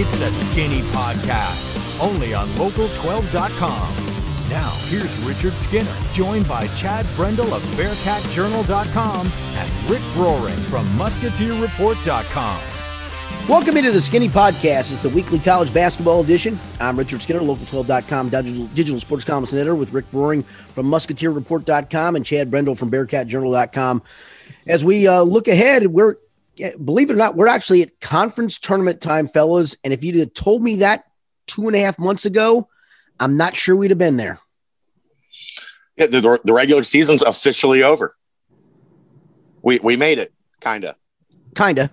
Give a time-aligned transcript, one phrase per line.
[0.00, 4.48] It's the Skinny Podcast, only on Local12.com.
[4.48, 12.62] Now, here's Richard Skinner, joined by Chad Brendel of BearcatJournal.com and Rick Broering from MusketeerReport.com.
[13.48, 14.92] Welcome into the Skinny Podcast.
[14.92, 16.60] It's the weekly college basketball edition.
[16.78, 18.28] I'm Richard Skinner, Local12.com
[18.74, 24.04] digital, sports columnist editor with Rick Broering from MusketeerReport.com and Chad Brendel from BearcatJournal.com.
[24.64, 26.18] As we uh, look ahead, we're
[26.84, 29.76] believe it or not, we're actually at conference tournament time, fellas.
[29.84, 31.04] And if you'd have told me that
[31.46, 32.68] two and a half months ago,
[33.20, 34.40] I'm not sure we'd have been there.
[35.96, 38.14] Yeah, the, the regular season's officially over.
[39.62, 40.96] We we made it, kinda.
[41.54, 41.90] Kinda.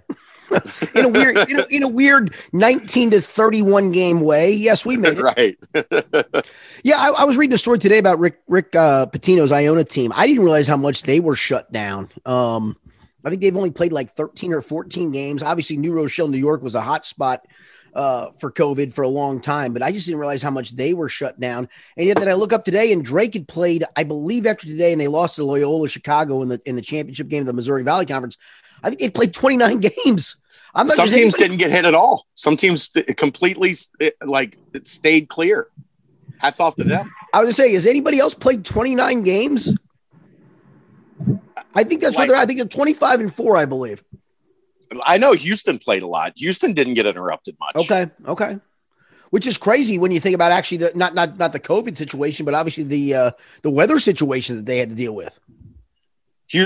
[0.96, 4.52] in a weird, in a, in a, weird 19 to 31 game way.
[4.54, 5.22] Yes, we made it.
[5.24, 5.58] right.
[6.84, 10.14] yeah, I, I, was reading a story today about Rick Rick uh, Pitino's Iona team.
[10.16, 12.10] I didn't realize how much they were shut down.
[12.26, 12.78] Um,
[13.26, 15.42] I think they've only played like 13 or 14 games.
[15.44, 17.46] Obviously, New Rochelle, New York was a hot spot
[17.96, 20.94] uh, for COVID for a long time, but I just didn't realize how much they
[20.94, 21.68] were shut down.
[21.98, 24.92] And yet, then I look up today, and Drake had played, I believe, after today,
[24.92, 27.84] and they lost to Loyola Chicago in the in the championship game of the Missouri
[27.84, 28.38] Valley Conference.
[28.84, 30.36] I think they played 29 games.
[30.76, 32.28] I'm Some teams anybody- didn't get hit at all.
[32.36, 33.76] Some teams completely
[34.22, 35.70] like stayed clear.
[36.38, 37.10] Hats off to them.
[37.34, 39.74] I was gonna say, has anybody else played 29 games?
[41.74, 42.38] I think that's like, they're.
[42.38, 44.04] I think they're 25 and four, I believe.
[45.04, 46.34] I know Houston played a lot.
[46.38, 47.76] Houston didn't get interrupted much.
[47.76, 48.10] Okay.
[48.28, 48.60] Okay.
[49.32, 52.46] Which is crazy when you think about actually the not not not the COVID situation,
[52.46, 53.32] but obviously the uh,
[53.64, 55.38] the weather situation that they had to deal with.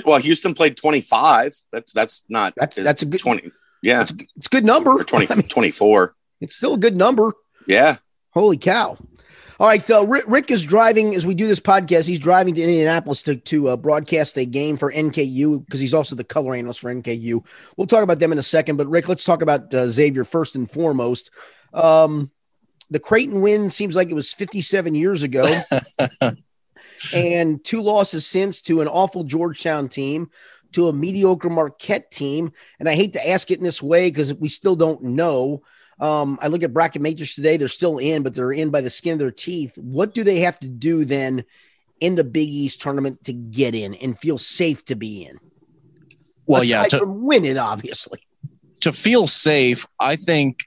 [0.06, 1.56] Well, Houston played 25.
[1.72, 3.52] That's that's not that's, that's a good 20.
[3.82, 4.92] Yeah, it's, it's a good number.
[4.92, 6.14] Or 20, I mean, 24.
[6.42, 7.34] It's still a good number.
[7.66, 7.98] Yeah.
[8.32, 8.98] Holy cow.
[9.60, 12.08] All right, so Rick is driving as we do this podcast.
[12.08, 16.16] He's driving to Indianapolis to to uh, broadcast a game for NKU because he's also
[16.16, 17.46] the color analyst for NKU.
[17.76, 20.56] We'll talk about them in a second, but Rick, let's talk about uh, Xavier first
[20.56, 21.30] and foremost.
[21.74, 22.32] Um,
[22.90, 25.46] the Creighton win seems like it was 57 years ago,
[27.14, 30.30] and two losses since to an awful Georgetown team,
[30.72, 32.54] to a mediocre Marquette team.
[32.80, 35.64] And I hate to ask it in this way because we still don't know.
[36.00, 38.90] Um, I look at Bracket Matrix today; they're still in, but they're in by the
[38.90, 39.78] skin of their teeth.
[39.78, 41.44] What do they have to do then
[42.00, 45.40] in the Big East tournament to get in and feel safe to be in?
[46.46, 48.22] Well, Aside yeah, to win it, obviously.
[48.82, 50.62] To feel safe, I think.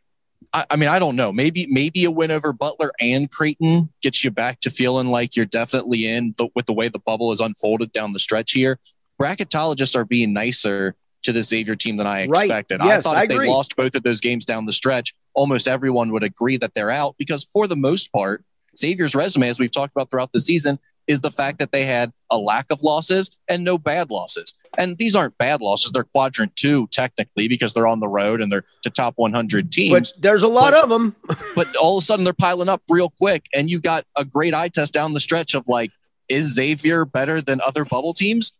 [0.53, 1.32] I, I mean, I don't know.
[1.32, 5.47] Maybe maybe a win over Butler and Creighton gets you back to feeling like you're
[5.47, 8.78] definitely in the, with the way the bubble is unfolded down the stretch here.
[9.21, 12.81] Bracketologists are being nicer to the Xavier team than I expected.
[12.81, 12.87] Right.
[12.87, 13.47] Yes, I thought if agree.
[13.47, 16.91] they lost both of those games down the stretch, almost everyone would agree that they're
[16.91, 18.44] out because for the most part,
[18.78, 22.12] Xavier's resume, as we've talked about throughout the season, is the fact that they had
[22.31, 24.54] a lack of losses and no bad losses.
[24.78, 25.91] And these aren't bad losses.
[25.91, 30.12] They're quadrant two, technically, because they're on the road and they're to top 100 teams.
[30.12, 31.16] But there's a lot But- of them.
[31.54, 33.47] but all of a sudden they're piling up real quick.
[33.53, 35.91] And you got a great eye test down the stretch of like,
[36.28, 38.53] is Xavier better than other bubble teams?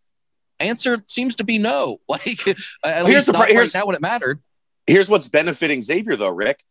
[0.61, 2.01] Answer seems to be no.
[2.09, 4.41] Like, at Here's least the not pri- right now when it mattered.
[4.87, 6.63] Here's what's benefiting Xavier, though, Rick.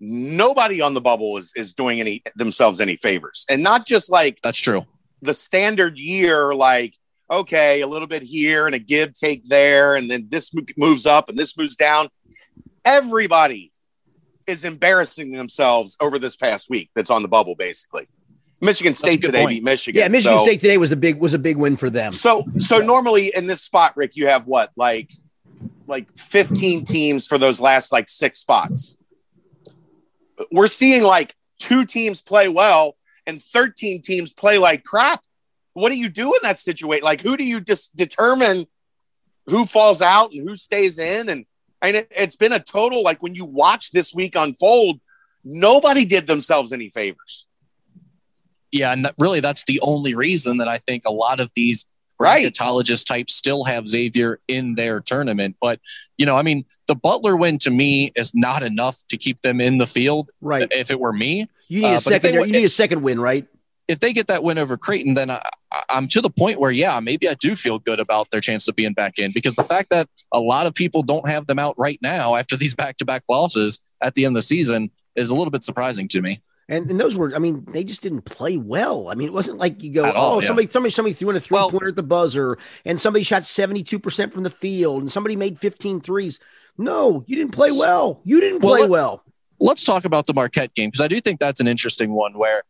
[0.00, 4.38] Nobody on the bubble is is doing any themselves any favors, and not just like
[4.42, 4.86] That's true.
[5.22, 6.94] the standard year, like
[7.30, 11.28] okay, a little bit here and a give take there, and then this moves up
[11.28, 12.08] and this moves down.
[12.84, 13.72] Everybody
[14.46, 16.90] is embarrassing themselves over this past week.
[16.94, 18.08] That's on the bubble, basically.
[18.60, 19.56] Michigan State today point.
[19.56, 20.00] beat Michigan.
[20.00, 22.12] Yeah, Michigan so- State today was a big was a big win for them.
[22.12, 25.10] So so normally in this spot, Rick, you have what like
[25.86, 28.96] like 15 teams for those last like six spots.
[30.52, 32.96] We're seeing like two teams play well
[33.26, 35.22] and 13 teams play like crap.
[35.72, 37.04] What do you do in that situation?
[37.04, 38.66] Like who do you just determine
[39.46, 41.28] who falls out and who stays in?
[41.28, 41.46] And
[41.80, 45.00] and it, it's been a total like when you watch this week unfold,
[45.44, 47.46] nobody did themselves any favors.
[48.70, 51.86] Yeah, and that, really, that's the only reason that I think a lot of these
[52.18, 52.44] Right.
[52.44, 55.56] bracketologist types still have Xavier in their tournament.
[55.60, 55.80] But
[56.16, 59.60] you know, I mean, the Butler win to me is not enough to keep them
[59.60, 60.30] in the field.
[60.40, 60.66] Right.
[60.72, 62.34] If it were me, You need Uh, a second.
[62.34, 63.46] they you need a second win, right?
[63.86, 65.40] if they get that win over Creighton, then I-
[65.88, 68.76] I'm to the point where, yeah, maybe I do feel good about their chance of
[68.76, 71.74] being back in because the fact that a lot of people don't have them out
[71.78, 75.30] right now after these back to back losses at the end of the season is
[75.30, 76.42] a little bit surprising to me.
[76.70, 79.08] And, and those were, I mean, they just didn't play well.
[79.10, 80.46] I mean, it wasn't like you go, At all, oh, yeah.
[80.48, 83.42] somebody, somebody, somebody threw in a three Well- pointer at the buzzer, and somebody shot
[83.44, 86.38] 72% from the field, and somebody made 15 threes.
[86.76, 88.20] No, you didn't play well.
[88.24, 89.24] You didn't Well, play let- well.
[89.60, 92.62] Let's talk about the Marquette game because I do think that's an interesting one where,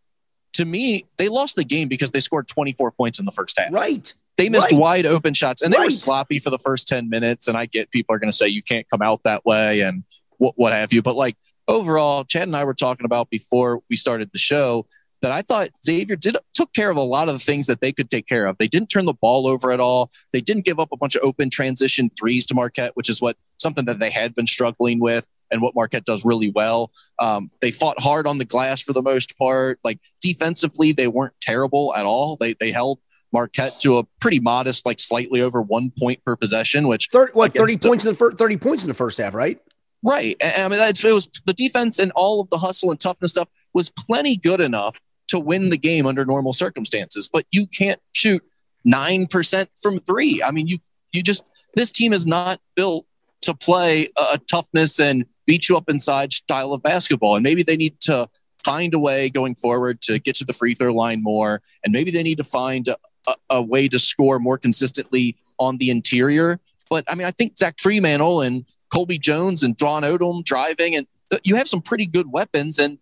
[0.55, 3.73] to me, they lost the game because they scored 24 points in the first half.
[3.73, 4.15] Right.
[4.39, 4.81] They missed Right.
[4.81, 7.47] wide open shots and they were sloppy for the first 10 minutes.
[7.49, 9.81] And I get people are going to say you can't come out that way.
[9.81, 10.05] And
[10.39, 11.03] what, what have you.
[11.03, 11.37] But like
[11.67, 14.87] overall, Chad and I were talking about before we started the show
[15.21, 17.93] that I thought Xavier did took care of a lot of the things that they
[17.93, 18.57] could take care of.
[18.59, 20.11] They didn't turn the ball over at all.
[20.33, 23.37] They didn't give up a bunch of open transition threes to Marquette, which is what
[23.59, 26.93] something that they had been struggling with and what Marquette does really well.
[27.19, 29.81] Um, they fought hard on the glass for the most part.
[29.83, 32.37] Like defensively, they weren't terrible at all.
[32.39, 33.01] They they held
[33.33, 37.53] Marquette to a pretty modest, like slightly over one point per possession, which 30, what
[37.53, 39.61] thirty points in the first thirty points in the first half, right?
[40.03, 40.37] Right.
[40.43, 43.91] I mean, it was the defense and all of the hustle and toughness stuff was
[43.91, 44.97] plenty good enough
[45.29, 47.29] to win the game under normal circumstances.
[47.31, 48.43] But you can't shoot
[48.85, 50.43] nine percent from three.
[50.43, 50.79] I mean, you
[51.13, 53.07] you just this team is not built
[53.43, 57.37] to play a toughness and beat you up inside style of basketball.
[57.37, 58.29] And maybe they need to
[58.65, 61.63] find a way going forward to get to the free throw line more.
[61.85, 62.97] And maybe they need to find a,
[63.27, 66.61] a, a way to score more consistently on the interior.
[66.91, 71.07] But I mean, I think Zach Freeman and Colby Jones and Dwon Odom driving, and
[71.31, 72.79] th- you have some pretty good weapons.
[72.79, 72.99] And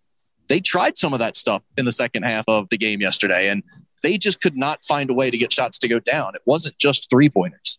[0.47, 3.63] they tried some of that stuff in the second half of the game yesterday, and
[4.03, 6.35] they just could not find a way to get shots to go down.
[6.35, 7.77] It wasn't just three pointers.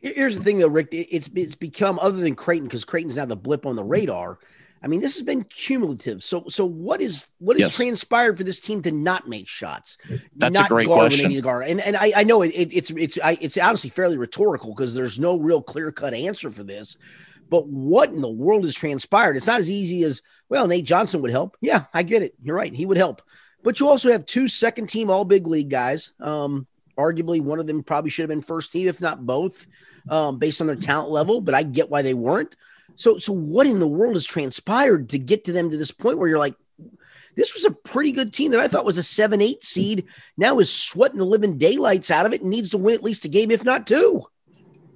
[0.00, 0.88] Here's the thing, though, Rick.
[0.92, 4.38] It's it's become other than Creighton because Creighton's now the blip on the radar.
[4.82, 6.22] I mean, this has been cumulative.
[6.22, 7.76] So, so what is what has yes.
[7.76, 9.96] transpired for this team to not make shots?
[10.36, 11.40] That's not a great question.
[11.40, 11.68] guard.
[11.68, 14.94] And and I, I know it, it, it's it's I, it's honestly fairly rhetorical because
[14.94, 16.98] there's no real clear cut answer for this.
[17.54, 19.36] But what in the world has transpired?
[19.36, 20.66] It's not as easy as well.
[20.66, 21.56] Nate Johnson would help.
[21.60, 22.34] Yeah, I get it.
[22.42, 22.74] You're right.
[22.74, 23.22] He would help.
[23.62, 26.10] But you also have two second team All Big League guys.
[26.18, 26.66] Um,
[26.98, 29.68] arguably, one of them probably should have been first team, if not both,
[30.08, 31.40] um, based on their talent level.
[31.40, 32.56] But I get why they weren't.
[32.96, 36.18] So, so what in the world has transpired to get to them to this point
[36.18, 36.56] where you're like,
[37.36, 40.06] this was a pretty good team that I thought was a seven, eight seed.
[40.36, 43.24] Now is sweating the living daylights out of it and needs to win at least
[43.24, 44.24] a game, if not two.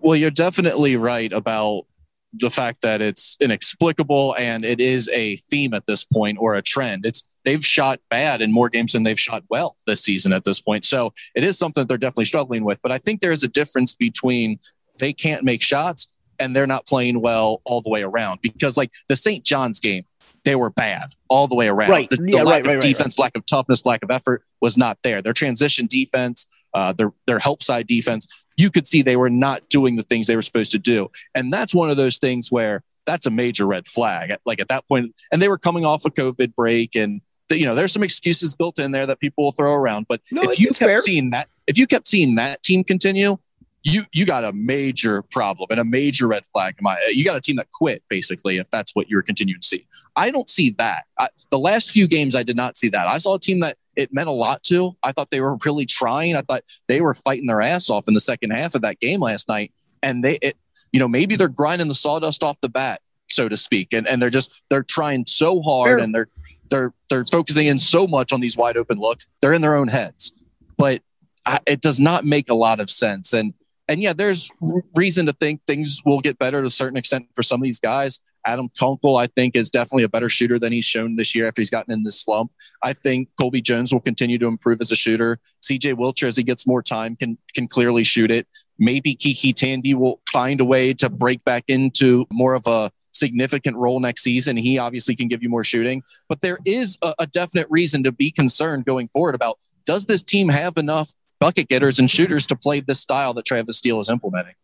[0.00, 1.87] Well, you're definitely right about
[2.32, 6.62] the fact that it's inexplicable and it is a theme at this point or a
[6.62, 7.06] trend.
[7.06, 10.60] It's they've shot bad in more games than they've shot well this season at this
[10.60, 10.84] point.
[10.84, 12.80] So it is something that they're definitely struggling with.
[12.82, 14.58] But I think there is a difference between
[14.98, 16.08] they can't make shots
[16.38, 19.44] and they're not playing well all the way around because like the St.
[19.44, 20.04] John's game,
[20.44, 21.90] they were bad all the way around.
[21.90, 22.10] Right.
[22.10, 24.44] The, the yeah, lack right, right, of defense, right, lack of toughness, lack of effort
[24.60, 25.20] was not there.
[25.22, 28.26] Their transition defense, uh, their their help side defense,
[28.58, 31.08] you could see they were not doing the things they were supposed to do.
[31.34, 34.37] And that's one of those things where that's a major red flag.
[34.44, 37.75] Like at that point, and they were coming off a COVID break and you know,
[37.75, 40.05] there's some excuses built in there that people will throw around.
[40.06, 40.99] But no, if you kept fair.
[40.99, 43.38] seeing that, if you kept seeing that team continue,
[43.82, 46.75] you you got a major problem and a major red flag.
[46.81, 49.87] My you got a team that quit basically if that's what you're continuing to see.
[50.16, 51.04] I don't see that.
[51.19, 53.06] I, the last few games, I did not see that.
[53.06, 54.97] I saw a team that it meant a lot to.
[55.03, 56.37] I thought they were really trying.
[56.37, 59.21] I thought they were fighting their ass off in the second half of that game
[59.21, 59.73] last night.
[60.05, 60.56] And they, it,
[60.93, 64.23] you know, maybe they're grinding the sawdust off the bat, so to speak, and and
[64.23, 65.99] they're just they're trying so hard Fair.
[65.99, 66.29] and they're
[66.71, 69.29] they're they're focusing in so much on these wide open looks.
[69.43, 70.33] They're in their own heads,
[70.77, 71.03] but
[71.45, 73.33] I, it does not make a lot of sense.
[73.33, 73.53] And
[73.89, 74.53] and yeah, there's
[74.95, 77.81] reason to think things will get better to a certain extent for some of these
[77.81, 78.21] guys.
[78.49, 81.61] Adam Kunkel, I think, is definitely a better shooter than he's shown this year after
[81.61, 82.50] he's gotten in this slump.
[82.83, 85.39] I think Colby Jones will continue to improve as a shooter.
[85.62, 88.47] CJ Wilcher, as he gets more time, can can clearly shoot it.
[88.79, 93.77] Maybe KyKy Tandy will find a way to break back into more of a significant
[93.77, 94.56] role next season.
[94.56, 98.12] He obviously can give you more shooting, but there is a, a definite reason to
[98.12, 102.57] be concerned going forward about does this team have enough bucket getters and shooters to
[102.57, 104.55] play this style that Travis Steele is implementing.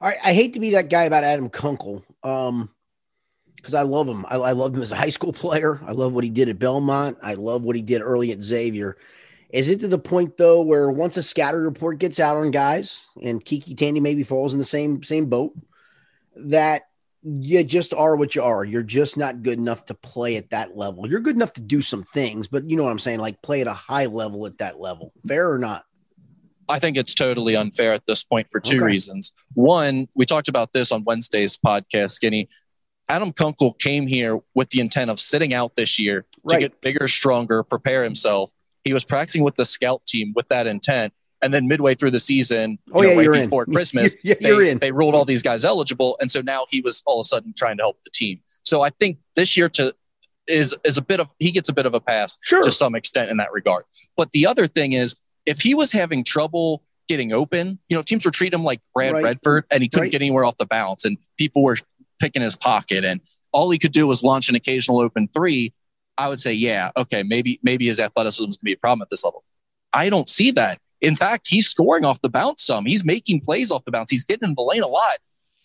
[0.00, 2.70] All right, I hate to be that guy about Adam Kunkel, um,
[3.60, 4.24] because I love him.
[4.28, 5.80] I, I love him as a high school player.
[5.86, 7.18] I love what he did at Belmont.
[7.22, 8.96] I love what he did early at Xavier.
[9.50, 13.00] Is it to the point though where once a scatter report gets out on guys
[13.20, 15.54] and KyKy Tandy maybe falls in the same same boat
[16.36, 16.84] that
[17.22, 18.64] you just are what you are.
[18.64, 21.08] You're just not good enough to play at that level.
[21.08, 23.20] You're good enough to do some things, but you know what I'm saying?
[23.20, 25.12] Like play at a high level at that level.
[25.26, 25.84] Fair or not?
[26.68, 28.84] I think it's totally unfair at this point for two okay.
[28.84, 29.32] reasons.
[29.54, 32.48] One, we talked about this on Wednesday's podcast, Skinny.
[33.10, 36.60] Adam Kunkel came here with the intent of sitting out this year to right.
[36.60, 38.52] get bigger, stronger, prepare himself.
[38.84, 41.12] He was practicing with the scout team with that intent.
[41.42, 43.72] And then midway through the season, oh, yeah, know, right before in.
[43.72, 44.78] Christmas, you're, you're they, in.
[44.78, 46.16] they ruled all these guys eligible.
[46.20, 48.40] And so now he was all of a sudden trying to help the team.
[48.62, 49.94] So I think this year to
[50.46, 52.62] is is a bit of he gets a bit of a pass sure.
[52.62, 53.84] to some extent in that regard.
[54.16, 58.24] But the other thing is if he was having trouble getting open, you know, teams
[58.24, 59.24] were treating him like Brad right.
[59.24, 60.12] Redford and he couldn't right.
[60.12, 61.76] get anywhere off the bounce and people were
[62.20, 63.20] picking his pocket and
[63.52, 65.72] all he could do was launch an occasional open three.
[66.16, 69.02] I would say, yeah, okay, maybe maybe his athleticism is going to be a problem
[69.02, 69.42] at this level.
[69.92, 70.78] I don't see that.
[71.00, 72.84] In fact, he's scoring off the bounce some.
[72.84, 74.10] He's making plays off the bounce.
[74.10, 75.16] He's getting in the lane a lot.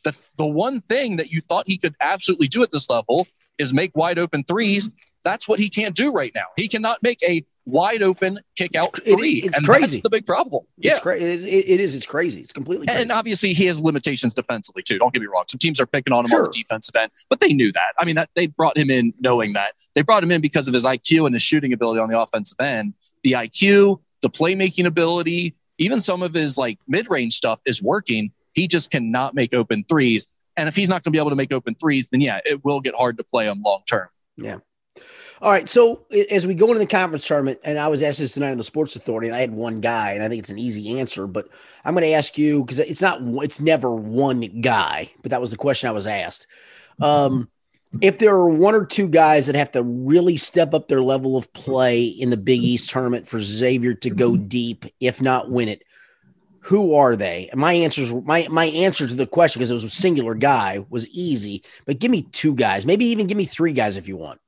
[0.04, 3.74] the the one thing that you thought he could absolutely do at this level is
[3.74, 4.90] make wide open threes.
[5.24, 6.46] That's what he can't do right now.
[6.56, 9.82] He cannot make a wide open kick out three, it, it's and crazy.
[9.82, 10.64] that's the big problem.
[10.78, 11.96] Yeah, It's cra- it, is, it, is.
[11.96, 12.42] It's crazy.
[12.42, 13.02] It's completely crazy.
[13.02, 14.98] and obviously he has limitations defensively too.
[15.00, 15.46] Don't get me wrong.
[15.48, 17.94] Some teams are picking on him on the defensive end, but they knew that.
[18.00, 19.74] I mean, that they brought him in knowing that.
[19.96, 22.60] They brought him in because of his IQ and his shooting ability on the offensive
[22.60, 22.94] end.
[23.24, 28.32] The IQ, the playmaking ability, even some of his like mid-range stuff is working.
[28.54, 30.28] He just cannot make open threes.
[30.56, 32.64] And if he's not going to be able to make open threes, then yeah, it
[32.64, 34.08] will get hard to play him long term.
[35.42, 35.68] All right.
[35.68, 38.58] So as we go into the conference tournament, and I was asked this tonight on
[38.58, 41.28] the Sports Authority, and I had one guy, and I think it's an easy answer,
[41.28, 41.50] but
[41.84, 45.52] I'm going to ask you because it's not, it's never one guy, but that was
[45.52, 46.48] the question I was asked.
[47.02, 47.50] Um,
[48.02, 51.38] if there are one or two guys that have to really step up their level
[51.38, 55.70] of play in the Big East tournament for Xavier to go deep, if not win
[55.70, 55.84] it,
[56.62, 57.50] who are they?
[57.52, 60.84] And my answers, my my answer to the question because it was a singular guy
[60.90, 64.18] was easy, but give me two guys, maybe even give me three guys if you
[64.18, 64.40] want.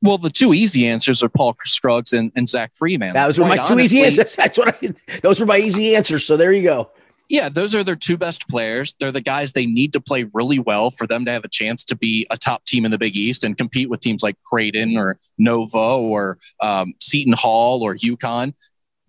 [0.00, 3.14] Well, the two easy answers are Paul Scruggs and, and Zach Freeman.
[3.14, 4.36] That was my Quite two easy answers.
[4.36, 5.18] That's what I.
[5.22, 6.24] Those were my easy answers.
[6.24, 6.90] So there you go.
[7.28, 8.94] Yeah, those are their two best players.
[8.98, 11.84] They're the guys they need to play really well for them to have a chance
[11.86, 14.96] to be a top team in the Big East and compete with teams like Creighton
[14.96, 18.54] or Nova or um, Seton Hall or UConn.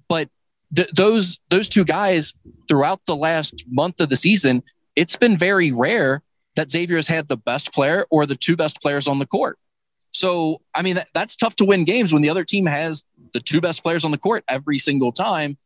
[0.10, 0.30] But
[0.76, 2.34] th- those those two guys
[2.68, 4.64] throughout the last month of the season,
[4.96, 6.22] it's been very rare
[6.56, 9.58] that Xavier has had the best player or the two best players on the court.
[10.12, 13.40] So, I mean, that, that's tough to win games when the other team has the
[13.40, 15.58] two best players on the court every single time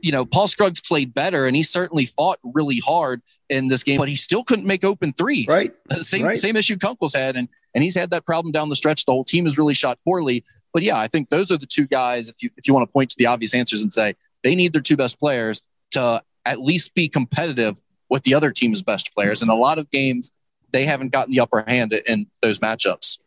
[0.00, 3.98] you know, Paul Scruggs played better and he certainly fought really hard in this game,
[3.98, 5.46] but he still couldn't make open threes.
[5.48, 5.74] Right.
[6.02, 6.38] Same Right.
[6.38, 9.04] same issue Kunkel's had, and and he's had that problem down the stretch.
[9.04, 10.44] The whole team has really shot poorly.
[10.72, 12.28] But yeah, I think those are the two guys.
[12.28, 14.72] If you if you want to point to the obvious answers and say they need
[14.72, 19.42] their two best players to at least be competitive with the other team's best players.
[19.42, 20.30] And a lot of games
[20.70, 23.18] they haven't gotten the upper hand in those matchups.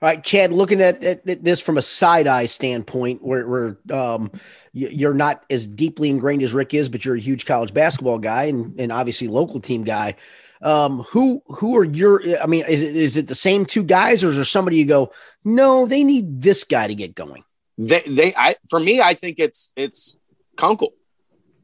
[0.00, 0.52] All right, Chad.
[0.52, 4.30] Looking at, at, at this from a side eye standpoint, where, where um,
[4.72, 8.18] you, you're not as deeply ingrained as Rick is, but you're a huge college basketball
[8.18, 10.14] guy and, and obviously local team guy.
[10.60, 12.22] Um, who who are your?
[12.40, 14.86] I mean, is it, is it the same two guys, or is there somebody you
[14.86, 15.12] go?
[15.44, 17.44] No, they need this guy to get going.
[17.76, 20.18] They, they, I, for me, I think it's it's
[20.56, 20.94] Kunkel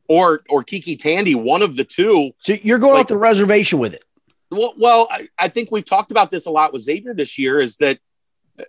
[0.09, 2.33] or or KyKy Tandy, one of the two.
[2.39, 4.05] So you're going Like- off the reservation with it.
[4.51, 7.59] Well, well, I, I think we've talked about this a lot with Xavier this year.
[7.59, 7.99] Is that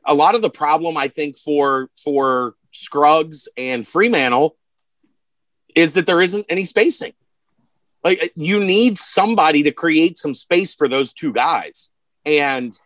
[0.06, 0.98] a lot of the problem?
[0.98, 4.52] I think for for Scruggs and Freemantle
[5.76, 7.14] is that there isn't any spacing.
[8.04, 11.90] Like you need somebody to create some space for those two guys.
[12.26, 12.78] And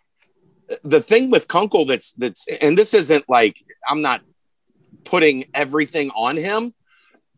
[0.83, 4.21] the thing with Kunkel that's that's and this isn't like I'm not
[5.03, 6.73] putting everything on him,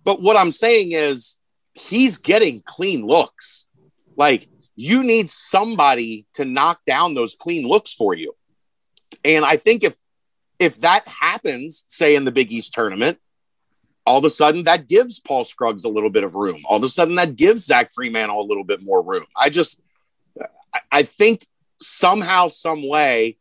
[0.04, 1.38] but what I'm saying is
[1.74, 3.66] he's getting clean looks.
[4.16, 8.34] Like you need somebody to knock down those clean looks for you.
[9.24, 9.98] And I think if
[10.60, 13.18] if that happens, say in the Big East tournament,
[14.06, 16.62] all of a sudden that gives Paul Scruggs a little bit of room.
[16.66, 19.26] All of a sudden that gives Zach Freemantle a little bit more room.
[19.36, 19.82] I just
[20.74, 21.46] I- I think
[21.82, 23.38] somehow, some way,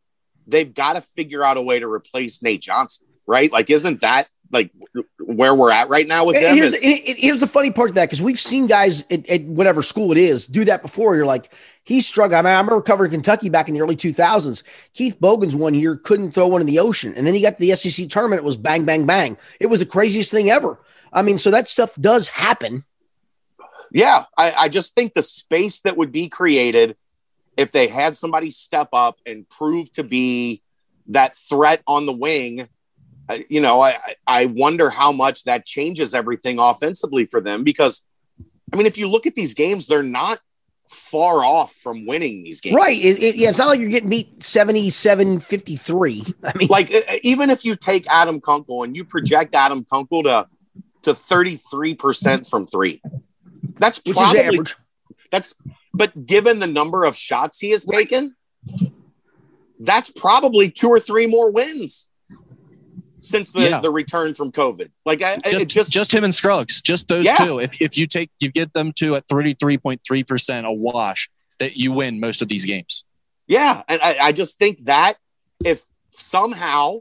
[0.47, 3.51] they've got to figure out a way to replace Nate Johnson, right?
[3.51, 4.71] Like, isn't that like
[5.19, 6.55] where we're at right now with And them?
[6.57, 9.43] here's, Is, and here's the funny part of that because we've seen guys at, at
[9.43, 11.15] whatever school it is do that before.
[11.15, 11.53] You're like,
[11.83, 12.39] he's struggling.
[12.39, 14.63] I, mean, I remember covering Kentucky back in the early 2000s.
[14.93, 17.59] Keith Bogans one year couldn't throw one in the ocean, and then he got to
[17.59, 18.39] the SEC tournament.
[18.39, 19.37] It was bang, bang, bang.
[19.59, 20.79] It was the craziest thing ever.
[21.13, 22.83] I mean, so that stuff does happen.
[23.91, 26.95] yeah, I, I just think the space that would be created
[27.57, 30.61] if they had somebody step up and prove to be
[31.07, 32.69] that threat on the wing.
[33.49, 33.97] You know, I
[34.27, 38.03] I- wonder how much that changes everything offensively for them because,
[38.73, 40.39] I mean, if you look at these games, they're not
[40.87, 42.75] far off from winning these games.
[42.75, 42.97] Right.
[42.97, 46.25] It, it- yeah, it's not like you're getting beat 77 53.
[46.43, 46.91] I mean, like
[47.23, 50.47] even if you take Adam Kunkel and you project Adam Kunkel to
[51.03, 53.01] to 33% from 3
[53.79, 54.75] that's probably average.
[55.31, 55.55] that's
[55.95, 58.35] but given the number of shots he has taken
[59.79, 62.10] that's probably two or three more wins
[63.21, 63.79] since the, Yeah.
[63.81, 64.89] the return from COVID.
[65.05, 67.35] Like I, Just, it just, just him and Scruggs, just those Yeah.
[67.35, 67.59] two.
[67.59, 70.71] If if you take you get them to at thirty three point three percent a
[70.71, 73.03] wash, that you win most of these games.
[73.47, 75.17] yeah, and I, I just think that
[75.63, 76.99] if somehow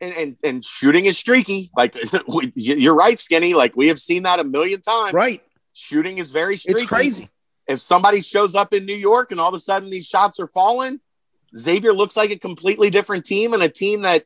[0.00, 1.96] and, and and shooting is streaky, like
[2.28, 3.54] we, you're right, Skinny.
[3.54, 5.12] Like we have seen that a million times.
[5.12, 5.42] right.
[5.72, 6.80] Shooting is very streaky.
[6.82, 7.28] It's crazy.
[7.66, 10.46] if somebody shows up in New York and all of a sudden these shots are
[10.46, 11.00] falling,
[11.56, 14.24] Xavier looks like a completely different team and a team that,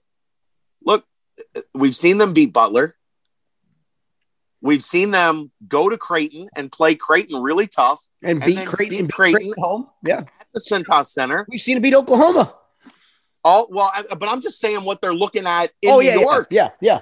[1.74, 2.96] we've seen them beat Butler.
[4.62, 9.12] We've seen them go to Creighton and play Creighton really tough and beat Creighton, beat
[9.12, 9.34] Creighton.
[9.34, 9.88] Creighton at home.
[10.04, 11.46] Yeah, at the Centos Center.
[11.48, 12.54] we've seen them beat Oklahoma.
[13.42, 16.14] All well, I, but I'm just saying what they're looking at in oh New yeah,
[16.14, 16.48] yeah, York.
[16.50, 17.00] yeah, yeah.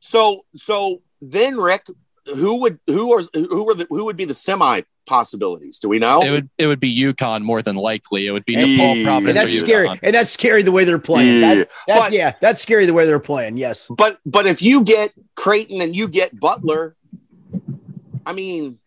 [0.00, 1.86] So so then Rick,
[2.34, 5.78] who would who are who were the who would be the semi possibilities?
[5.78, 6.20] Do we know?
[6.22, 8.26] It would it would be UConn more than likely.
[8.26, 8.64] It would be Yeah.
[8.64, 9.88] DePaul And that's or scary.
[9.88, 9.98] UConn.
[10.02, 11.40] And that's scary the way they're playing.
[11.40, 11.54] Yeah.
[11.54, 13.56] That, that- But- yeah, that's scary the way they're playing.
[13.56, 13.86] Yes.
[13.88, 16.96] but but if you get Creighton and you get Butler,
[18.24, 18.78] I mean,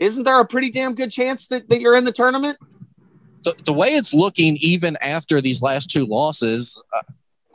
[0.00, 2.56] isn't there a pretty damn good chance that, that you're in the tournament?
[3.44, 7.02] The, the way it's looking, even after these last two losses, uh,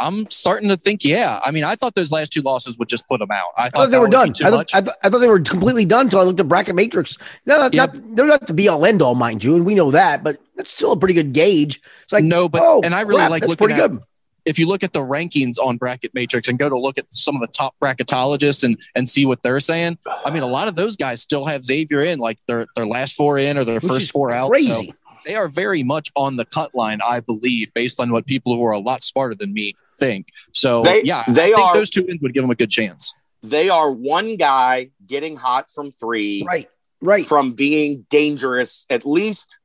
[0.08, 1.40] I'm starting to think, yeah.
[1.44, 3.46] I mean, I thought those last two losses would just put them out.
[3.58, 4.30] I I thought, thought they were done.
[4.44, 4.74] I thought.
[4.74, 7.18] I, thought, I thought they were completely done until I looked at bracket matrix.
[7.46, 7.86] No, not, Yeah.
[7.86, 10.40] not, they're not the be all end all, mind you, and we know that, but
[10.56, 11.82] that's still a pretty good gauge.
[12.04, 14.02] It's like No, but- oh, and I really crap, like that's looking pretty at- good.
[14.46, 17.36] if you look at the rankings on Bracket Matrix and go to look at some
[17.36, 20.76] of the top bracketologists and and see what they're saying, I mean, a lot of
[20.76, 23.84] those guys still have Xavier in, like their their last four in or their Which
[23.86, 24.48] first four out.
[24.48, 24.94] So Crazy.
[25.26, 28.64] They are very much on the cut line, I believe, based on what people who
[28.66, 30.28] are a lot smarter than me think.
[30.54, 32.72] So They- yeah, they I think are- those two wins would give them a good
[32.72, 33.14] chance.
[33.44, 36.70] They are one guy getting hot from three, right,
[37.02, 37.26] right.
[37.26, 39.58] from being dangerous at least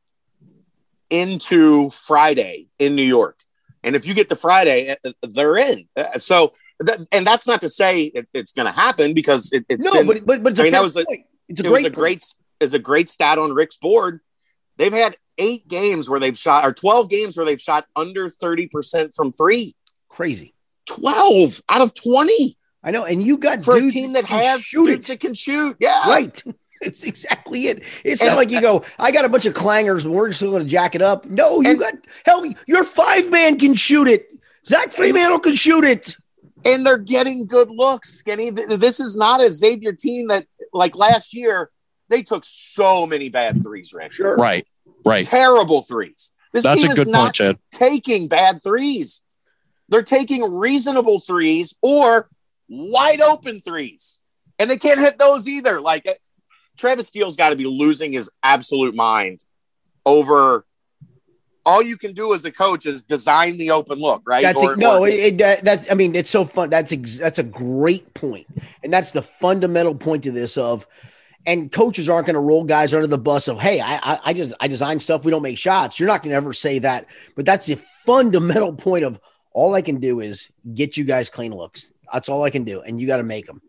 [1.11, 3.39] into Friday in New York.
[3.83, 5.89] And if you get to Friday, uh, they're in.
[5.97, 9.65] Uh, So, that, and that's not to say it, it's going to happen because it,
[9.69, 11.21] it's no, been, but, but but it's a I mean, that was a- point.
[11.49, 12.25] It's a it great, was a great
[12.59, 14.21] is a great stat on Rick's board.
[14.77, 19.15] They've had eight games where they've shot or 12 games where they've shot under 30%
[19.15, 19.75] from three.
[20.09, 20.55] crazy.
[20.87, 24.63] 12 out of 20 I know, and you got for a team that can has
[24.63, 25.77] shoot dudes it that can shoot.
[25.81, 26.09] Yeah.
[26.09, 26.43] right.
[26.83, 27.83] It's exactly it.
[28.05, 30.63] It's not like you go, I got a bunch of clangers, and we're just going
[30.63, 31.25] to jack it up.
[31.25, 31.95] No, you And- got
[32.27, 32.45] hell.
[32.69, 34.27] Your five man can shoot it.
[34.67, 36.15] Zach Freemantle can shoot it.
[36.67, 38.13] and they're getting good looks.
[38.13, 41.71] Skinny, this is not a Xavier team that, like last year,
[42.09, 44.13] they took so many bad threes, Rick.
[44.13, 44.37] Sure.
[44.37, 44.67] Right,
[45.05, 45.25] right.
[45.25, 46.33] Terrible threes.
[46.53, 47.59] This That's team a good is not point, Chad.
[47.71, 49.23] taking bad threes.
[49.89, 52.29] They're taking reasonable threes or
[52.69, 54.21] wide open threes,
[54.59, 55.81] and they can't hit those either.
[55.81, 56.07] Like
[56.77, 59.45] Travis Steele's got to be losing his absolute mind
[60.05, 60.65] over.
[61.65, 64.43] All you can do as a coach is design the open look, right?
[64.43, 66.71] That's Or- no, or- it, it, that, that's I mean, it's so fun.
[66.71, 68.47] That's ex, that's a great point,
[68.85, 70.57] and that's the fundamental point to this.
[70.57, 70.87] Of
[71.47, 74.53] and coaches aren't going to roll guys under the bus of hey, I, I just
[74.61, 75.25] I design stuff.
[75.25, 75.99] We don't make shots.
[75.99, 79.21] You're not going to ever say that, but that's the fundamental point of
[79.53, 81.93] all I can do is get you guys clean looks.
[82.13, 83.63] That's all I can do, and you got to make them.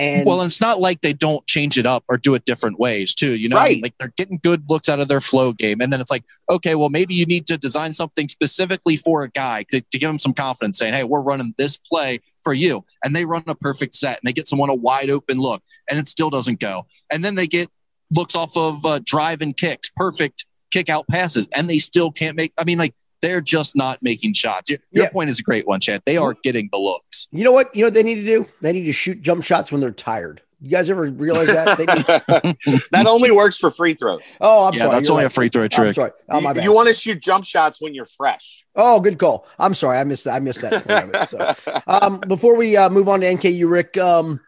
[0.00, 2.78] And well, and it's not like they don't change it up or do it different
[2.78, 3.32] ways too.
[3.36, 3.82] You know, Right.
[3.82, 6.74] like they're getting good looks out of their flow game, and then it's like, okay,
[6.74, 10.18] well, maybe you need to design something specifically for a guy to, to give him
[10.18, 13.94] some confidence, saying, "Hey, we're running this play for you," and they run a perfect
[13.94, 17.22] set, and they get someone a wide open look, and it still doesn't go, and
[17.22, 17.68] then they get
[18.10, 22.36] looks off of uh, drive and kicks, perfect kick out passes, and they still can't
[22.36, 22.52] make.
[22.58, 24.70] I mean, like they're just not making shots.
[24.70, 25.10] Your, your Yeah.
[25.10, 26.02] point is a great one, Chad.
[26.06, 27.28] They are getting the looks.
[27.32, 27.74] you know what?
[27.74, 28.46] You know what they need to do?
[28.62, 30.42] They need to shoot jump shots when they're tired.
[30.62, 31.78] You guys ever realize that?
[31.78, 34.36] They need- that only works for free throws.
[34.42, 34.90] oh, I'm yeah, sorry.
[34.94, 35.30] that's you're only right.
[35.32, 35.94] a free throw I'm trick.
[35.94, 36.10] sorry.
[36.28, 36.64] Oh, my you, bad.
[36.64, 38.66] you want to shoot jump shots when you're fresh.
[38.76, 39.46] Oh, good call.
[39.58, 40.34] I'm sorry, I missed that.
[40.34, 40.86] I missed that.
[40.86, 41.28] Part of it.
[41.28, 44.40] So, um, before we uh, move on to NKU, Rick, um,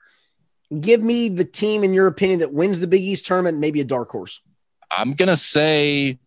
[0.81, 3.85] give me the team in your opinion that wins the Big East tournament, maybe a
[3.85, 4.41] dark horse.
[4.97, 6.19] I'm gonna say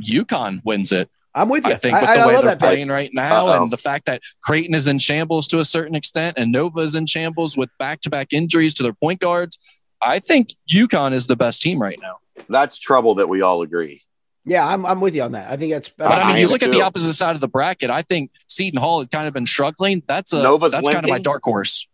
[0.00, 1.10] UConn wins it.
[1.34, 1.72] I'm with you.
[1.72, 2.68] I think with I, the I way love they're that pick.
[2.70, 3.62] playing right now, Uh-oh.
[3.64, 6.96] and the fact that Creighton is in shambles to a certain extent, and Nova is
[6.96, 9.58] in shambles with back-to-back injuries to their point guards,
[10.00, 12.16] I think UConn is the best team right now.
[12.48, 14.02] That's trouble that we all agree.
[14.46, 15.50] Yeah, I'm, I'm with you on that.
[15.50, 15.90] I think that's.
[15.90, 17.90] But I I mean, you am look at the opposite side of the bracket.
[17.90, 20.02] I think Seton Hall had kind of been struggling.
[20.06, 21.86] That's a Nova's that's kind of my dark horse.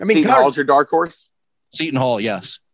[0.00, 1.30] I mean, Seton Hall's your dark horse.
[1.72, 2.65] Seton Hall, yes, I-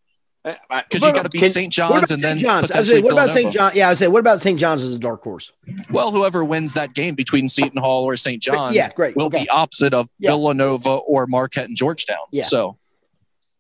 [0.45, 1.73] Uh, uh, because What you got to can- beat St.
[1.73, 2.41] John's and then St.
[2.49, 2.71] John's?
[2.73, 3.53] I was potentially saying, what about St.
[3.53, 3.59] Villanova.
[3.59, 3.73] John?
[3.77, 4.59] Yeah, I say, what about St.
[4.59, 5.53] John's as a dark horse?
[5.91, 8.43] Well, whoever wins that game between Seton Hall or St.
[8.43, 9.15] John's yeah, great.
[9.17, 9.45] will okay.
[9.45, 10.31] be opposite of Yeah.
[10.31, 12.19] Villanova or Marquette and Georgetown.
[12.33, 12.43] Yeah.
[12.45, 12.77] So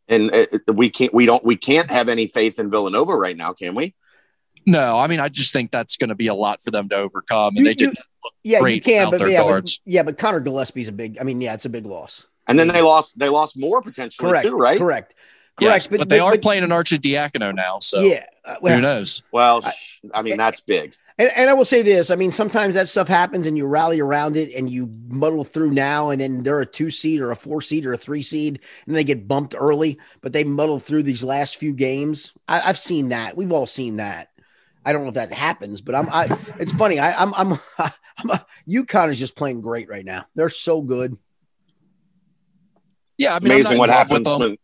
[0.08, 1.14] and uh, uh, we can't.
[1.14, 1.44] We don't.
[1.44, 3.94] We can't have any faith in Villanova right now, can we?
[4.66, 6.96] no, I mean, I just think that's going to be a lot for them to
[6.96, 7.94] overcome, and You- they did.
[8.42, 9.80] yeah, you great can, but their yeah, but, guards.
[9.84, 11.18] yeah, but Collin Gillespie's a big.
[11.20, 12.26] I mean, yeah, it's a big loss.
[12.48, 13.16] And then they lost.
[13.18, 14.44] They lost more potentially Correct.
[14.44, 14.78] too, right?
[14.78, 15.14] Correct.
[15.60, 16.00] Yes, Correct.
[16.00, 18.24] but, they are playing an Arcidiacono now, so yeah.
[18.44, 19.22] uh, well, who knows?
[19.32, 19.72] Well, I-
[20.14, 20.94] I mean that's big.
[21.18, 24.00] And, and I will say this: I mean, sometimes that stuff happens, and you rally
[24.00, 27.36] around it, and you muddle through now, and then they're a two seed or a
[27.36, 31.02] four seed or a three seed, and they get bumped early, but they muddle through
[31.02, 32.32] these last few games.
[32.48, 33.36] I, I've seen that.
[33.36, 34.30] We've all seen that.
[34.84, 36.08] I don't know if that happens, but I'm.
[36.10, 36.98] I, it's funny.
[36.98, 37.34] I, I'm.
[37.34, 37.52] I'm.
[38.18, 38.30] I'm.
[38.30, 40.26] A, UConn is just playing great right now.
[40.34, 41.16] They're so good.
[43.18, 44.56] Yeah, I mean, amazing what happens when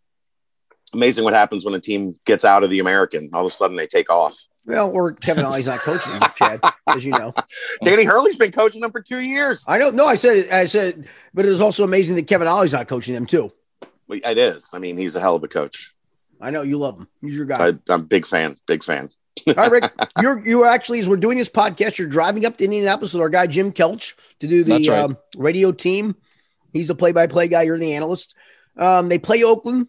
[0.95, 3.31] amazing what happens when a team gets out of the American.
[3.33, 4.37] All of a sudden, they take off.
[4.65, 7.33] Well, or Kevin Ollie's not coaching them, Chad, as you know.
[7.83, 9.65] Danny Hurley's been coaching them for two years.
[9.67, 10.07] I don't know.
[10.07, 13.25] I said, I said, but it is also amazing that Kevin Ollie's not coaching them
[13.25, 13.51] too.
[14.11, 14.73] It is.
[14.75, 15.95] I mean, he's a hell of a coach.
[16.41, 17.09] I know you love him.
[17.21, 17.67] He's your guy.
[17.67, 18.57] I, am a big fan.
[18.67, 19.11] Big fan.
[19.49, 19.93] All right, Rick.
[20.21, 23.29] You're you actually as we're doing this podcast, you're driving up to Indianapolis with our
[23.29, 24.89] guy Jim Kelch to do the right.
[24.89, 26.17] um, radio team.
[26.73, 27.63] He's a play-by-play guy.
[27.63, 28.35] You're the analyst.
[28.77, 29.89] Um, they play Oakland.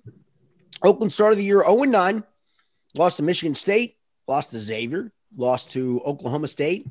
[0.83, 2.23] Oakland started the year 0 9,
[2.95, 6.85] lost to Michigan State, lost to Xavier, lost to Oklahoma State,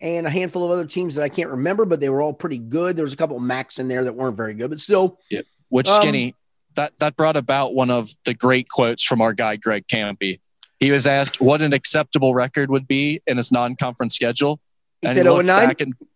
[0.00, 2.58] and a handful of other teams that I can't remember, but they were all pretty
[2.58, 2.96] good.
[2.96, 5.18] There was a couple of Macs in there that weren't very good, but still.
[5.30, 5.42] Yeah.
[5.68, 6.34] Which um, skinny
[6.76, 10.40] that that brought about one of the great quotes from our guy Greg Kampe.
[10.78, 14.60] He was asked what an acceptable record would be in his non-conference schedule.
[15.00, 15.74] He and said 0 and 9.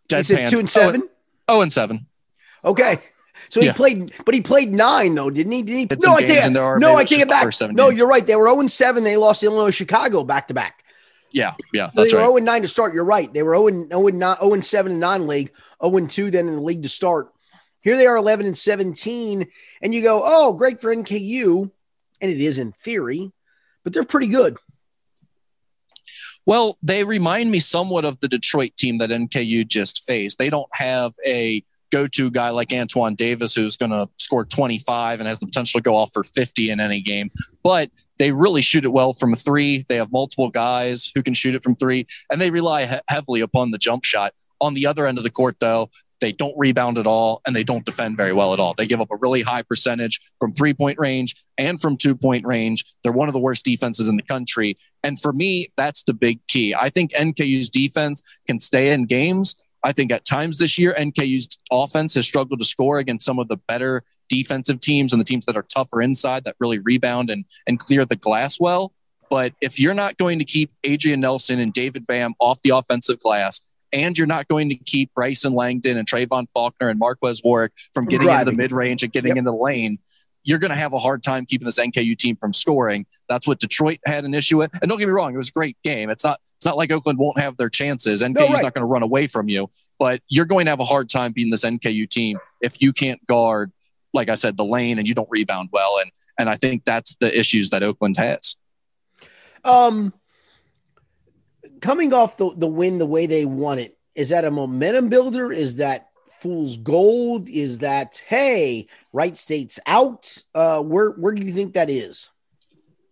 [0.09, 1.09] He said 2 and 7.
[1.50, 2.06] 0 and 7.
[2.64, 2.98] Okay.
[3.51, 3.73] So he yeah.
[3.73, 5.63] played, but he played nine though, didn't he?
[5.63, 6.07] Didn't he?
[6.07, 6.53] No, I can't.
[6.53, 7.53] No, I can't get back.
[7.73, 7.99] No, games.
[7.99, 8.25] you're right.
[8.25, 9.03] They were 0 and 7.
[9.03, 10.85] They lost Illinois, Chicago back to back.
[11.33, 11.91] Yeah, yeah.
[11.91, 12.27] So they were right.
[12.27, 12.95] 0 and 9 to start.
[12.95, 13.33] You're right.
[13.33, 16.31] They were 0 and 0 and 9, 0 and 7 in non-league, 0 and 2
[16.31, 17.33] then in the league to start.
[17.81, 19.49] Here they are 11 and 17
[19.83, 21.71] and you go, "Oh, great for NKU."
[22.21, 23.33] And it is in theory,
[23.83, 24.59] but they're pretty good.
[26.47, 30.39] Well, they remind me somewhat of the Detroit team that NKU just faced.
[30.39, 35.20] They don't have a go to guy like Antoine Davis who's going to score 25
[35.20, 37.31] and has the potential to go off for 50 in any game.
[37.62, 39.85] But they really shoot it well from three.
[39.88, 43.40] They have multiple guys who can shoot it from three, and they rely he- heavily
[43.40, 44.35] upon the jump shot.
[44.61, 47.64] On the other end of the court, though, they don't rebound at all and they
[47.64, 48.74] don't defend very well at all.
[48.74, 52.46] They give up a really high percentage from three point range and from two point
[52.46, 52.85] range.
[53.03, 54.76] They're one of the worst defenses in the country.
[55.03, 56.74] And for me, that's the big key.
[56.74, 61.59] I think NKU's defense can stay in games I think at times this year, NKU's
[61.71, 65.47] offense has struggled to score against some of the better defensive teams and the teams
[65.47, 68.93] that are tougher inside that really rebound and, and clear the glass well.
[69.31, 73.21] But if you're not going to keep Adrian Nelson and David Bam off the offensive
[73.21, 73.61] glass,
[73.93, 78.07] and you're not going to keep Bryson Langdon and Trevon Faulkner and Marques Warrick from
[78.07, 79.38] getting into the mid range and getting yep.
[79.38, 79.99] into the lane,
[80.43, 83.07] you're going to have a hard time keeping this NKU team from scoring.
[83.29, 84.71] That's what Detroit had an issue with.
[84.81, 86.11] And don't get me wrong, it was a great game.
[86.11, 88.23] It's not it's not like Oakland won't have their chances.
[88.23, 88.62] NKU's no, right.
[88.62, 91.33] not going to run away from you, but you're going to have a hard time
[91.33, 93.73] beating this NKU team if you can't guard,
[94.12, 95.96] like I said, the lane and you don't rebound well.
[96.03, 98.59] And and I think that's the issues that Oakland has.
[99.64, 100.12] Um,
[101.81, 105.51] coming off the the win the way they won it, is that a momentum builder?
[105.51, 107.49] Is that fool's gold?
[107.49, 110.44] Is that hey, Wright State's out?
[110.55, 112.29] Uh, where where do you think that is?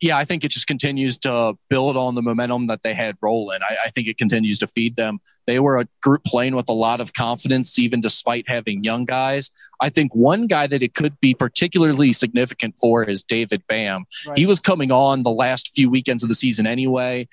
[0.00, 3.60] Yeah, I think it just continues to build on the momentum that they had rolling.
[3.62, 5.18] I, I think it continues to feed them.
[5.46, 9.50] They were a group playing with a lot of confidence, even despite having young guys.
[9.80, 14.04] I think one guy that it could be particularly significant for is David Bam.
[14.26, 14.38] Right.
[14.38, 17.26] He was coming on the last few weekends of the season anyway.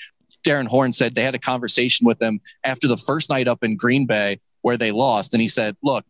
[0.43, 3.75] Darrin Horn said they had a conversation with him after the first night up in
[3.75, 5.33] Green Bay where they lost.
[5.33, 6.05] And he said, Look,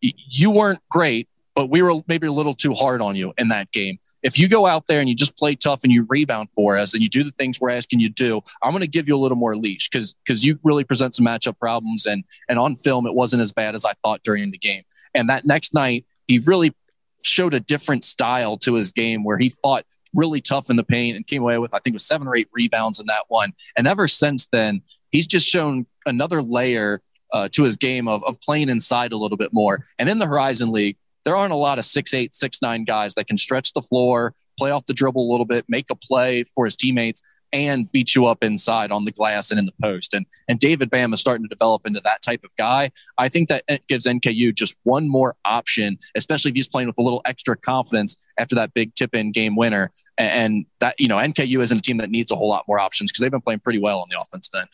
[0.00, 3.72] you weren't great, but we were maybe a little too hard on you in that
[3.72, 3.98] game.
[4.22, 6.94] If you go out there and you just play tough and you rebound for us
[6.94, 9.16] and you do the things we're asking you to do, I'm going to give you
[9.16, 12.76] a little more leash because because you really present some matchup problems and and on
[12.76, 14.84] film it wasn't as bad as I thought during the game.
[15.14, 16.76] And that next night he really
[17.24, 21.16] showed a different style to his game where he fought really tough in the paint
[21.16, 23.52] and came away with, I think it was seven or eight rebounds in that one.
[23.76, 28.40] And ever since then, he's just shown another layer uh, to his game of, of
[28.40, 29.84] playing inside a little bit more.
[29.98, 30.96] And in the Horizon League,
[31.28, 34.34] there aren't a lot of six eight, six nine guys that can stretch the floor,
[34.58, 37.20] play off the dribble a little bit, make a play for his teammates
[37.52, 40.14] and beat you up inside on the glass and in the post.
[40.14, 42.92] And and David Bam is starting to develop into that type of guy.
[43.18, 47.02] I think that gives NKU just one more option, especially if he's playing with a
[47.02, 49.92] little extra confidence after that big tip in game winner.
[50.16, 53.12] And that, you know, NKU isn't a team that needs a whole lot more options
[53.12, 54.68] because they've been playing pretty well on the offensive end.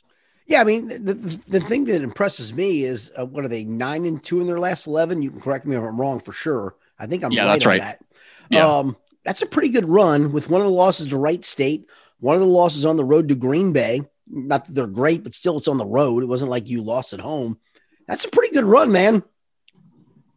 [0.47, 4.05] Yeah, I mean the, the, thing that impresses me is uh, what are they nine
[4.05, 5.23] and two in their last eleven?
[5.23, 6.77] You can correct me if I'm wrong for sure.
[6.99, 7.81] I think I'm yeah, right that's right.
[7.81, 8.05] That.
[8.51, 8.67] Yeah.
[8.67, 11.89] Um, that's a pretty good run with one of the losses to Wright State,
[12.21, 14.03] one of the losses on the road to Green Bay.
[14.29, 16.23] Not that they're great, but still, it's on the road.
[16.23, 17.59] It wasn't like you lost at home.
[18.07, 19.23] That's a pretty good run, man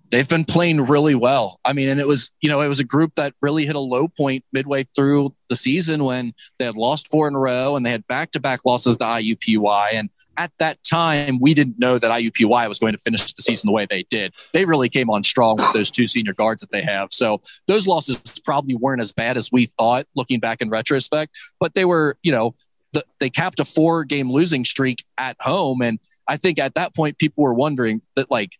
[0.09, 1.59] they've been playing really well.
[1.65, 3.79] I mean, and it was, you know, it was a group that really hit a
[3.79, 7.85] low point midway through the season when they had lost four in a row and
[7.85, 9.93] they had back to back losses to IUPUI.
[9.93, 13.67] And at that time, we didn't know that IUPUI was going to finish the season
[13.67, 14.33] the way they did.
[14.53, 17.09] They really came on strong with those two senior guards that they have.
[17.11, 21.73] So those losses probably weren't as bad as we thought looking back in retrospect, but
[21.73, 22.55] they were, you know,
[22.93, 25.81] the, they capped a four game losing streak at home.
[25.81, 28.57] And I think at that point, people were wondering that, like,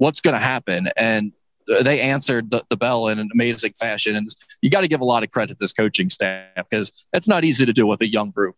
[0.00, 0.88] what's going to happen.
[0.96, 1.32] And
[1.82, 4.16] they answered the, the bell in an amazing fashion.
[4.16, 4.26] And
[4.62, 7.44] you got to give a lot of credit to this coaching staff because it's not
[7.44, 8.56] easy to do with a young group.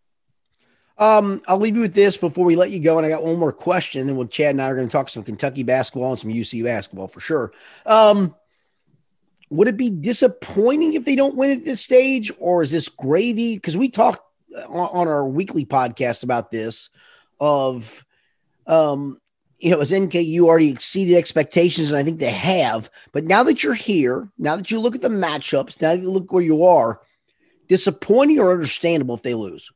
[0.99, 2.97] Um, I'll leave you with this before we let you go.
[2.97, 4.07] And I got one more question.
[4.07, 6.63] Then we'll Chad and I are going to talk some Kentucky basketball and some UC
[6.63, 7.53] basketball for sure.
[7.85, 8.37] Um,
[9.51, 13.57] would it be disappointing if they don't win at this stage, or is this gravy?
[13.57, 14.23] Because we talked
[14.69, 16.89] on our weekly podcast about this
[17.41, 18.05] of
[18.69, 19.19] um
[19.63, 22.91] you know, as NK, you already exceeded expectations, and I think they have.
[23.13, 26.11] But now that you're here, now that you look at the matchups, now that you
[26.11, 27.01] look where you are,
[27.69, 29.71] disappointing or understandable if they lose?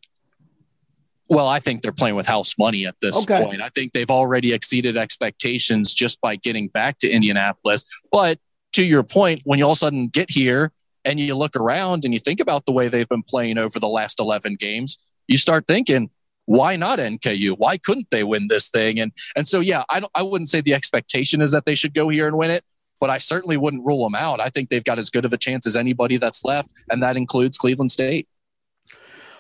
[1.28, 3.44] Well, I think they're playing with house money at this okay.
[3.44, 3.62] point.
[3.62, 7.84] I think they've already exceeded expectations just by getting back to Indianapolis.
[8.10, 8.40] But
[8.72, 10.72] to your point, when you all of a sudden get here
[11.04, 13.88] and you look around and you think about the way they've been playing over the
[13.88, 16.10] last 11 games, you start thinking,
[16.46, 17.56] why not NKU?
[17.58, 18.98] Why couldn't they win this thing?
[18.98, 21.94] And and so yeah, I don't I wouldn't say the expectation is that they should
[21.94, 22.64] go here and win it,
[23.00, 24.40] but I certainly wouldn't rule them out.
[24.40, 27.16] I think they've got as good of a chance as anybody that's left, and that
[27.16, 28.28] includes Cleveland State.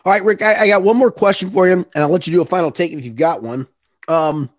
[0.04, 2.32] All right, Rick, I, I got one more question for you, and I'll let you
[2.32, 3.66] do a final take if you've got one.
[4.06, 4.50] Um,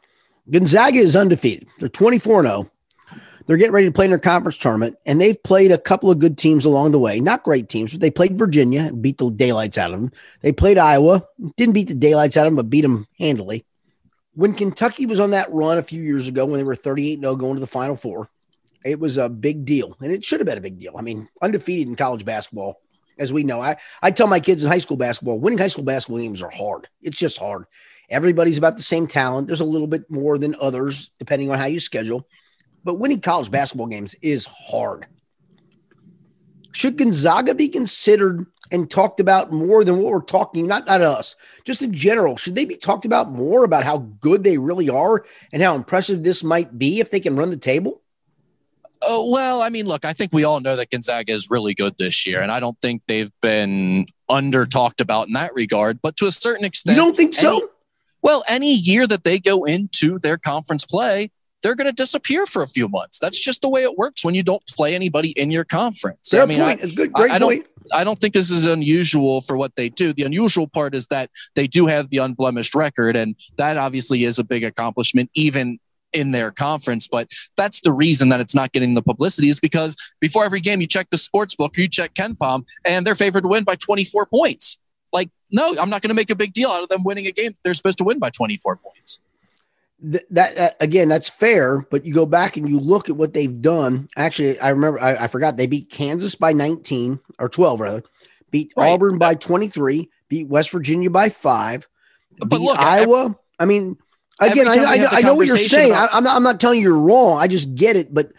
[0.50, 1.68] Gonzaga is undefeated.
[1.80, 2.72] They're 24 0.
[3.48, 6.20] They're getting ready to play in their conference tournament, and they've played a couple of
[6.20, 7.22] good teams along the way.
[7.22, 10.12] Not great teams, but they played Virginia and beat the daylights out of them.
[10.42, 13.66] They played Iowa, didn't beat the daylights out of them, but beat them handily.
[14.34, 17.36] When Kentucky was on that run a few years ago, when they were 38 0
[17.38, 18.28] going to the Final Four,
[18.84, 20.96] it was a big deal, and it should have been a big deal.
[20.98, 22.82] I mean, undefeated in college basketball,
[23.18, 23.62] as we know.
[23.62, 26.52] I, I tell my kids in high school basketball, winning high school basketball games are
[26.52, 26.90] hard.
[27.02, 27.64] It's just hard.
[28.10, 29.48] Everybody's about the same talent.
[29.48, 32.28] There's a little bit more than others, depending on how you schedule
[32.88, 35.08] but winning college basketball games is hard.
[36.72, 41.36] Should Gonzaga be considered and talked about more than what we're talking, not, not us,
[41.66, 42.38] just in general?
[42.38, 46.24] Should they be talked about more about how good they really are and how impressive
[46.24, 48.04] this might be if they can run the table?
[49.02, 51.96] Oh, well, I mean, look, I think we all know that Gonzaga is really good
[52.00, 56.02] this year, and I don't think they've been under talked about in that regard.
[56.02, 57.58] But to a certain extent, you don't think so?
[57.58, 57.68] Any,
[58.22, 61.32] well, any year that they go into their conference play,
[61.68, 63.20] they're going to disappear for a few months.
[63.20, 66.30] That's just the way it works when you don't play anybody in your conference.
[66.30, 66.82] Fair I mean, point.
[66.82, 69.90] I, good, great I, I don't, I don't think this is unusual for what they
[69.90, 70.14] do.
[70.14, 74.40] The unusual part is that they do have the unblemished record, and that obviously is
[74.40, 75.78] a big accomplishment, even
[76.14, 77.06] in their conference.
[77.10, 80.80] But that's the reason that it's not getting the publicity is because before every game,
[80.80, 83.76] you check the sports book or you check KenPom, and they're favored to win by
[83.76, 84.78] 24 points.
[85.12, 87.34] Like, no, I'm not going to make a big deal out of them winning a
[87.34, 87.52] game.
[87.52, 89.20] that They're supposed to win by 24 points
[90.02, 91.80] th- that, that, again, that's fair.
[91.90, 94.08] But you go back and you look at what they've done.
[94.16, 98.04] Actually, I remember I, I forgot they beat Kansas by 19 or 12 rather,
[98.52, 98.92] beat right.
[98.92, 101.88] Auburn by 23, beat West Virginia by five,
[102.40, 103.26] but beat look, Iowa.
[103.26, 103.98] Every, I mean,
[104.40, 105.92] again, I, I, I know what you're saying.
[105.92, 107.40] About- I, am not, I'm not telling you you're wrong.
[107.40, 108.32] I just get it, but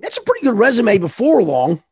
[0.00, 1.82] that's a pretty good resume before long.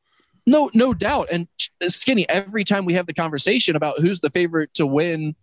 [0.46, 1.28] No, no doubt.
[1.30, 1.48] And
[1.82, 5.36] uh, Skinny, every time we have the conversation about who's the favorite to win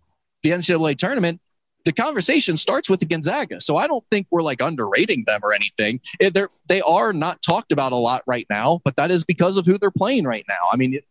[0.43, 1.41] the NCAA tournament,
[1.83, 3.59] the conversation starts with the Gonzaga.
[3.61, 5.99] So I don't think we're like underrating them or anything.
[6.19, 9.57] Eh, they're, they are not talked about a lot right now, but that is because
[9.57, 10.67] of who they're playing right now.
[10.71, 11.05] I mean, it,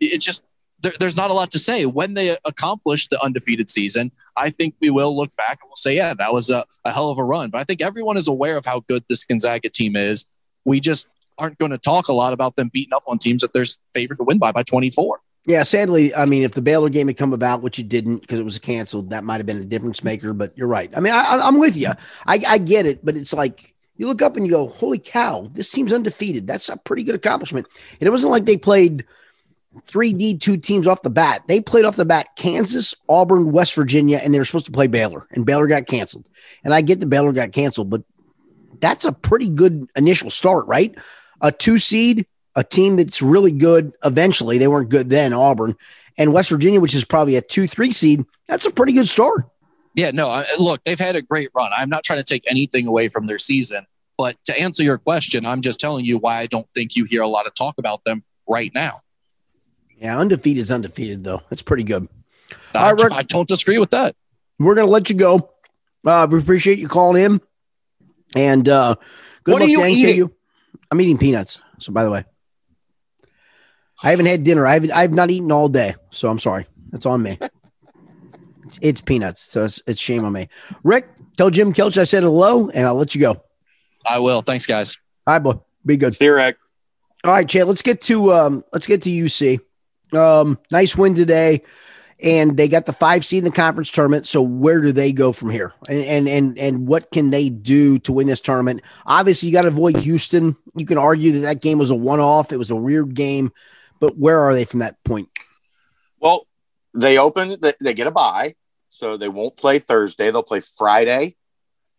[0.00, 0.42] it just,
[0.80, 1.86] there, there's not a lot to say.
[1.86, 5.96] When they accomplish the undefeated season, I think we will look back and we'll say,
[5.96, 7.50] yeah, that was a, a hell of a run.
[7.50, 10.24] But I think everyone is aware of how good this Gonzaga team is.
[10.64, 11.06] We just
[11.38, 14.18] aren't going to talk a lot about them beating up on teams that they're favored
[14.18, 15.20] to win by by 24.
[15.44, 18.38] Yeah, sadly, I mean, if the Baylor game had come about, which it didn't because
[18.38, 20.32] it was canceled, that might have been a difference maker.
[20.32, 20.92] But you're right.
[20.96, 21.90] I mean, I, am with you.
[22.26, 25.50] I, I get it, but it's like you look up and you go, "Holy cow,
[25.52, 27.66] this team's undefeated." That's a pretty good accomplishment.
[28.00, 29.04] And it wasn't like they played
[29.86, 31.42] three D two teams off the bat.
[31.48, 34.86] They played off the bat Kansas, Auburn, West Virginia, and they were supposed to play
[34.86, 36.28] Baylor, and Baylor got canceled.
[36.62, 38.04] And I get the Baylor got canceled, but
[38.78, 40.96] that's a pretty good initial start, right?
[41.40, 44.58] A two seed a team that's really good eventually.
[44.58, 45.76] They weren't good then, Auburn
[46.18, 48.24] and West Virginia, which is probably a two, three seed.
[48.48, 49.48] That's a pretty good start.
[49.94, 51.70] Yeah, no, look, they've had a great run.
[51.76, 53.86] I'm not trying to take anything away from their season,
[54.16, 57.20] but to answer your question, I'm just telling you why I don't think you hear
[57.22, 58.92] a lot of talk about them right now.
[59.98, 61.42] Yeah, undefeated is undefeated, though.
[61.50, 62.08] That's pretty good.
[62.74, 64.16] I, right, I don't disagree with that.
[64.58, 65.50] We're going to let you go.
[66.04, 67.40] Uh, we appreciate you calling in.
[68.34, 68.96] And uh,
[69.44, 70.30] good what luck are you eating?
[70.90, 71.60] I'm eating peanuts.
[71.78, 72.24] So, by the way,
[74.02, 74.66] I haven't had dinner.
[74.66, 76.66] I've I've not eaten all day, so I'm sorry.
[76.90, 77.38] That's on me.
[78.66, 80.48] it's, it's, peanuts, so it's, it's shame on me.
[80.82, 83.42] Rick, tell Jim Kelch I said hello, and I'll let you go.
[84.04, 84.42] I will.
[84.42, 84.98] Thanks, guys.
[85.26, 85.60] All right, boy.
[85.86, 86.14] Be good.
[86.14, 86.56] See you, Rick.
[87.24, 87.66] All right, Chad.
[87.66, 88.64] Let's get to um.
[88.72, 89.60] Let's get to UC.
[90.12, 91.62] Um, nice win today.
[92.22, 94.26] and they got the five seed in the conference tournament.
[94.26, 95.74] So where do they go from here?
[95.88, 98.82] And and and, and what can they do to win this tournament?
[99.06, 100.56] Obviously, you got to avoid Houston.
[100.74, 102.52] You can argue that that game was a one off.
[102.52, 103.52] It was a weird game,
[104.02, 105.28] but where are they from that point?
[106.18, 106.48] Well,
[106.92, 107.54] they open.
[107.80, 108.56] They get a bye,
[108.88, 110.32] so they won't play Thursday.
[110.32, 111.36] They'll play Friday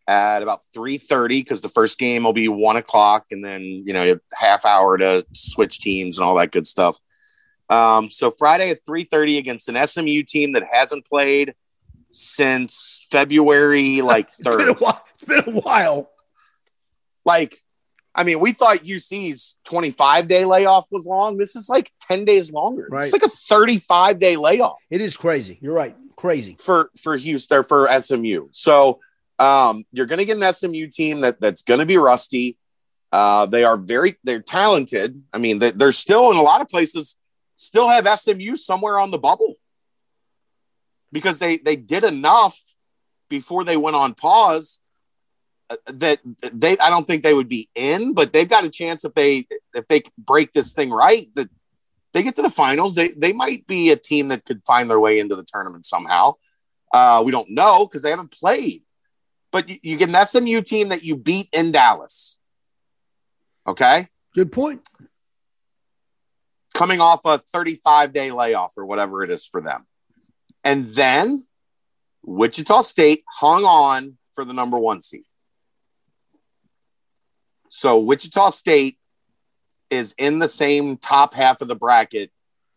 [0.06, 4.20] at about 3.30 because the first game will be 1 o'clock and then you know
[4.34, 7.00] half hour to switch teams and all that good stuff
[7.70, 11.54] um, so friday at 3.30 against an smu team that hasn't played
[12.12, 16.12] since february like 3rd it's, been while, it's been a while
[17.24, 17.63] like
[18.16, 21.38] i mean we thought uc's 25 day layoff was long.
[21.38, 22.88] This is like 10 days longer.
[22.90, 23.04] Right.
[23.04, 24.78] it's like a 35 day layoff.
[24.90, 25.58] It is crazy.
[25.62, 25.96] You're right.
[26.16, 26.56] Crazy.
[26.60, 29.00] For for houston for smu so
[29.40, 32.58] um, you're going to get an SMU team that that's going to be rusty.
[33.12, 35.22] Uh, they are very they're talented.
[35.34, 37.16] I mean, they, they're still in a lot of places
[37.56, 39.56] still have SMU somewhere on the bubble.
[41.12, 42.60] Because they they did enough
[43.30, 44.80] before they went on pause
[45.88, 46.20] that
[46.54, 49.48] they I don't think they would be in, but they've got a chance if they
[49.74, 51.50] if they break this thing right that
[52.14, 52.96] they get to the finals.
[52.96, 56.36] They they might be a team that could find their way into the tournament somehow.
[56.94, 58.84] Uh, we don't know because they haven't played
[59.54, 62.38] but you, you get an SMU team that you beat in Dallas.
[63.66, 64.08] Okay.
[64.36, 64.82] Good point.
[66.74, 69.86] Coming off a 35 day layoff or whatever it is for them.
[70.64, 71.46] And then
[72.24, 75.24] Wichita State hung on for the number one seed.
[77.76, 79.00] So Wichita State
[79.90, 82.32] is in the same top half of the bracket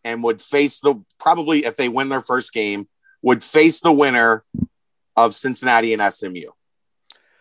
[0.05, 2.89] and would face the probably if they win their first game
[3.21, 4.43] would face the winner
[5.15, 6.51] of Cincinnati and SMU.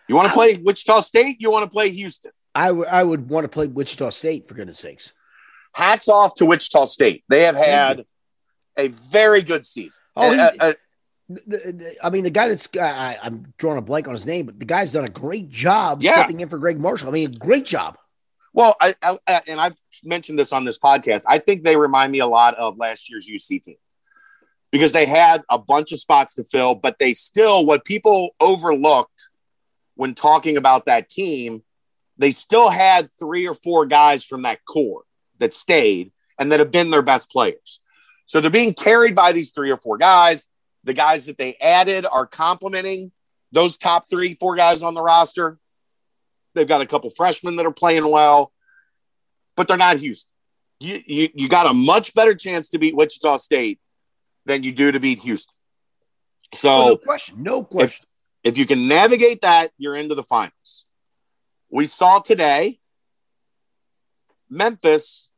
[0.10, 1.38] You want to play Wichita State?
[1.40, 2.32] You want to play Houston?
[2.54, 5.14] I, w- I would want to play Wichita State for goodness sakes.
[5.74, 7.24] Hats off to Wichita State.
[7.30, 8.06] They have had
[8.78, 10.04] a very good season.
[10.18, 10.78] Oh, the, the,
[12.04, 14.66] I mean, the guy that's I, am drawing a blank on his name, but the
[14.66, 16.14] guy's done a great job yeah.
[16.14, 17.10] stepping in for Gregg Marshall.
[17.10, 17.98] I mean, great job.
[18.54, 21.24] Well, I, I, and I've mentioned this on this podcast.
[21.28, 23.76] I think they remind me a lot of last year's UC team
[24.72, 29.30] because they had a bunch of spots to fill, but they still what people overlooked
[29.96, 31.64] when talking about that team,
[32.18, 35.04] they still had three or four guys from that core
[35.40, 37.80] that stayed and that have been their best players.
[38.26, 40.48] So they're being carried by these three or four guys.
[40.86, 43.12] The guys that they added are complementing
[43.52, 45.58] those top three, four guys on the roster.
[46.54, 48.54] They've got a couple freshmen that are playing well,
[49.58, 50.32] but they're not Houston.
[50.80, 53.80] You, you, you got a much better chance to beat Wichita State
[54.46, 55.56] than you do to beat Houston.
[56.54, 57.44] So, oh, no question.
[57.44, 58.06] No question.
[58.44, 60.86] If you can navigate that, you're into the finals.
[61.70, 62.80] We saw today
[64.50, 65.32] Memphis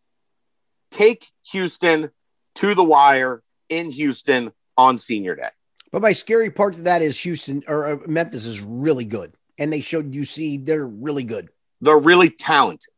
[0.92, 2.12] take Houston
[2.56, 5.50] to the wire in Houston on senior day.
[5.92, 9.34] But my scary part to that is Houston or uh, Memphis is really good.
[9.58, 11.50] And they showed UC they're really good.
[11.82, 12.94] They're really talented.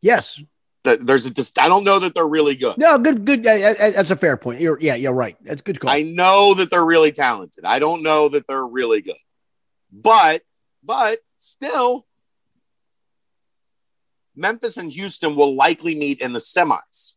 [0.00, 0.40] Yes.
[0.82, 2.78] There's a just I don't know that they're really good.
[2.78, 3.44] No, good, good.
[3.44, 4.60] That's a fair point.
[4.60, 5.36] You're, yeah, you're right.
[5.44, 5.90] That's good call.
[5.90, 7.64] I know that they're really talented.
[7.66, 9.18] I don't know that they're really good.
[9.92, 10.42] But,
[10.82, 12.06] but still,
[14.34, 17.12] Memphis and Houston will likely meet in the semis.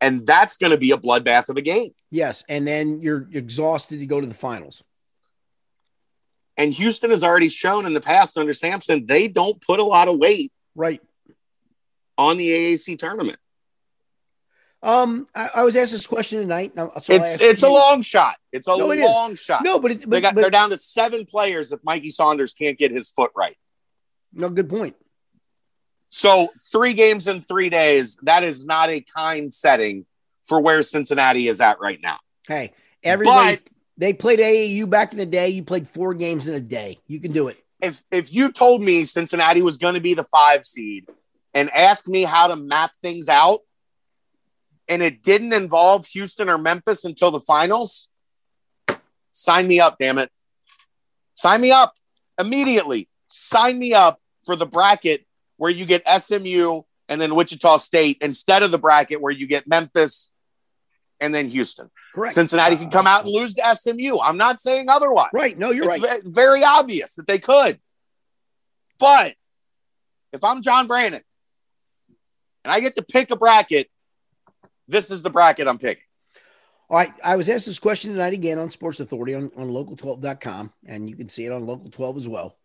[0.00, 1.92] And that's going to be a bloodbath of a game.
[2.10, 2.44] Yes.
[2.48, 4.82] And then you're exhausted to go to the finals.
[6.56, 10.08] And Houston has already shown in the past under Sampson, they don't put a lot
[10.08, 11.00] of weight right
[12.16, 13.38] on the AAC tournament.
[14.82, 16.72] Um, I, I, was asked this question tonight.
[16.76, 17.68] It's it's you.
[17.68, 18.36] a long shot.
[18.52, 19.40] It's a no, it long is.
[19.40, 19.64] shot.
[19.64, 22.54] No, but, it's, but, they got, but, they're down to seven players if Mikey Saunders
[22.54, 23.56] can't get his foot right.
[24.32, 24.94] No, good point.
[26.10, 28.16] So three games in three days.
[28.22, 30.06] That is not a kind setting
[30.48, 32.18] for where Cincinnati is at right now.
[32.46, 33.56] Hey, everybody.
[33.56, 35.48] But, they played AAU back in the day.
[35.48, 37.00] You played four games in a day.
[37.08, 37.62] You can do it.
[37.80, 41.06] If if you told me Cincinnati was going to be the five seed
[41.52, 43.60] and asked me how to map things out,
[44.88, 48.08] and it didn't involve Houston or Memphis until the finals,
[49.32, 50.30] sign me up, damn it.
[51.34, 51.94] Sign me up
[52.38, 53.08] immediately.
[53.26, 58.62] Sign me up for the bracket where you get SMU and then Wichita State instead
[58.62, 60.30] of the bracket where you get Memphis
[61.20, 61.90] and then Houston.
[62.14, 62.34] Correct.
[62.34, 63.42] Cincinnati can come out and uh-huh.
[63.42, 64.18] lose to SMU.
[64.18, 65.30] I'm not saying otherwise.
[65.32, 65.58] Right.
[65.58, 66.22] No, you're it's right.
[66.24, 67.78] very obvious that they could.
[68.98, 69.34] But
[70.32, 71.22] if I'm John Brannen
[72.64, 73.88] and I get to pick a bracket
[74.88, 76.02] this is the bracket I'm picking.
[76.90, 77.12] All right.
[77.22, 81.14] I was asked this question tonight again on Sports Authority on, on local12.com, and you
[81.14, 82.56] can see it on local 12 as well.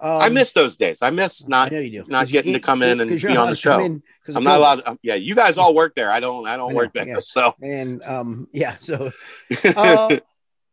[0.00, 1.02] Um, I miss those days.
[1.02, 1.72] I miss I not.
[1.72, 2.10] know you do.
[2.10, 3.84] not 'Cause you getting to come in and be on the allowed to come show.
[3.84, 4.02] in
[4.36, 4.74] I'm not allowed.
[4.76, 6.10] To, yeah, you guys all work there.
[6.10, 6.46] I don't.
[6.46, 7.08] I don't I know, work there.
[7.08, 7.16] yeah.
[7.20, 9.10] So And um, yeah, so
[9.64, 10.16] uh,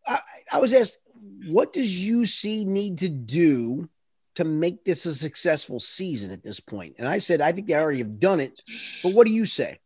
[0.07, 0.19] I,
[0.53, 0.99] I was asked,
[1.47, 3.89] what does UC need to do
[4.35, 6.95] to make this a successful season at this point?
[6.99, 8.61] And I said, I think they already have done it.
[9.01, 9.79] But what do you say?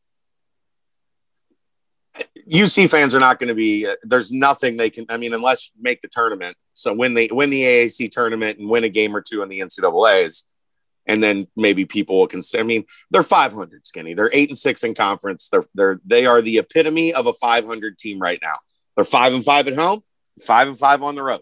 [2.51, 3.87] UC fans are not going to be.
[3.87, 5.05] Uh, there's nothing they can.
[5.07, 6.57] I mean, unless you make the tournament.
[6.79, 9.59] So win the win the AAC tournament and win a game or two in the
[9.59, 10.45] NCAA's,
[11.05, 12.63] and then maybe people will consider.
[12.63, 14.13] I mean, they're 500 skinny.
[14.13, 15.49] They're eight and six in conference.
[15.49, 18.55] They're they're they are the epitome of a 500 team right now.
[18.95, 20.01] They're five and five at home,
[20.41, 21.41] five and five on the road.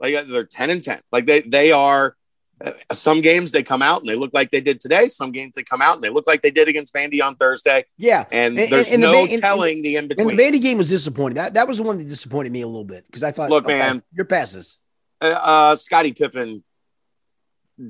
[0.00, 1.00] Like they're 10 and 10.
[1.10, 2.16] Like they they are.
[2.64, 5.06] Uh, some games they come out and they look like they did today.
[5.06, 7.84] Some games they come out and they look like they did against Vandy on Thursday.
[7.98, 8.24] Yeah.
[8.30, 10.30] And, And- there's and the no and- telling the in between.
[10.30, 10.42] And the.
[10.42, 11.36] Vandy game was disappointing.
[11.36, 13.64] That that was the one that disappointed me a little bit because I thought, Look,
[13.64, 14.02] okay, man.
[14.12, 14.78] your passes.
[15.20, 16.62] uh, uh Scotty Pippen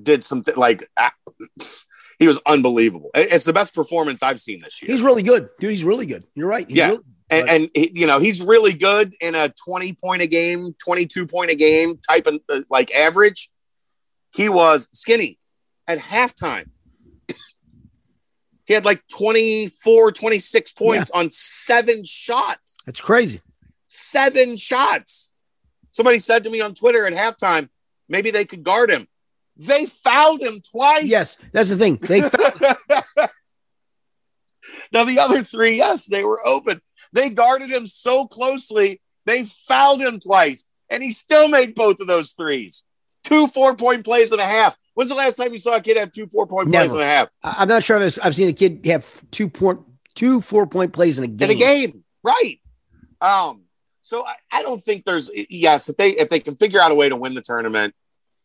[0.02, 1.10] did something like uh,
[2.18, 3.10] he was unbelievable.
[3.14, 4.90] It's the best performance I've seen this year.
[4.92, 5.70] He's really good, dude.
[5.70, 6.24] He's really good.
[6.34, 6.66] You're right.
[6.68, 6.88] He's Yeah.
[6.90, 10.74] really- and, and he, you know he's really good in a 20 point a game
[10.84, 13.48] 22 point a game type of uh, like average
[14.34, 15.38] he was skinny
[15.86, 16.66] at halftime
[18.64, 23.40] he had like 24 26 points on seven shots that's crazy.
[23.88, 25.32] seven shots
[25.90, 27.68] somebody said to me on twitter at halftime
[28.08, 29.06] maybe they could guard him
[29.56, 31.96] they fouled him twice Yes, that's the thing.
[31.98, 32.20] They
[34.92, 36.80] now the other three, yes, they were open.
[37.12, 42.06] They guarded him so closely, they fouled him twice, and he still made both of
[42.06, 42.84] those threes.
[43.24, 44.76] Two four point plays and a half.
[44.94, 47.06] When's the last time you saw a kid have two four point plays and a
[47.06, 49.80] half I'm not sure I've, I've seen a kid have two point
[50.14, 51.50] two four point plays in a game.
[51.50, 52.04] in a game?
[52.22, 52.60] Right.
[53.20, 53.62] Um.
[54.02, 56.94] So I, I don't think there's yes if they if they can figure out a
[56.94, 57.94] way to win the tournament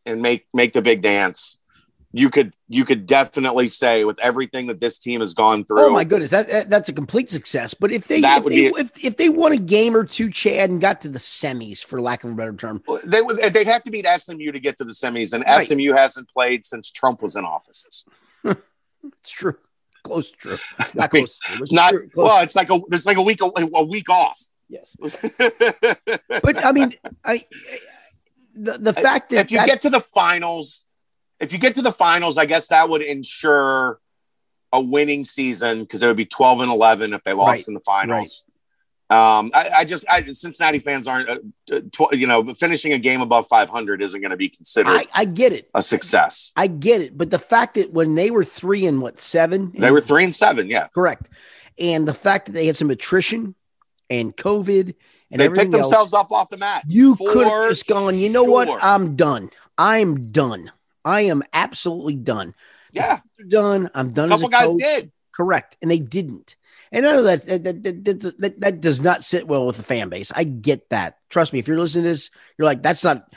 [0.06, 1.57] and make make the big dance,
[2.12, 5.80] you could you could definitely say with everything that this team has gone through.
[5.86, 7.74] Oh my goodness, that, that- that's a complete success.
[7.74, 10.80] But if they if they, if, if they won a game or two, Chad, and
[10.80, 13.36] got to the semis, for lack of a better term, They would.
[13.52, 15.66] They'd have to beat SMU to get to the semis, and Right.
[15.66, 18.04] SMU hasn't played since Trump was in offices.
[18.44, 19.56] it's true.
[20.02, 20.56] Close, to true.
[20.78, 21.38] I Not mean, close.
[21.60, 22.24] It's not True, close.
[22.26, 22.42] well.
[22.42, 22.80] It's like a.
[22.88, 23.40] There's like a week.
[23.42, 24.40] A week off.
[24.70, 24.96] yes,
[25.42, 26.94] but I mean,
[27.24, 27.44] I
[28.54, 30.86] the the fact that if you that- get to the finals,
[31.40, 34.00] if you get to the finals, I guess that would ensure
[34.72, 37.74] a winning season because it would be 12 and 11 if they lost Right, in
[37.74, 38.44] the finals.
[39.10, 41.38] Um, I, I just, I, Cincinnati fans aren't, uh,
[41.90, 45.24] tw- you know, finishing a game above 500 isn't going to be considered I, I
[45.24, 45.70] get it.
[45.74, 46.52] a success.
[46.56, 47.16] I get it.
[47.16, 50.36] But the fact that when they were three and what seven, They were three and
[50.36, 50.68] seven.
[50.68, 50.88] Yeah.
[50.88, 51.30] correct,
[51.78, 53.54] and the fact that they had some attrition
[54.10, 54.94] and COVID
[55.30, 56.84] and they picked themselves else, up off the mat.
[56.86, 58.18] you could have just gone.
[58.18, 58.68] You know what?
[58.82, 59.48] I'm done.
[59.78, 60.70] I'm done.
[61.04, 62.54] I am absolutely done.
[62.92, 63.20] yeah.
[63.46, 63.90] Done.
[63.94, 64.28] I'm A done.
[64.30, 64.78] couple as a guys coach.
[64.80, 65.12] did.
[65.32, 66.56] Correct, and they didn't.
[66.90, 69.82] And I know that that, that, that, that that does not sit well with the
[69.82, 70.32] fan base.
[70.34, 71.18] I get that.
[71.30, 73.32] Trust me, if you're listening to this, you're like, that's not.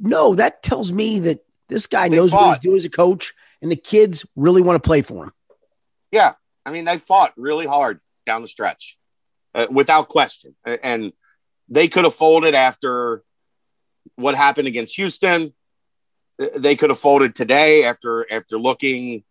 [0.00, 3.34] No, that tells me that this guy They knows what he's doing as a coach,
[3.62, 5.32] and the kids really want to play for him.
[6.10, 6.34] Yeah.
[6.64, 8.98] I mean, they fought really hard down the stretch
[9.54, 10.54] uh, without question.
[10.64, 11.12] And
[11.68, 13.22] they could have folded after
[14.16, 15.54] what happened against Houston.
[16.38, 19.24] They could have folded today after after looking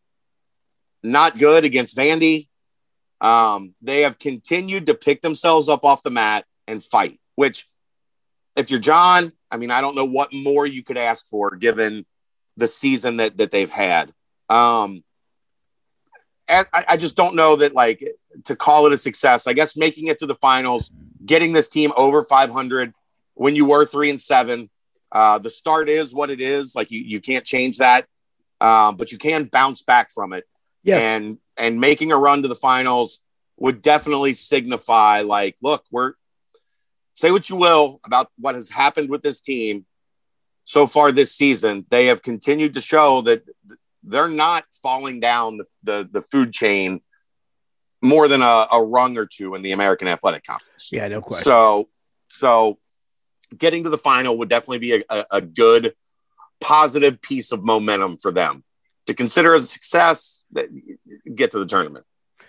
[1.03, 2.47] not good against Vandy.
[3.21, 7.67] Um, they have continued to pick themselves up off the mat and fight, which
[8.55, 12.05] if you're John, I mean, I don't know what more you could ask for given
[12.57, 14.11] the season that that they've had.
[14.49, 15.03] Um,
[16.49, 18.03] I, I just don't know that like
[18.45, 19.47] to call it a success.
[19.47, 20.91] I guess making it to the finals,
[21.25, 22.93] getting this team over 500
[23.33, 24.69] when you were three and seven.
[25.17, 26.75] Uh, the start is what it is.
[26.75, 28.05] Like you, you can't change that,
[28.61, 30.43] um, but you can bounce back from it.
[30.83, 33.23] Yes, And and making a run to the finals
[33.57, 36.13] would definitely signify like, look, we're
[37.15, 39.87] say what you will about what has happened with this team
[40.65, 41.87] so far this season.
[41.89, 43.41] They have continued to show that
[44.03, 47.01] they're not falling down the, the, the food chain
[48.03, 50.89] more than a, a rung or two in the American Athletic Conference.
[50.91, 51.43] yeah, no question.
[51.43, 51.89] So,
[52.27, 52.77] so
[53.55, 55.93] getting to the final would definitely be a, a, good,
[56.59, 58.63] positive piece of momentum for them
[59.05, 60.43] to consider as a success.
[60.51, 60.69] That
[61.35, 62.05] get to the tournament.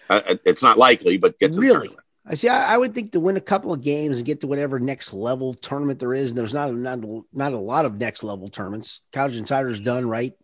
[0.09, 1.78] Uh, it's not likely, but get to the Really?
[1.88, 2.05] tournament.
[2.24, 2.49] I see.
[2.49, 5.14] I, I would think to win a couple of games and get to whatever next
[5.14, 6.30] level tournament there is.
[6.30, 7.01] And there's not not
[7.32, 9.01] not a lot of next level tournaments.
[9.12, 10.34] College Insider's done right.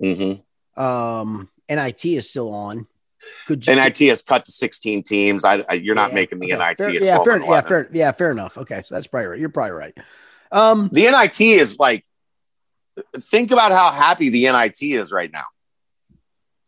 [0.00, 0.80] Mm-hmm.
[0.82, 2.86] Um, NIT is still on.
[3.46, 3.74] Could you?
[3.74, 5.44] NIT has cut to 16 teams.
[5.44, 6.64] I, I you're not Yeah, making the okay.
[6.68, 8.58] NIT Fair- at yeah, fair, yeah, fair, yeah, fair enough.
[8.58, 9.38] Okay, so that's probably right.
[9.40, 9.96] You're probably right.
[10.50, 12.04] Um, The NIT is like
[13.18, 15.44] think about how happy the NIT is right now.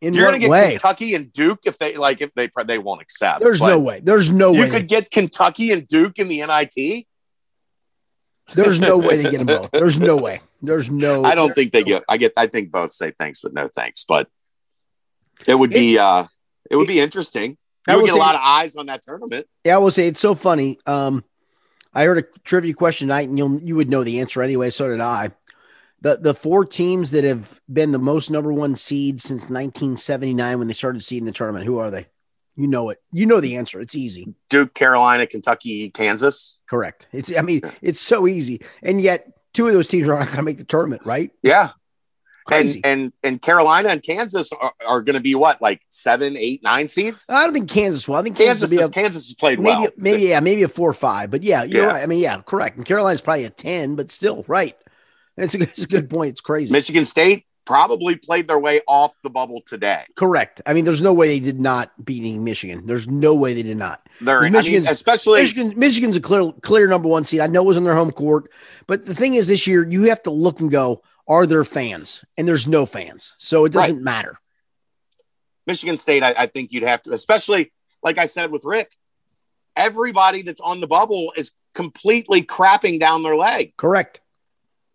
[0.01, 0.71] In You're going to get way?
[0.71, 3.41] Kentucky and Duke if they like if they they won't accept.
[3.41, 4.01] There's no way.
[4.01, 4.67] There's no You way.
[4.67, 7.07] You could get Kentucky and Duke in the NIT.
[8.55, 9.71] There's no way they get them both.
[9.73, 10.43] There's no way.
[10.61, 11.25] There's no.
[11.25, 12.05] I don't think they get.
[12.09, 12.33] I get.
[12.37, 14.05] I think both say thanks, but no thanks.
[14.07, 14.29] But
[15.47, 15.99] it would be.
[15.99, 16.25] uh
[16.75, 17.57] It would be interesting.
[17.87, 19.47] I You would get a lot of eyes on that tournament.
[19.65, 20.79] Yeah, I will say it's so funny.
[20.87, 21.25] Um,
[21.93, 24.71] I heard a trivia question tonight, and you'll you would know the answer anyway.
[24.71, 25.31] So did I.
[26.01, 30.69] The the four teams that have been the most number one seeds since 1979 when
[30.69, 31.67] they started seeding the tournament.
[31.67, 32.07] Who are they?
[32.57, 32.99] You know it.
[33.13, 33.81] You know the answer.
[33.81, 34.35] It's easy.
[34.49, 36.61] Duke, Carolina, Kentucky, Kansas.
[36.69, 37.07] Correct.
[37.13, 37.33] It's.
[37.37, 40.43] I mean, it's so easy, and yet two of those teams are not going to
[40.43, 41.31] make the tournament, right?
[41.43, 41.71] Yeah,
[42.45, 42.81] Crazy.
[42.85, 46.63] and and and Carolina and Kansas are, are going to be what like seven, eight,
[46.63, 47.27] nine seeds.
[47.31, 48.17] I don't think Kansas will.
[48.17, 49.89] I think Kansas, Kansas will be is, a, Kansas has played maybe well.
[49.97, 51.89] maybe yeah maybe a four or five, but yeah, you're Yeah.
[51.89, 52.03] right.
[52.03, 52.77] I mean, yeah, correct.
[52.77, 54.77] And Carolina's probably a ten, but still right.
[55.37, 56.31] It's a, it's a good point.
[56.33, 56.71] It's crazy.
[56.73, 60.03] Michigan State probably played their way off the bubble today.
[60.17, 60.61] Correct.
[60.67, 62.85] I mean, there's no way they did not beating Michigan.
[62.85, 64.07] There's no way they did not.
[64.21, 67.41] They're, I mean, Michigan's- especially Michigan, Michigan's a clear, clear number one seed.
[67.41, 68.51] I know it was on their home court,
[68.87, 72.25] but the thing is, this year you have to look and go: Are there fans?
[72.37, 74.39] And there's no fans, so it doesn't matter.
[75.67, 76.23] Michigan State.
[76.23, 77.73] I, I think you'd have to, especially
[78.03, 78.93] like I said with Rick.
[79.77, 84.21] Everybody that's on the bubble is completely crapping down their leg, Correct.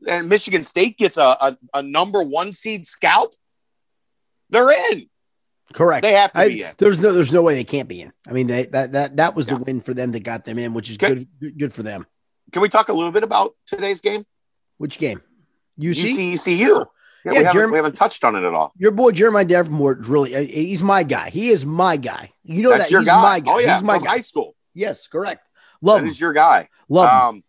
[0.07, 3.34] and Michigan State gets a, a, a number one seed scalp.
[4.49, 5.09] They're in.
[5.73, 6.01] Correct.
[6.03, 6.71] They have to I- be in.
[6.77, 8.13] there's no, there's no way they can't be in.
[8.27, 9.55] I mean, they, that that that was Yeah.
[9.55, 12.05] the win for them that got them in, which is good, good, good for them.
[12.53, 14.25] Can we talk a little bit about today's game?
[14.77, 15.21] Which game?
[15.80, 16.34] UC.
[16.34, 16.55] ECU.
[16.55, 16.84] Yeah,
[17.25, 18.71] Yeah, we, haven't, Jeremy- we haven't touched on it at all.
[18.77, 21.30] Your boy Jeremiah Davenport is really uh, he's my guy.
[21.30, 22.32] He is my guy.
[22.43, 23.21] You know That's that your he's guy.
[23.21, 23.51] my guy.
[23.51, 24.09] Oh yeah, he's my from guy.
[24.11, 24.55] high school.
[24.73, 25.47] Yes, correct.
[25.82, 26.09] Love That him.
[26.09, 26.69] is your guy.
[26.89, 27.27] Love him.
[27.38, 27.43] Um,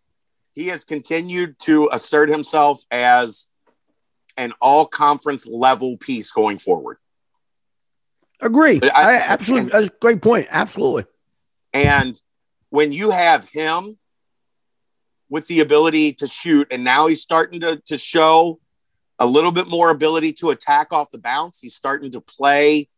[0.54, 3.48] he has continued to assert himself as
[4.36, 6.96] an all conference level piece going forward.
[8.40, 8.80] Agree.
[8.82, 9.70] I- I, absolutely.
[9.70, 10.48] That's a great point.
[10.50, 11.04] Absolutely.
[11.72, 12.20] And
[12.70, 13.98] when you have him
[15.30, 18.60] with the ability to shoot, and now he's starting to, to show
[19.18, 22.88] a little bit more ability to attack off the bounce, he's starting to play.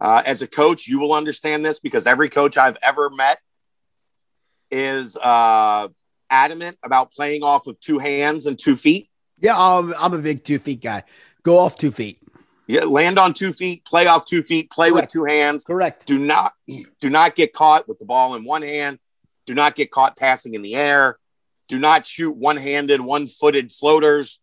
[0.00, 3.38] Uh, as a coach, you will understand this because every coach I've ever met
[4.70, 5.88] is uh,
[6.30, 9.08] adamant about playing off of two hands and two feet.
[9.40, 11.04] Yeah, I'm, I'm a big two feet guy.
[11.42, 12.20] Go off two feet.
[12.66, 15.06] Yeah, land on two feet, play off two feet, play Correct.
[15.06, 15.64] with two hands.
[15.64, 16.06] Correct.
[16.06, 18.98] Do not do not get caught with the ball in one hand.
[19.46, 21.18] Do not get caught passing in the air.
[21.68, 24.38] Do not shoot one-handed, one-footed floaters.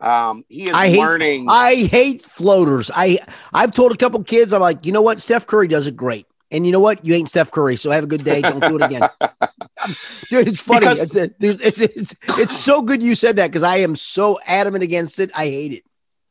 [0.00, 1.46] Um, he is I hate- learning.
[1.48, 2.90] I hate floaters.
[2.94, 3.18] I
[3.52, 5.20] I've told a couple kids, I'm like, you know what?
[5.20, 6.26] Steph Curry does it great.
[6.50, 7.06] And you know what?
[7.06, 8.42] You ain't Steph Curry, so have a good day.
[8.42, 9.08] Don't do it again,
[10.30, 10.48] dude.
[10.48, 10.80] It's funny.
[10.80, 14.38] Because- it's, it's, it's it's it's so good you said that because I am so
[14.46, 15.30] adamant against it.
[15.34, 15.84] I hate it.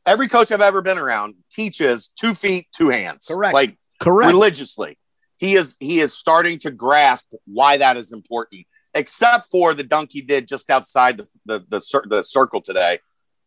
[0.06, 3.26] Every coach I've ever been around teaches two feet, two hands.
[3.28, 3.54] Correct.
[3.54, 4.32] Like Correct.
[4.32, 4.98] religiously.
[5.38, 8.66] He is he is starting to grasp why that is important.
[8.94, 12.98] Except for the dunk he did just outside the the the, the circle today.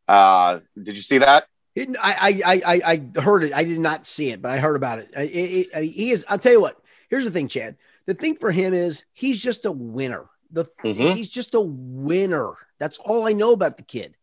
[0.07, 1.47] Uh, did you see that?
[1.75, 2.81] It- I, I, I,
[3.15, 3.53] I heard it.
[3.53, 5.09] I did not see it, but I heard about it.
[5.15, 6.25] It- it- he is.
[6.27, 6.77] I'll tell you what.
[7.09, 7.75] Here's the thing, Chad.
[8.05, 10.25] The thing for him is he's just a winner.
[10.51, 11.13] The Mhm.
[11.15, 12.53] he's just a winner.
[12.79, 14.15] That's all I know about the kid.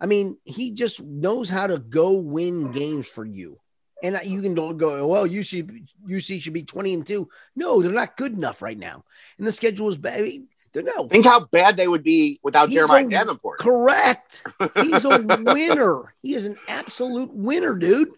[0.00, 3.60] I mean, he just knows how to go win games for you.
[4.02, 7.28] And you can go, well, UC UC should be 20 and 2.
[7.56, 9.04] No, they're not good enough right now.
[9.38, 10.20] And the schedule is bad.
[10.20, 13.58] I mean, they're no Think how bad they would be without He's Jeremiah a- Davenport.
[13.60, 14.42] correct.
[14.76, 16.14] He's a winner.
[16.22, 18.12] He is an absolute winner, dude.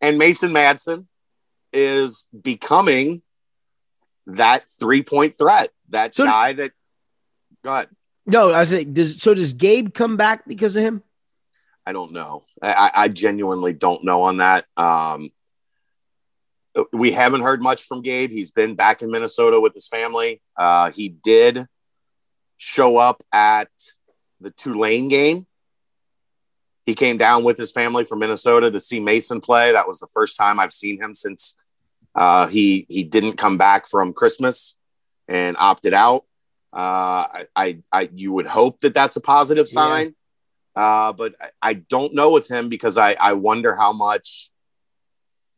[0.00, 1.06] and Mason Madsen
[1.72, 3.22] is becoming
[4.26, 5.70] that three point threat.
[5.90, 6.72] That So- guy that
[7.64, 7.88] got
[8.24, 11.02] No, I say, does so does Gabe come back because of him?
[11.86, 12.44] I don't know.
[12.60, 14.66] I, I- genuinely don't know on that.
[14.76, 15.30] Um,
[16.92, 18.30] we haven't heard much from Gabe.
[18.30, 20.42] He's been back in Minnesota with his family.
[20.56, 21.66] Uh, he did
[22.58, 23.70] show up at
[24.40, 25.46] the Tulane game.
[26.84, 29.72] He came down with his family from Minnesota to see Mason play.
[29.72, 31.54] That was the first time I've seen him since
[32.14, 34.76] uh, he he didn't come back from Christmas
[35.28, 36.24] and opted out.
[36.72, 40.14] Uh, I, I, I you would hope that that's a positive sign.
[40.76, 44.50] Uh, but I, I don't know with him because I, I wonder how much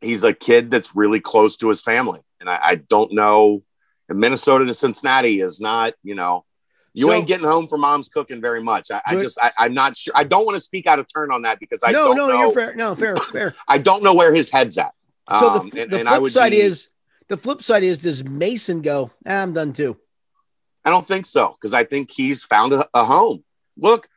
[0.01, 2.21] he's a kid that's really close to his family.
[2.39, 3.61] And I, I don't know.
[4.07, 6.45] And Minnesota to Cincinnati is not, you know,
[6.93, 8.89] you So- ain't getting home for mom's cooking very much.
[8.91, 10.13] I, I just, I, I'm not sure.
[10.15, 12.27] I don't want to speak out of turn on that because I no, don't no,
[12.27, 12.39] know.
[12.39, 12.75] you're fair.
[12.75, 13.55] No, fair, fair.
[13.67, 14.93] I don't know where his head's at.
[15.37, 16.87] So Um, the, and- the and I flip would side be- is
[17.27, 19.11] the flip side is does Mason go?
[19.27, 19.97] "Ah, I'm done too.
[20.83, 23.43] I don't think so because I think he's found a, a home.
[23.77, 24.07] Look,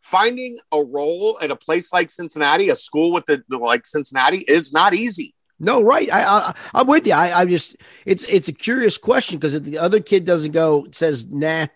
[0.00, 4.72] finding a role at a place like Cincinnati, a school with the, like Cincinnati, is
[4.72, 5.34] not easy.
[5.58, 6.10] No, right.
[6.10, 7.12] I, I I'm with you.
[7.12, 7.76] I, I just
[8.06, 11.66] it's it's a curious question because if the other kid doesn't go, it says nah,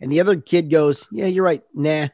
[0.00, 2.08] and the other kid goes, yeah, you're right, nah.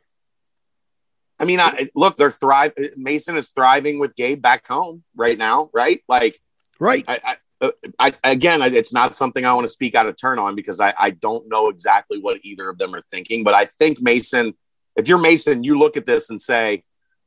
[1.39, 2.73] I mean, I, look, they're thrive.
[2.97, 6.01] Mason is thriving with Gabe back home right now, right?
[6.09, 6.41] Like,
[6.79, 7.05] right.
[7.09, 10.39] I, I, uh, I, again, it's not something I want to speak out of turn
[10.39, 13.43] on because I, I don't know exactly what either of them are thinking.
[13.43, 14.55] But I think Mason,
[14.97, 16.85] if you're Mason, you look at this and say,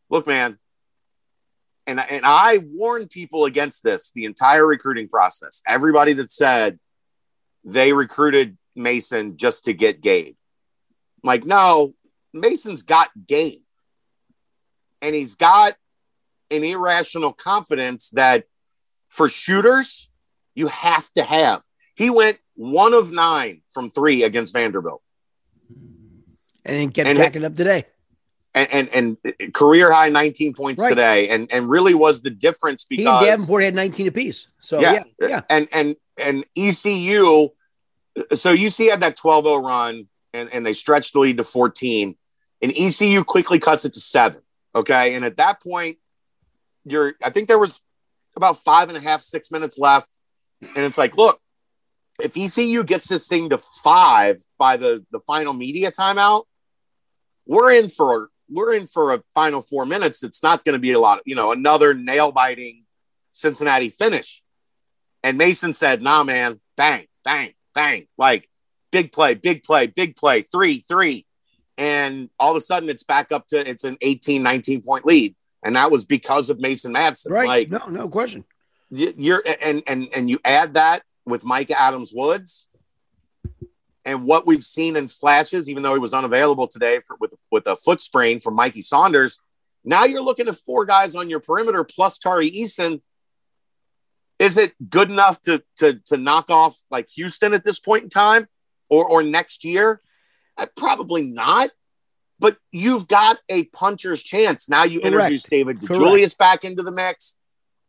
[0.09, 0.57] look, man,
[1.85, 5.61] and, and I warned people against this the entire recruiting process.
[5.65, 6.79] Everybody that said
[7.63, 10.35] they recruited Mason just to get Gabe.
[11.23, 11.93] I'm like, no,
[12.33, 13.61] Mason's got Gabe.
[15.01, 15.75] And he's got
[16.51, 18.45] an irrational confidence that
[19.09, 20.09] for shooters,
[20.55, 21.61] you have to have.
[21.95, 25.01] He went one of nine from three against Vanderbilt.
[26.67, 27.85] And then kept and packing up today
[28.57, 30.89] and, and, and career high 19 points right.
[30.89, 34.47] today, and and really was the difference because he and Davenport had 19 apiece.
[34.61, 35.41] So yeah, yeah, yeah.
[35.49, 37.49] and and and ECU.
[38.33, 42.15] So UC had that 12-0 run, and, and they stretched the lead to 14,
[42.63, 44.41] and ECU quickly cuts it to seven.
[44.75, 45.97] Okay, and at that point,
[46.85, 47.13] you're.
[47.23, 47.81] I think there was
[48.35, 50.09] about five and a half, six minutes left,
[50.61, 51.39] and it's like, look,
[52.21, 56.45] if ECU gets this thing to five by the the final media timeout,
[57.47, 60.23] we're in for we're in for a final four minutes.
[60.23, 62.85] It's not going to be a lot of, you know, another nail biting
[63.31, 64.41] Cincinnati finish.
[65.23, 68.49] And Mason said, nah, man, bang, bang, bang, like
[68.91, 71.25] big play, big play, big play, three, three.
[71.77, 75.35] And all of a sudden it's back up to, it's an 18, 19 point lead.
[75.63, 77.29] And that was because of Mason Madsen.
[77.31, 77.47] Right.
[77.47, 78.45] Like, no, no question.
[78.89, 82.66] You're, and, and, and you add that with Mike Adams Woods
[84.07, 87.67] and what we've seen in flashes, even though he was unavailable today for, with with
[87.67, 89.39] a foot sprain from Mikey Saunders,
[89.83, 93.01] now you're looking at four guys on your perimeter plus Tari Eason.
[94.39, 98.09] Is it good enough to to to knock off like Houston at this point in
[98.09, 98.47] time,
[98.89, 100.01] or or next year?
[100.57, 101.69] Uh, probably not.
[102.39, 104.69] But you've got a puncher's chance.
[104.69, 105.15] Now you Correct.
[105.15, 107.35] introduce David Julius back into the mix.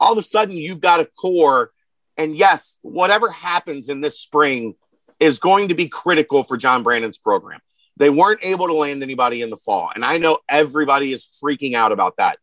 [0.01, 1.71] All of a sudden, you've got a core.
[2.17, 4.75] And yes, whatever happens in this spring
[5.21, 7.61] is going to be critical for John Brannen's program.
[7.97, 9.91] They weren't able to land anybody in the fall.
[9.95, 12.39] And I know everybody is freaking out about that.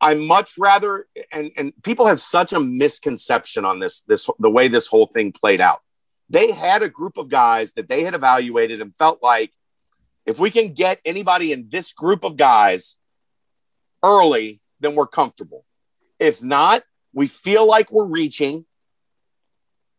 [0.00, 4.68] I much rather, and, and people have such a misconception on this, this the way
[4.68, 5.80] this whole thing played out.
[6.30, 9.52] They had a group of guys that they had evaluated and felt like
[10.26, 12.96] if we can get anybody in this group of guys
[14.02, 15.64] early, then we're comfortable.
[16.18, 16.82] If not,
[17.12, 18.64] we feel like we're reaching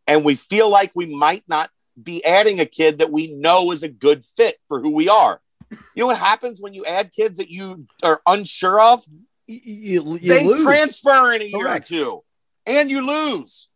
[0.07, 1.69] and we feel like we might not
[2.01, 5.41] be adding a kid that we know is a good fit for who we are.
[5.71, 9.03] You know what happens when you add kids that you are unsure of?
[9.47, 10.63] You, you they lose.
[10.63, 11.91] transfer in a year Correct.
[11.91, 12.23] or two,
[12.65, 13.67] and you lose.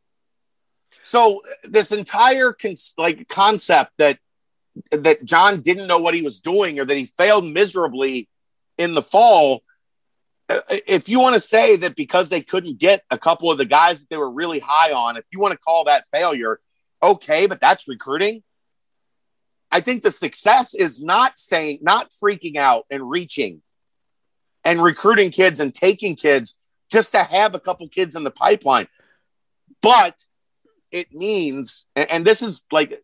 [1.03, 4.19] So this entire con- like concept that
[4.91, 8.30] that John didn't know what he was doing or that he failed miserably
[8.77, 9.63] in the fall
[10.50, 13.66] Uh, if you want to say that because they couldn't get a couple of the
[13.66, 16.60] guys that they were really high on, if you want to call that failure,
[17.02, 18.41] okay, but that's recruiting.
[19.72, 23.62] I think the success is not saying, not freaking out and reaching
[24.64, 26.56] and recruiting kids and taking kids
[26.91, 28.88] just to have a couple kids in the pipeline.
[29.82, 30.26] But
[30.91, 33.00] it means, and this is like,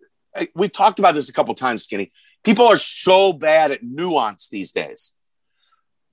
[0.55, 2.11] we've talked about this a couple times, Skinny.
[2.43, 5.13] People are so bad at nuance these days.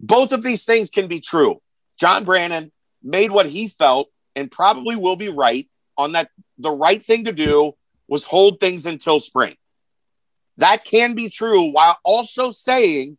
[0.02, 1.62] Both of these things can be true.
[1.98, 2.72] John Brannen
[3.02, 6.28] made what he felt and probably will be right on that.
[6.58, 7.72] The right thing to do
[8.08, 9.56] was hold things until spring.
[10.58, 13.16] That can be true while also saying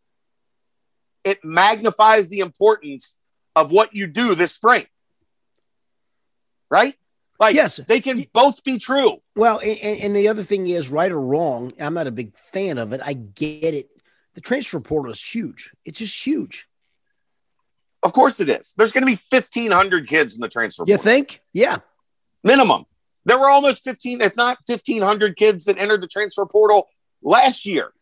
[1.24, 3.16] it magnifies the importance
[3.56, 4.86] of what you do this spring.
[6.70, 6.96] Right?
[7.40, 9.22] Like, yes, they can both be true.
[9.36, 12.78] Well, and, and, the other thing is, right or wrong, I'm not a big fan
[12.78, 13.02] of it.
[13.04, 13.90] I get it.
[14.36, 15.72] The transfer portal is huge.
[15.84, 16.68] It's just huge.
[18.04, 18.74] Of course it is.
[18.78, 20.84] There's going to be 1,500 kids in the transfer.
[20.86, 21.42] You think?
[21.54, 21.78] Yeah.
[22.44, 22.86] Minimum.
[23.26, 26.90] There were almost 15, if not 1,500 kids that entered the transfer portal
[27.22, 27.94] last year.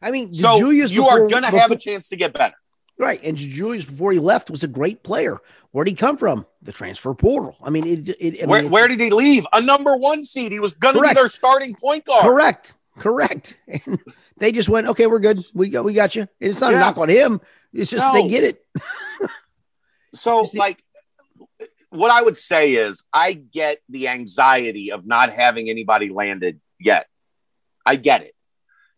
[0.00, 2.54] I mean, so Julius you before, are going to have a chance to get better.
[2.98, 3.22] Right.
[3.22, 5.38] And Julius, before he left, was a great player.
[5.72, 6.46] Where'd he come from?
[6.62, 7.56] The transfer portal.
[7.62, 8.08] I mean, it.
[8.18, 9.46] it I where, mean, where did he leave?
[9.52, 10.52] A number one seed.
[10.52, 12.22] He was going to be their starting point guard.
[12.22, 12.74] Correct.
[12.98, 13.56] Correct.
[13.68, 14.00] And
[14.38, 15.44] they just went, okay, we're good.
[15.54, 16.28] We got, we got you.
[16.40, 16.78] It's not yeah.
[16.78, 17.40] a knock on him.
[17.72, 18.12] It's just no.
[18.12, 18.64] they get it.
[20.14, 20.82] so, like,
[21.90, 27.06] what I would say is, I get the anxiety of not having anybody landed yet.
[27.84, 28.34] I get it.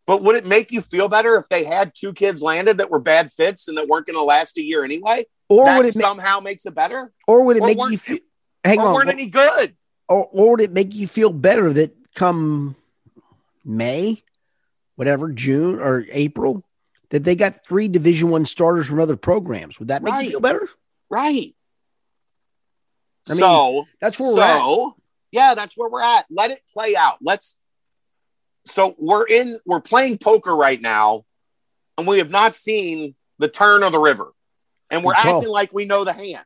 [0.06, 2.98] But would it make you feel better if they had two kids landed that were
[2.98, 5.26] bad fits and that weren't going to last a year anyway?
[5.50, 7.12] Or that would it ma- somehow makes it better?
[7.26, 8.18] or would it or make you feel
[8.64, 9.76] hang or on weren't any good?
[10.08, 12.74] or, or would it make you feel better that come
[13.64, 14.22] May,
[14.96, 16.64] whatever, June or April,
[17.10, 19.78] that they got three division one starters from other programs?
[19.78, 20.24] Would that make Right.
[20.24, 20.68] you feel better?
[21.10, 21.54] Right.
[23.28, 24.92] I mean, so That's where we're at.
[25.32, 26.26] yeah, that's where we're at.
[26.30, 27.18] Let it play out.
[27.20, 27.58] Let's.
[28.66, 29.58] So we're in.
[29.66, 31.24] We're playing poker right now,
[31.96, 34.32] and we have not seen the turn of the river,
[34.90, 35.36] and we're Good call.
[35.38, 36.44] acting like we know the hand.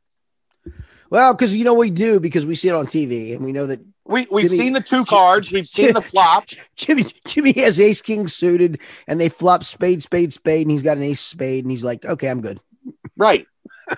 [1.12, 3.66] Well, because you know we do because we see it on TV and we know
[3.66, 5.52] that We we've Jimmy- seen the two cards.
[5.52, 6.46] We've seen the flop.
[6.74, 10.96] Jimmy Jimmy has ace king suited and they flop spade spade spade and he's got
[10.96, 12.60] an ace spade and he's like, okay, I'm good.
[13.14, 13.46] Right.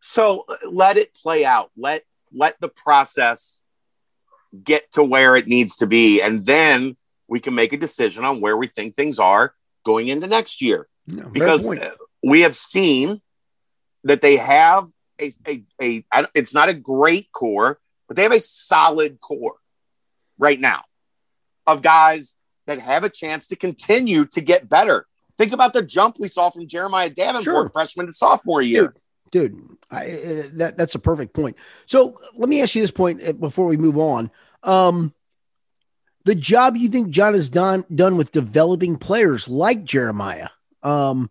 [0.00, 1.72] so let it play out.
[1.76, 3.60] Let let the process
[4.62, 6.96] get to where it needs to be, and then
[7.26, 10.86] we can make a decision on where we think things are going into next year.
[11.08, 11.90] No, because uh,
[12.22, 13.20] we have seen
[14.04, 14.86] that they have
[15.20, 16.04] a, a, a
[16.34, 19.56] it's not a great core, but they have a solid core
[20.38, 20.82] right now
[21.66, 22.36] of guys
[22.66, 25.06] that have a chance to continue to get better.
[25.36, 27.68] Think about the jump we saw from Jeremiah Davenport, Sure.
[27.68, 28.94] freshman to sophomore year.
[29.30, 29.60] dude
[29.90, 31.56] I, uh, that that's a perfect point
[31.86, 34.30] so let me ask you this point uh, before we move on
[34.62, 35.12] um
[36.24, 40.48] the job you think john has done done with developing players like jeremiah
[40.84, 41.30] um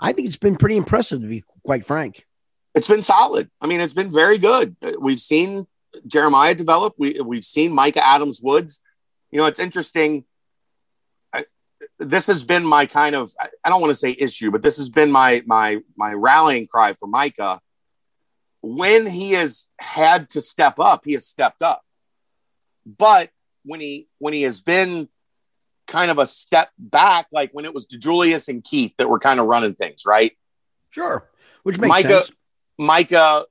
[0.00, 2.26] i think it's been pretty impressive to be quite frank
[2.74, 3.50] It's been solid.
[3.60, 4.76] I mean, it's been very good.
[4.98, 5.66] We've seen
[6.06, 6.94] Jeremiah develop.
[6.96, 8.80] We we've seen Mika Adams Woods.
[9.30, 10.24] You know, it's interesting.
[11.32, 11.44] I,
[11.98, 14.78] this has been my kind of I, I don't want to say issue, but this
[14.78, 17.60] has been my my my rallying cry for Mika.
[18.62, 21.82] When he has had to step up, he has stepped up.
[22.86, 23.30] But
[23.64, 25.08] when he when he has been
[25.86, 29.40] kind of a step back, like when it was DeJulius and Keith that were kind
[29.40, 30.32] of running things, right?
[30.90, 31.28] sure
[31.62, 32.30] which makes Mika- sense
[32.78, 33.44] Mika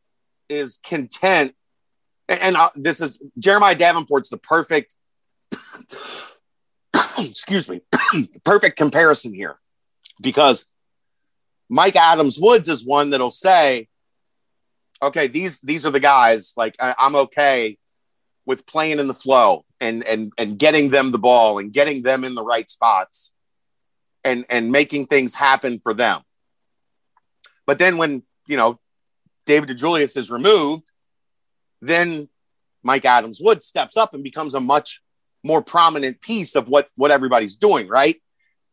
[0.49, 1.55] is content,
[2.27, 4.95] and, and, uh, this is Jeremiah Davenport's the perfect,
[7.19, 7.81] excuse me,
[8.43, 9.57] perfect comparison here,
[10.21, 10.65] because
[11.71, 13.87] Mike Adams Woods is one that'll say,
[15.01, 16.51] "Okay, these these are the guys.
[16.57, 17.77] Like I, I'm okay
[18.45, 22.25] with playing in the flow and and and getting them the ball and getting them
[22.25, 23.31] in the right spots,
[24.25, 26.19] and and making things happen for them."
[27.65, 28.80] But then when you know
[29.51, 30.85] David DeJulius is removed,
[31.81, 32.29] then
[32.83, 35.01] Mike Adams Wood steps up and becomes a much
[35.43, 38.15] more prominent piece of what what everybody's doing, right?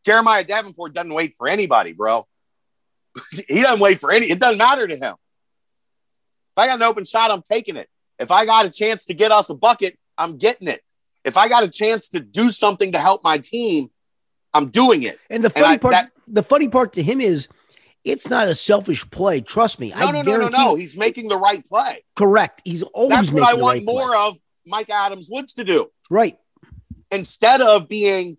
[0.05, 2.25] Jeremiah Davenport doesn't wait for anybody, bro.
[3.49, 4.27] he doesn't wait for any.
[4.27, 5.15] It doesn't matter to him.
[6.53, 7.89] If I got an open shot, I'm taking it.
[8.17, 10.81] If I got a chance to get us a bucket, I'm getting it.
[11.25, 13.89] If I got a chance to do something to help my team,
[14.53, 15.19] I'm doing it.
[15.29, 17.49] and the And funny I- part that- the funny part to him is
[18.05, 20.75] it's not a selfish play trust me No, i no, no, no, no.
[20.75, 22.03] He's making the right play.
[22.15, 23.93] correct he's always That's what I want right play.
[23.93, 25.89] more of Mike Adams Woods to do.
[26.09, 26.37] right
[27.11, 28.37] instead of being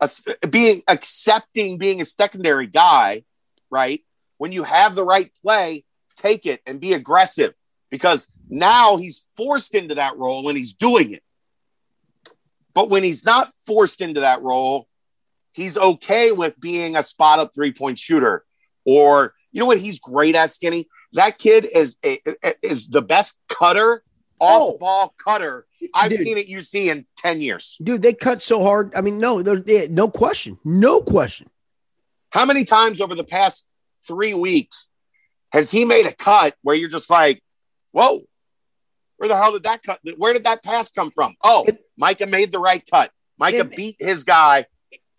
[0.00, 0.08] a,
[0.48, 3.22] being accepting being a secondary guy,
[3.70, 4.00] right?
[4.38, 5.84] When you have the right play,
[6.16, 7.54] take it and be aggressive
[7.90, 11.22] because now he's forced into that role and he's doing it.
[12.74, 14.88] But when he's not forced into that role,
[15.52, 18.44] he's okay with being a spot up three point shooter.
[18.84, 20.88] Or you know what he's great at, Skinny?
[21.12, 22.18] That kid is a,
[22.62, 24.02] is the best cutter,
[24.40, 24.72] Oh.
[24.72, 26.18] off ball cutter I've Dude.
[26.20, 27.76] seen at UC in 10 years.
[27.82, 31.48] dude they cut so hard i mean no no question no question
[32.30, 33.68] How many times over the past
[34.06, 34.88] three weeks
[35.52, 37.40] has he made a cut where you're just like,
[37.92, 38.22] whoa,
[39.18, 40.00] where the hell did that cut?
[40.16, 41.36] Where did that pass come from?
[41.44, 43.12] Oh, It- Mika made the right cut.
[43.38, 44.66] Mika And- beat his guy,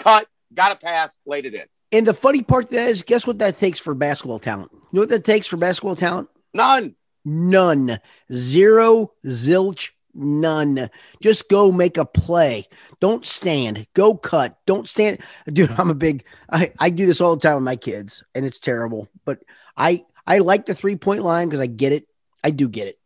[0.04, 1.64] cut, got a pass, laid it in.
[1.92, 4.72] And the funny part that is, guess what that takes for basketball talent?
[4.74, 6.30] You know what that takes for basketball talent?
[6.54, 6.96] None.
[7.24, 8.00] None.
[8.34, 10.90] Zero, zilch, none.
[11.22, 12.68] Just go make a play.
[13.00, 13.88] Don't stand.
[13.94, 14.58] Go cut.
[14.66, 15.20] Don't stand.
[15.48, 18.46] Dude, I'm a big, I, I do this all the time with my kids, and
[18.46, 19.08] it's terrible.
[19.24, 19.40] But
[19.78, 22.08] I I like the three point line because I get it.
[22.44, 23.00] I do get it.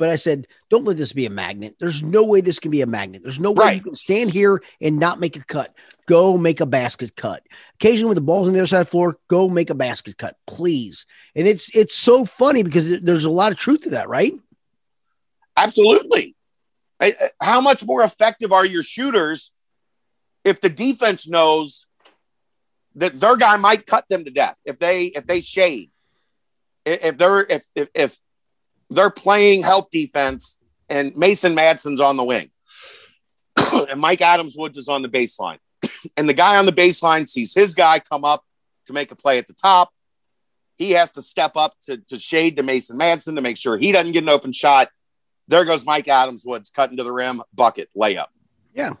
[0.00, 1.76] But I said, don't let this be a magnet.
[1.78, 3.22] There's no way this can be a magnet.
[3.22, 3.76] There's no way Right.
[3.76, 5.74] you can stand here and not make a cut.
[6.08, 7.42] Go make a basket cut.
[7.74, 10.16] Occasionally, when the ball's on the other side of the floor, go make a basket
[10.16, 11.04] cut, please.
[11.36, 14.32] And it's it's so funny because there's a lot of truth to that, right?
[15.56, 16.34] Absolutely.
[16.98, 19.52] I- I- How much more effective are your shooters
[20.44, 21.86] if the defense knows
[22.94, 25.90] that their guy might cut them to death if they if they shade
[26.86, 28.18] if they're if if, if
[28.90, 32.50] they're playing help defense and Mason Madsen's on the wing
[33.90, 35.58] and Mike Adams Woods is on the baseline
[36.16, 38.44] and the guy on the baseline sees his guy come up
[38.86, 39.92] to make a play at the top.
[40.76, 43.92] He has to step up to, to shade to Mason Madsen to make sure he
[43.92, 44.88] doesn't get an open shot.
[45.46, 48.28] There goes Mike Adams Woods cutting to the rim, bucket, layup.
[48.74, 48.94] Yeah,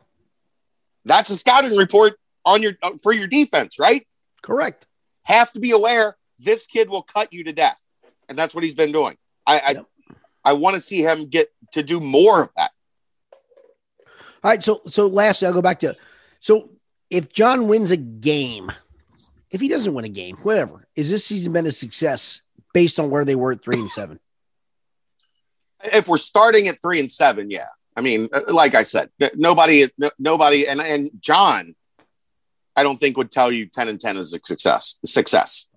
[1.04, 4.06] That's a scouting report on your uh, for your defense, right?
[4.42, 4.86] correct.
[5.22, 7.80] Have to be aware this kid will cut you to death,
[8.28, 9.16] and that's what he's been doing.
[9.46, 9.86] I I, Yep.
[10.44, 12.70] I want to see him get to do more of that.
[14.42, 15.96] All right, so so lastly, I'll go back to
[16.40, 16.70] so
[17.10, 18.72] if John wins a game,
[19.50, 22.40] if he doesn't win a game, whatever, is this season been a success
[22.72, 24.18] based on where they were at three and seven?
[25.84, 27.68] if we're starting at three and seven, yeah.
[27.96, 29.88] I mean, uh, like I said, nobody,
[30.18, 31.74] nobody, and and John,
[32.76, 34.98] I don't think would tell you ten and ten is a success.
[35.04, 35.68] Success.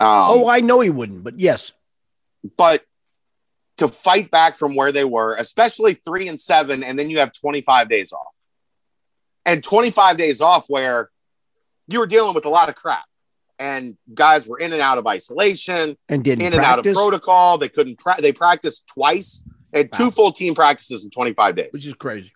[0.00, 1.72] Um, oh, I know he wouldn't, but yes,
[2.56, 2.84] but
[3.78, 7.32] to fight back from where they were, especially three and seven, and then you have
[7.32, 8.34] twenty five days off,
[9.44, 11.10] and twenty five days off where
[11.88, 13.04] you were dealing with a lot of crap,
[13.58, 17.58] and guys were in and out of isolation and didn't in and out of protocol.
[17.58, 17.98] They couldn't.
[17.98, 19.42] Pra- they practiced twice.
[19.72, 21.70] and had two full team practices in 25 days.
[21.72, 22.32] which is crazy.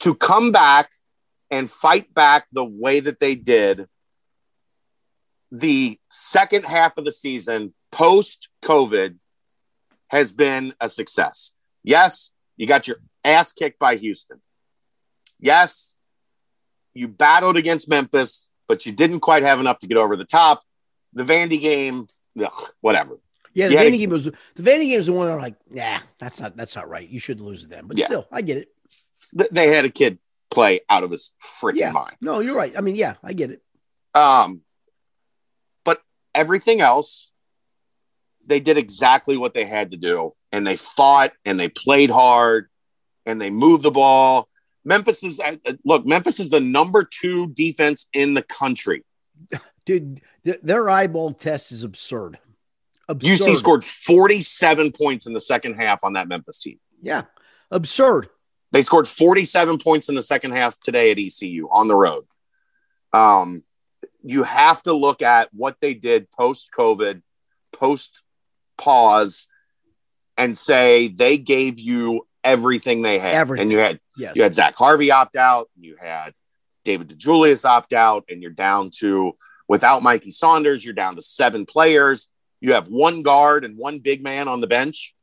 [0.00, 0.90] to come back
[1.50, 3.86] and fight back the way that they did
[5.56, 9.16] the second half of the season post COVID
[10.08, 11.52] has been a success.
[11.84, 14.40] Yes, you got your ass kicked by Houston.
[15.38, 15.96] Yes,
[16.92, 20.62] you battled against Memphis, but you didn't quite have enough to get over the top.
[21.12, 22.06] The Vandy game,
[22.42, 23.18] ugh, whatever.
[23.52, 25.54] Yeah, the Yeah, Vandy they- game was the Vandy game is the one I'm like,
[25.70, 27.08] nah, that's not that's not right.
[27.08, 28.06] You should lose to them, but Yeah.
[28.06, 28.68] still, I get it.
[29.38, 30.18] Th- They had a kid
[30.50, 31.92] play out of his freaking Yeah.
[31.92, 32.16] mind.
[32.20, 32.76] No, you're right.
[32.76, 33.62] I mean, yeah, I get it.
[34.16, 34.62] Um,
[36.34, 37.30] everything else,
[38.46, 42.68] they did exactly what they had to do, and they fought and they played hard
[43.26, 44.48] and they moved the ball.
[44.84, 46.06] Memphis is uh, uh, look.
[46.06, 49.04] Memphis is the number two defense in the country.
[49.86, 52.38] Dude, th- their eyeball test is absurd.
[53.08, 53.40] Absurd.
[53.40, 56.78] UC scored forty-seven points in the second half on that Memphis team.
[57.02, 57.22] Yeah,
[57.70, 58.28] absurd.
[58.72, 62.24] They scored forty-seven points in the second half today at ECU on the road.
[63.14, 63.62] Um,
[64.24, 67.22] you have to look at what they did post COVID,
[67.72, 68.22] post
[68.78, 69.46] pause,
[70.36, 73.32] and say they gave you everything they had.
[73.34, 73.62] Everything.
[73.64, 74.36] And you had Yes.
[74.36, 76.34] you had Zach Harvey opt out, you had
[76.84, 79.36] David DeJulius opt out, and you're down to
[79.68, 82.28] without Mikey Saunders, you're down to seven players.
[82.60, 85.14] You have one guard and one big man on the bench.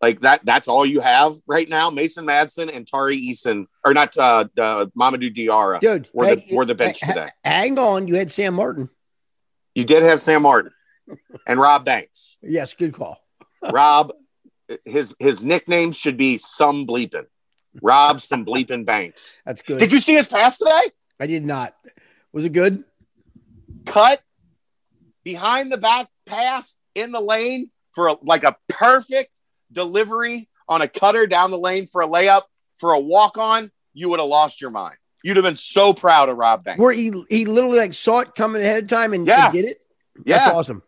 [0.00, 1.90] Like that, that's all you have right now.
[1.90, 5.80] Mason Madsen and Tari Eason, or not uh, uh Mamadou Diarra.
[5.80, 7.28] Dude, We're the- hey, we're the bench ha- today.
[7.44, 8.88] Hang on, you had Sam Martin.
[9.74, 10.72] You did have Sam Martin
[11.46, 12.36] and Rob Banks.
[12.42, 13.18] Yes, good call.
[13.72, 14.12] Rob,
[14.84, 17.26] his his nickname should be some bleeping.
[17.82, 19.42] Rob some bleeping Banks.
[19.44, 19.80] That's good.
[19.80, 20.90] Did you see his pass today?
[21.18, 21.74] I did not.
[22.32, 22.84] Was it good?
[23.84, 24.22] Cut
[25.24, 29.40] behind the back pass in the lane for a, like a perfect
[29.72, 32.42] delivery on a cutter down the lane for a layup
[32.74, 33.70] for a walk on.
[33.94, 34.96] You would have lost your mind.
[35.24, 36.80] You'd have been so proud of Rob Banks.
[36.80, 39.46] Where he he literally like saw it coming ahead of time and, Yeah.
[39.46, 39.78] and did it.
[40.24, 40.82] That's yeah, awesome.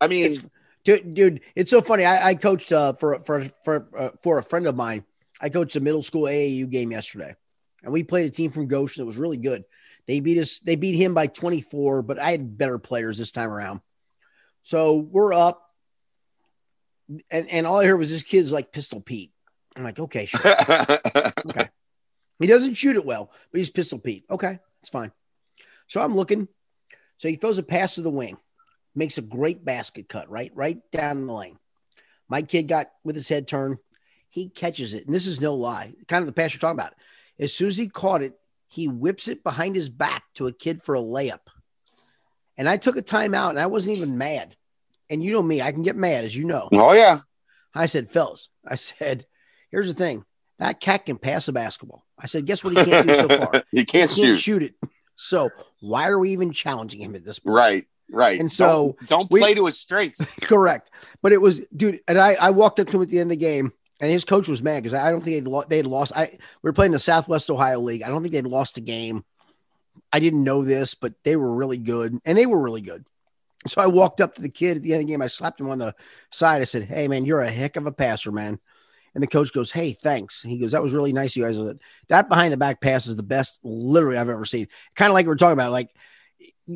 [0.00, 0.36] I mean,
[0.84, 2.04] Dude, dude, it's so funny.
[2.04, 5.04] I, I coached uh, for for for uh, for a friend of mine.
[5.40, 7.34] I coached a middle school AAU game yesterday,
[7.82, 9.64] and we played a team from Goshen that was really good.
[10.06, 10.58] They beat us.
[10.58, 13.80] They beat him by 24, but I had better players this time around.
[14.62, 15.63] So we're up,
[17.30, 19.32] and and all I heard was this kid's like Pistol Pete.
[19.76, 20.40] I'm like, okay, sure.
[21.46, 21.68] Okay.
[22.40, 24.24] He doesn't shoot it well, but he's Pistol Pete.
[24.28, 25.12] Okay, it's fine.
[25.86, 26.48] So I'm looking.
[27.18, 28.36] So he throws a pass to the wing,
[28.94, 31.58] makes a great basket cut, right, right down the lane.
[32.28, 33.78] My kid got with his head turned.
[34.30, 35.94] He catches it, and this is no lie.
[36.08, 36.94] Kind of the pass you're talking about.
[37.38, 38.34] As soon as he caught it,
[38.66, 41.46] he whips it behind his back to a kid for a layup.
[42.56, 44.56] And I took a timeout, and I wasn't even mad.
[45.14, 46.68] And you know me, I can get mad, as you know.
[46.72, 47.20] oh yeah,
[47.74, 49.26] I said, fellas, I said,
[49.70, 50.24] here's the thing.
[50.58, 52.04] That cat can pass a basketball.
[52.18, 53.62] I said, guess what he can't do so far?
[53.72, 54.36] you can't he can't shoot.
[54.36, 54.74] shoot it.
[55.16, 55.50] So
[55.80, 57.54] why are we even challenging him at this point?
[57.56, 58.38] Right, right.
[58.40, 60.34] And so don't, don't we- play to his strengths.
[60.42, 60.90] Correct.
[61.22, 63.38] But it was, dude, and I, I walked up to him at the end of
[63.38, 65.86] the game, and his coach was mad because I don't think they'd, lo- they had
[65.86, 66.12] lost.
[66.16, 66.30] I
[66.62, 68.02] we were playing the Southwest Ohio League.
[68.02, 69.24] I don't think they'd lost a game.
[70.12, 73.04] I didn't know this, but they were really good, and they were really good.
[73.66, 75.22] So I walked up to the kid at the end of the game.
[75.22, 75.94] I slapped him on the
[76.30, 76.60] side.
[76.60, 78.58] I said, "Hey, man, you're a heck of a passer, man."
[79.14, 81.78] And the coach goes, "Hey, thanks." He goes, "That was really nice, you guys." Said,
[82.08, 84.68] That behind the back pass is the best, literally, I've ever seen.
[84.94, 85.90] Kind of like we we're talking about, like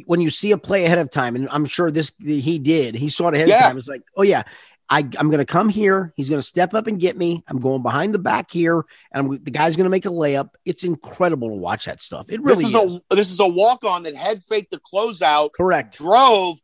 [0.06, 2.94] when you see a play ahead of time, and I'm sure this he did.
[2.94, 3.56] He saw it ahead Yeah.
[3.56, 3.78] of time.
[3.78, 4.44] It's like, oh yeah.
[4.90, 6.14] I, I'm going to come here.
[6.16, 7.44] He's going to step up and get me.
[7.46, 8.78] I'm going behind the back here,
[9.12, 10.52] and I'm, the guy's going to make a layup.
[10.64, 12.30] It's incredible to watch that stuff.
[12.30, 15.50] It really this is, a this is a walk on that head faked the closeout,
[15.52, 15.98] correct.
[15.98, 16.58] drove,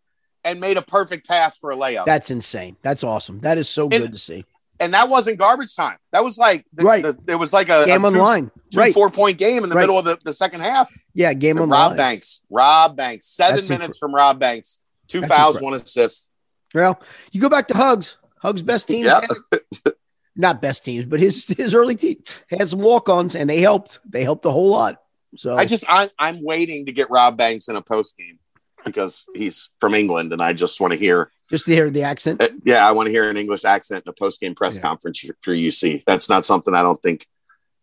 [0.44, 2.04] and made a perfect pass for a layup.
[2.06, 2.76] That's insane.
[2.82, 3.40] That's awesome.
[3.40, 4.44] That is so And- good to see.
[4.80, 5.96] and that wasn't garbage time.
[6.12, 7.02] That was like the, Right.
[7.02, 8.92] the- it was like a, Game a on two, line, two right?
[8.94, 9.82] four point game in the Right.
[9.82, 10.90] middle of the, the second half.
[11.14, 11.96] Yeah, game on Rob line.
[11.96, 15.66] Banks, Rob Banks, seven That's minutes from Rob Banks, two That's fouls, incredible.
[15.72, 16.30] one assist.
[16.74, 18.16] Well, you go back to Hugs.
[18.42, 19.20] Hugs best teams, Yeah.
[20.36, 24.00] not best teams, but his his early team had some walk ons, and they helped.
[24.08, 25.00] They helped a whole lot.
[25.36, 28.38] So I just I, I'm waiting to get Rob Banks in a post game
[28.84, 31.30] because he's from England, and I just want to hear.
[31.50, 32.40] just to hear the accent.
[32.40, 34.82] uh, yeah, I want to hear an English accent in a post game press Yeah.
[34.82, 36.04] conference for, UC.
[36.06, 37.26] That's not something I don't think.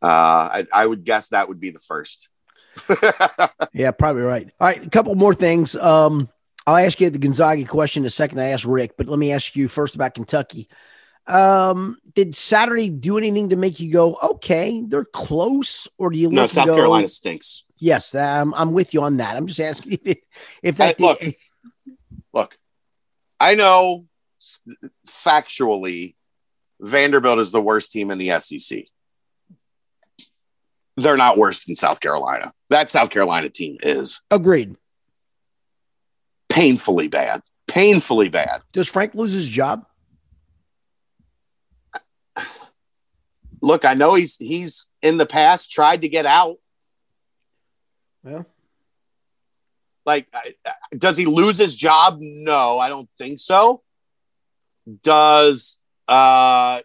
[0.01, 2.29] Uh, I, I would guess that would be the first.
[3.73, 4.49] Yeah, probably right.
[4.59, 5.75] All right, a couple more things.
[5.75, 6.27] Um,
[6.67, 8.39] I'll ask you the Gonzaga question in a second.
[8.39, 10.67] I asked Rick, but let me ask you first about Kentucky.
[11.27, 16.29] Um, did Saturday do anything to make you go, okay, they're close, or do you
[16.29, 17.63] no, South go, Carolina stinks.
[17.82, 19.36] Yes, I'm, I'm with you on that.
[19.36, 19.97] I'm just asking
[20.61, 21.19] if, that look.
[22.32, 22.55] Look,
[23.39, 24.05] I know
[25.07, 26.15] factually
[26.79, 28.84] Vanderbilt is the worst team in the SEC.
[30.95, 32.53] They're not worse than South Carolina.
[32.69, 34.75] That South Carolina team is agreed.
[36.49, 37.41] painfully bad.
[37.67, 38.61] Painfully bad.
[38.73, 39.88] Does Frank lose his job?
[43.59, 46.57] Look, I know he's he's in the past tried to get out.
[48.26, 48.43] Yeah.
[50.05, 50.28] Like,
[50.97, 52.17] does he lose his job?
[52.19, 53.84] No, I don't think so.
[55.03, 56.82] Does uh,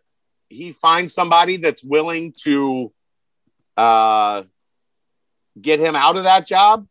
[0.49, 2.93] he find somebody that's willing to
[3.76, 4.43] uh,
[5.61, 6.87] get him out of that job?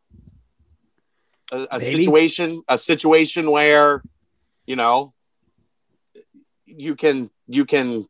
[1.52, 4.02] A, a situation, a situation where
[4.66, 5.14] you know
[6.66, 8.08] you can you can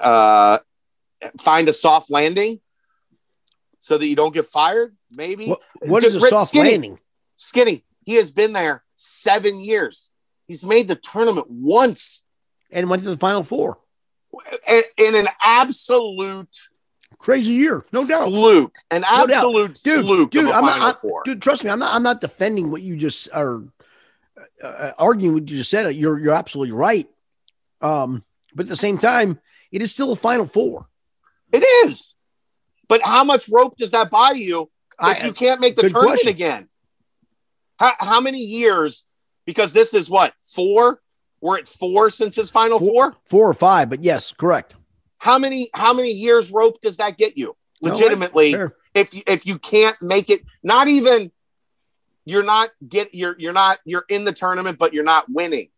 [0.00, 0.58] uh,
[1.40, 2.60] find a soft landing
[3.80, 4.96] so that you don't get fired.
[5.16, 6.70] Maybe What, what is a Rick soft Skinny.
[6.72, 6.98] landing?
[7.36, 10.10] Skinny, he has been there seven years.
[10.46, 12.22] He's made the tournament once
[12.70, 13.78] And went to the final four.
[14.68, 16.54] in, in an absolute
[17.18, 18.26] Crazy year, no doubt.
[18.28, 21.94] fluke, an No absolute Dude, fluke dude, I'm not, I, dude, trust me, I'm not.
[21.94, 23.62] I'm not defending what you just are
[24.62, 25.32] uh, arguing.
[25.34, 25.94] What you just said.
[25.96, 27.08] You're you're absolutely right.
[27.80, 28.22] Um,
[28.54, 29.40] but at the same time,
[29.72, 30.88] it is still a final four.
[31.52, 32.16] It is,
[32.86, 34.70] but how much rope does that buy you
[35.00, 36.28] if I, you can't make the tournament question.
[36.28, 36.68] again?
[37.78, 39.04] How, how many years?
[39.44, 41.00] Because this is what four.
[41.40, 42.88] We're at four since his final Four.
[43.12, 43.16] four.
[43.26, 44.74] four or five, but yes, correct.
[45.18, 45.68] How many?
[45.74, 47.56] How many years rope does that get you?
[47.82, 47.90] No.
[47.92, 48.74] Legitimately, Fair.
[48.94, 51.30] if you, if you can't make it, not even
[52.24, 55.68] you're not get you're you're not you're in the tournament, but you're not winning.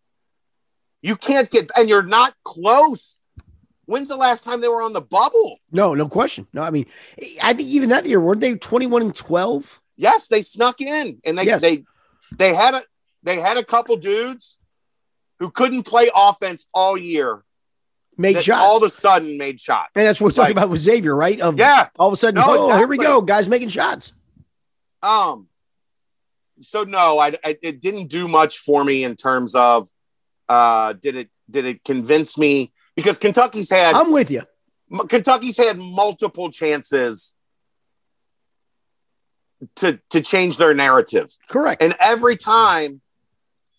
[1.03, 3.18] You can't get and you're not close.
[3.89, 5.61] When's the last time they were on the bubble?
[5.73, 6.47] No, no question.
[6.53, 6.85] No, I mean,
[7.43, 9.81] I think even that year weren't they 21 and 12?
[9.97, 11.63] Yes, they snuck in and they Yes.
[11.63, 11.85] they
[12.37, 12.83] they had a
[13.23, 14.59] they had a couple dudes
[15.39, 17.43] who couldn't play offense all year
[18.19, 18.61] Made shots.
[18.61, 19.93] all of a sudden made shots.
[19.97, 21.41] and that's what we're talking Like, about with Xavier, right?
[21.41, 21.89] Of Yeah.
[21.99, 24.13] all of a sudden, No, oh, here we go, guys making shots.
[25.03, 25.49] Um.
[26.61, 29.89] So no, I, I it didn't do much for me in terms of
[30.47, 34.43] uh did it did it convince me because Kentucky's had I'm with you.
[35.09, 37.37] Kentucky's had multiple chances
[39.77, 41.81] to to change their narrative, Correct.
[41.81, 43.01] and every time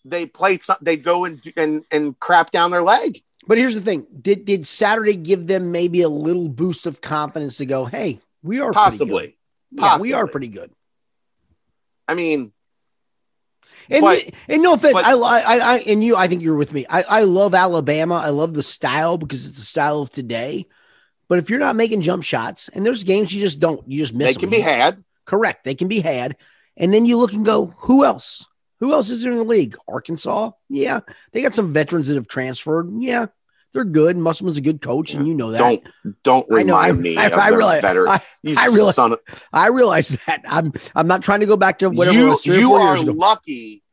[0.06, 3.22] they played, some, they go and and and crap down their leg.
[3.46, 7.58] But here's the thing: did did Saturday give them maybe a little boost of confidence
[7.58, 9.38] to go, "Hey, we are pretty Possibly.
[9.72, 10.72] Yeah, we are pretty good."
[12.08, 12.54] I mean,
[13.90, 16.74] And, But- and no offense, but- I, I, I, and you, I think you're with
[16.74, 16.86] me.
[16.90, 18.16] I, I love Alabama.
[18.16, 20.68] I love the style because it's the style of today.
[21.28, 24.14] But if you're not making jump shots, and there's games you just don't, you just
[24.14, 24.28] miss.
[24.28, 24.40] they them.
[24.42, 25.04] can be had.
[25.26, 26.36] Correct, they can be had.
[26.76, 28.46] And then you look and go, who else?
[28.80, 29.76] Who else is there in the league?
[29.88, 32.90] Arkansas, yeah, they got some veterans that have transferred.
[33.00, 33.28] Yeah,
[33.74, 34.18] they're good.
[34.18, 35.60] Musselman's a good coach, and you know that.
[35.60, 35.84] Don't
[36.24, 36.76] don't I know.
[36.76, 37.82] remind I, me I, of I realize.
[37.82, 38.10] veteran.
[38.10, 38.22] I,
[38.58, 39.20] I realize- son of-
[39.54, 40.44] I realize that.
[40.48, 40.74] I'm.
[40.96, 42.18] I'm not trying to go back to whatever.
[42.18, 43.84] you was you are lucky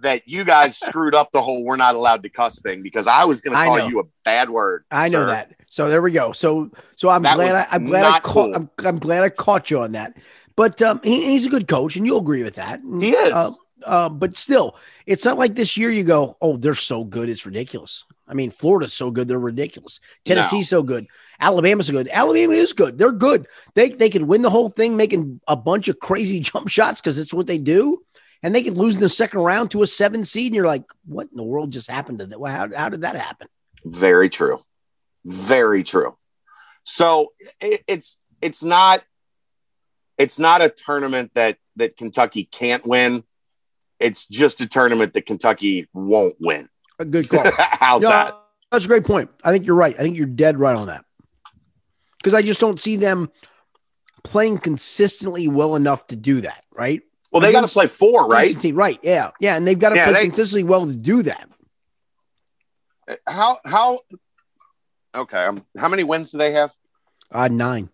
[0.00, 3.24] that you guys screwed up the whole "we're not allowed to cuss" thing because I
[3.24, 4.84] was going to call you a bad word.
[4.90, 5.52] I know that.
[5.70, 6.32] So there we go.
[6.32, 8.54] So so I'm That glad I, I'm glad I caught cool.
[8.54, 10.16] I'm, I'm glad I caught you on that.
[10.54, 12.80] But um, he, he's a good coach, and you'll agree with that.
[13.00, 13.32] He is.
[13.32, 13.50] Uh,
[13.84, 17.44] uh, but still, it's not like this year you go, oh, they're so good, it's
[17.44, 18.04] ridiculous.
[18.28, 20.00] I mean, Florida's so good, they're ridiculous.
[20.24, 21.06] Tennessee's so good.
[21.38, 22.08] Alabama's so good.
[22.08, 22.98] Alabama is good.
[22.98, 23.46] They're good.
[23.74, 27.18] They they could win the whole thing, making a bunch of crazy jump shots because
[27.18, 28.02] it's what they do.
[28.42, 30.84] And they could lose in the second round to a seven seed, and you're like,
[31.04, 32.38] "What in the world just happened to that?
[32.38, 33.48] Well, how, how did that happen?"
[33.84, 34.60] Very true.
[35.24, 36.16] Very true.
[36.84, 39.02] So it, it's it's not
[40.18, 43.24] it's not a tournament that that Kentucky can't win.
[43.98, 46.68] It's just a tournament that Kentucky won't win.
[46.98, 47.44] A good call.
[47.58, 48.34] How's No, that?
[48.72, 49.30] That's a great point.
[49.44, 49.94] I think you're right.
[49.98, 51.04] I think you're dead right on that.
[52.18, 53.30] Because I just don't see them
[54.24, 57.02] playing consistently well enough to do that, right?
[57.30, 58.56] Well, they got to play four, right?
[58.72, 58.98] Right.
[59.02, 59.30] Yeah.
[59.40, 59.56] Yeah.
[59.56, 61.48] And they've got to Yeah, play they- consistently well to do that.
[63.26, 64.00] How how?
[65.14, 66.72] Okay, um, how many wins do they have?
[67.30, 67.88] Uh, nine.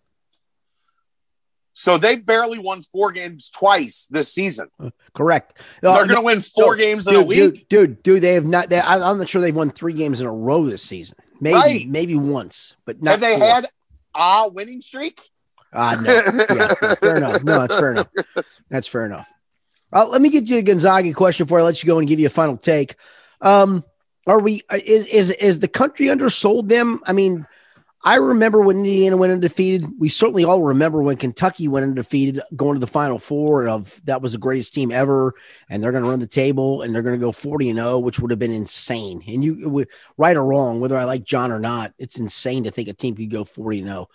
[1.73, 4.67] So they barely won four games twice this season.
[5.13, 5.57] Correct.
[5.81, 7.37] They're Uh, going to win four so, games in a dude, week.
[7.37, 8.69] Dude, dude, dude, they have not.
[8.69, 11.17] They, I, I'm not sure they've won three games in a row this season.
[11.41, 11.87] Maybe, Right.
[11.89, 13.47] maybe once, but not Have they four.
[13.47, 13.67] had
[14.15, 15.19] a winning streak?
[15.73, 16.13] Uh, no.
[16.13, 17.43] Yeah, fair enough.
[17.43, 18.07] No, that's fair enough.
[18.69, 19.27] That's fair enough.
[19.91, 22.19] Uh, let me get you a Gonzaga question before I let you go and give
[22.19, 22.95] you a final take.
[23.41, 23.83] Um,
[24.27, 27.01] are we uh, is is is the country undersold them?
[27.05, 27.45] I mean,
[28.05, 29.87] I remember when Indiana went undefeated.
[29.97, 33.69] We certainly all remember when Kentucky went undefeated, going to the Final Four.
[33.69, 35.35] Of that was the greatest team ever,
[35.69, 37.99] and they're going to run the table and they're going to go forty and zero,
[37.99, 39.23] which would have been insane.
[39.25, 39.85] And you,
[40.17, 43.15] right or wrong, whether I like John or not, it's insane to think a team
[43.15, 44.09] could go forty and zero.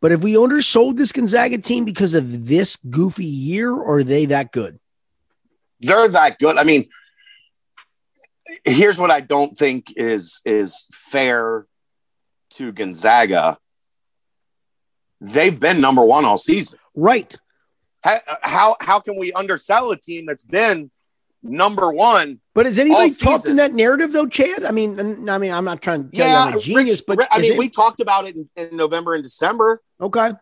[0.00, 4.24] But have we undersold this Gonzaga team because of this goofy year, or are they
[4.26, 4.80] that good?
[5.78, 6.56] They're that good.
[6.56, 6.88] I mean,
[8.64, 11.66] here's what I don't think is is fair
[12.58, 13.58] to Gonzaga.
[15.20, 16.78] They've been number one all season.
[16.94, 17.34] Right.
[18.02, 20.90] How uh, how, how can we undersell a team that's been
[21.42, 22.40] number one?
[22.54, 24.64] But has anybody talked in that narrative though, Chad?
[24.64, 27.26] I mean, I mean, I'm not trying to tell you I'm a Rick's- genius, but
[27.30, 30.32] I mean, it- we talked about it in, in November and December, okay.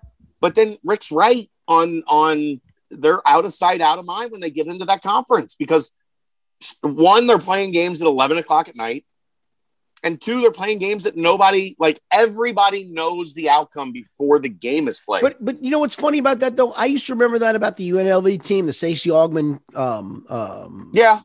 [0.41, 2.61] but then Rick's right on on
[2.91, 5.93] they're out of sight, out of mind when they get into that conference because
[6.81, 9.05] one, they're playing games at 11 o'clock at night.
[10.07, 14.87] And two, they're playing games that nobody, like everybody knows the outcome before the game
[14.87, 15.23] is played.
[15.23, 16.71] But but you know what's funny about that though?
[16.75, 21.23] I used to remember that about the UNLV team, the Stacey Augmon, um, um, yeah,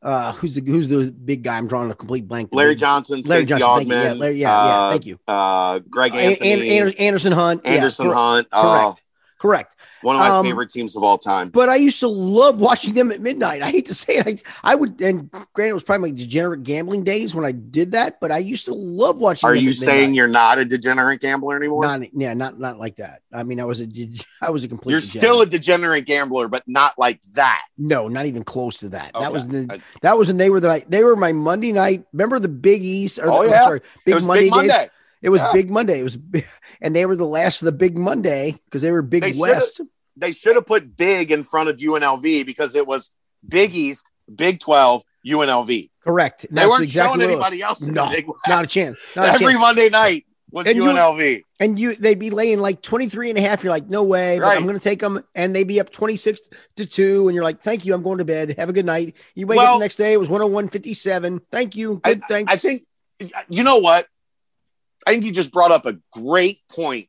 [0.00, 1.58] uh, who's the who's the big guy?
[1.58, 2.50] I'm drawing a complete blank.
[2.52, 3.88] Larry Johnson, Larry Stacey Johnson.
[3.90, 5.18] Augmon, Yeah, Larry, yeah, yeah, uh, thank you.
[5.26, 8.46] uh, Greg An- Anthony, An- An- Anderson Hunt, yeah, Anderson cor- Hunt.
[8.52, 9.02] Oh, correct,
[9.40, 9.77] correct.
[10.02, 11.48] One of my Um, favorite teams of all time.
[11.50, 13.62] But I used to love watching them at midnight.
[13.62, 14.42] I hate to say it.
[14.62, 17.92] I, I would, and granted, it was probably my degenerate gambling days when I did
[17.92, 21.56] that, but I used to love watching Are you saying you're not a degenerate gambler
[21.56, 21.84] anymore?
[21.84, 23.22] not, yeah, not, not like that.
[23.32, 23.86] I mean, I was a,
[24.42, 25.22] I was a complete, you're degenerate.
[25.30, 27.62] still a degenerate gambler, but not like that.
[27.76, 29.12] no, not even close to that.
[29.14, 32.04] That was the, I- that was when they were the, they were my Monday night.
[32.12, 33.18] Remember the Big East?
[33.18, 33.64] Or Oh, the, I'm yeah.
[33.64, 34.90] sorry, Big it was Monday Big days.
[35.22, 35.52] It was Yeah.
[35.52, 36.00] Big Monday.
[36.00, 36.18] It was,
[36.80, 39.80] and they were the last of the Big Monday because they were Big They West.
[40.16, 43.10] They should have put big in front of UNLV because it was
[43.46, 45.90] Big East, Big 12, UNLV.
[46.02, 46.46] Correct.
[46.50, 47.46] They weren't exactly showing what it was.
[47.46, 48.38] anybody else in No, the Big West.
[48.48, 48.98] Not a chance.
[49.14, 49.60] Not a Every chance.
[49.60, 51.42] Monday night was And you- UNLV.
[51.60, 54.56] and you they'd be laying like 23 and a half you're like no way but
[54.56, 56.40] i'm going to take them and they'd be up 26
[56.78, 59.14] to 2 and you're like thank you i'm going to bed have a good night
[59.34, 62.84] you wake up the next day it was 101.57 thank you good thanks I think,
[63.50, 64.06] you know what?
[65.06, 67.08] I think you just brought up a great point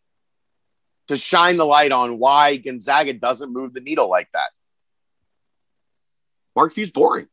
[1.07, 4.49] to shine the light on why Gonzaga doesn't move the needle like that.
[6.55, 7.27] Mark Few's boring.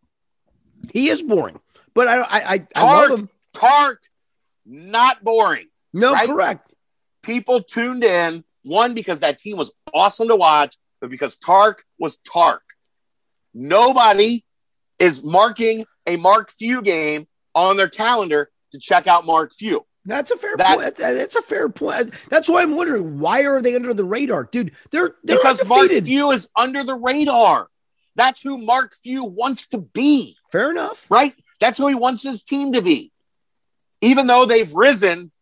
[0.93, 1.59] he is boring
[1.95, 3.11] but i i i, I Tark.
[3.11, 4.03] love him Tark,
[4.65, 5.67] not boring.
[5.93, 6.29] no Right?
[6.29, 6.73] correct
[7.23, 12.19] People tuned in, one, because that team was awesome to watch, but because Tark was
[12.33, 12.63] Tark.
[13.53, 14.45] Nobody
[14.99, 19.86] is marking a Mark Few game on their calendar to check out Mark Few.
[20.07, 23.61] That's a fair That- point that's a fair point that's why i'm wondering why are
[23.61, 25.91] they under the radar dude they're they're because Mark.
[25.91, 27.69] Few is under the radar.
[28.15, 31.35] That's who Mark Few wants to be, fair enough right?
[31.61, 33.13] That's who he wants his team to be.
[34.01, 35.33] Even though they've risen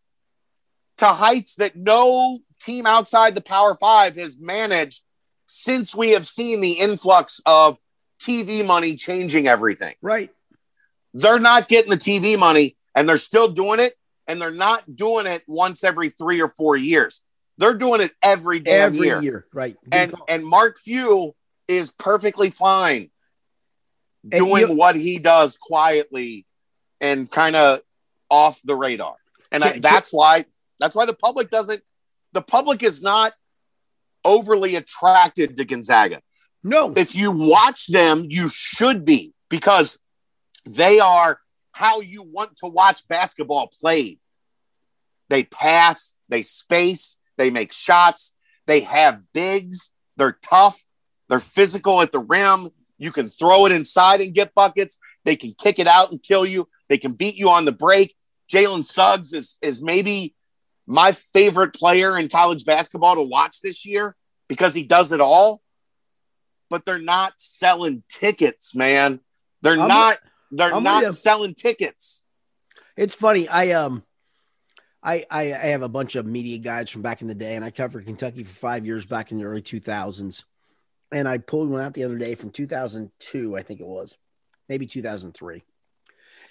[0.99, 5.03] to heights that no team outside the Power Five has managed
[5.47, 7.79] since we have seen the influx of
[8.21, 9.95] TV money changing everything.
[10.03, 10.31] right
[11.13, 15.27] They're not getting the TV money and they're still doing it, and they're not doing
[15.27, 17.21] it once every three or four years.
[17.59, 21.35] They're doing it every damn every year year, right and and Mark Few
[21.69, 23.11] is perfectly fine
[24.29, 26.47] doing you- what he does quietly
[27.01, 27.81] and kind of
[28.31, 29.15] off the radar.
[29.53, 30.47] And I, that's why
[30.81, 31.83] that's why the public doesn't
[32.33, 33.33] the public is not
[34.25, 36.21] overly attracted to Gonzaga.
[36.65, 39.99] no If you watch them, you should be because
[40.65, 41.39] they are
[41.75, 44.21] how you want to watch basketball played.
[45.29, 48.35] They pass, they space, they make shots,
[48.67, 50.85] they have bigs, they're tough,
[51.29, 52.71] they're physical at the rim.
[52.97, 54.99] You can throw it inside and get buckets.
[55.25, 56.69] They can kick it out and kill you.
[56.89, 58.15] They can beat you on the break.
[58.53, 60.37] Jalen Suggs is is maybe
[60.87, 64.15] my favorite player in college basketball to watch this year
[64.49, 65.61] because he does it all.
[66.71, 69.21] But they're not selling tickets, man.
[69.63, 70.19] They're I'm- not.
[70.57, 72.25] They're I'm not selling tickets.
[72.97, 73.49] It's funny.
[73.49, 74.05] I um,
[75.03, 77.65] I, I I have a bunch of media guides from back in the day, and
[77.65, 80.45] I covered Kentucky for five years back in the early two thousands.
[81.11, 83.87] And I pulled one out the other day from two thousand two, I think it
[83.87, 84.17] was,
[84.69, 85.65] maybe two thousand three.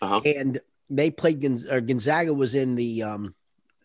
[0.02, 0.22] Uh-huh.
[0.26, 0.60] And
[0.90, 3.36] they played Gonzaga was in the um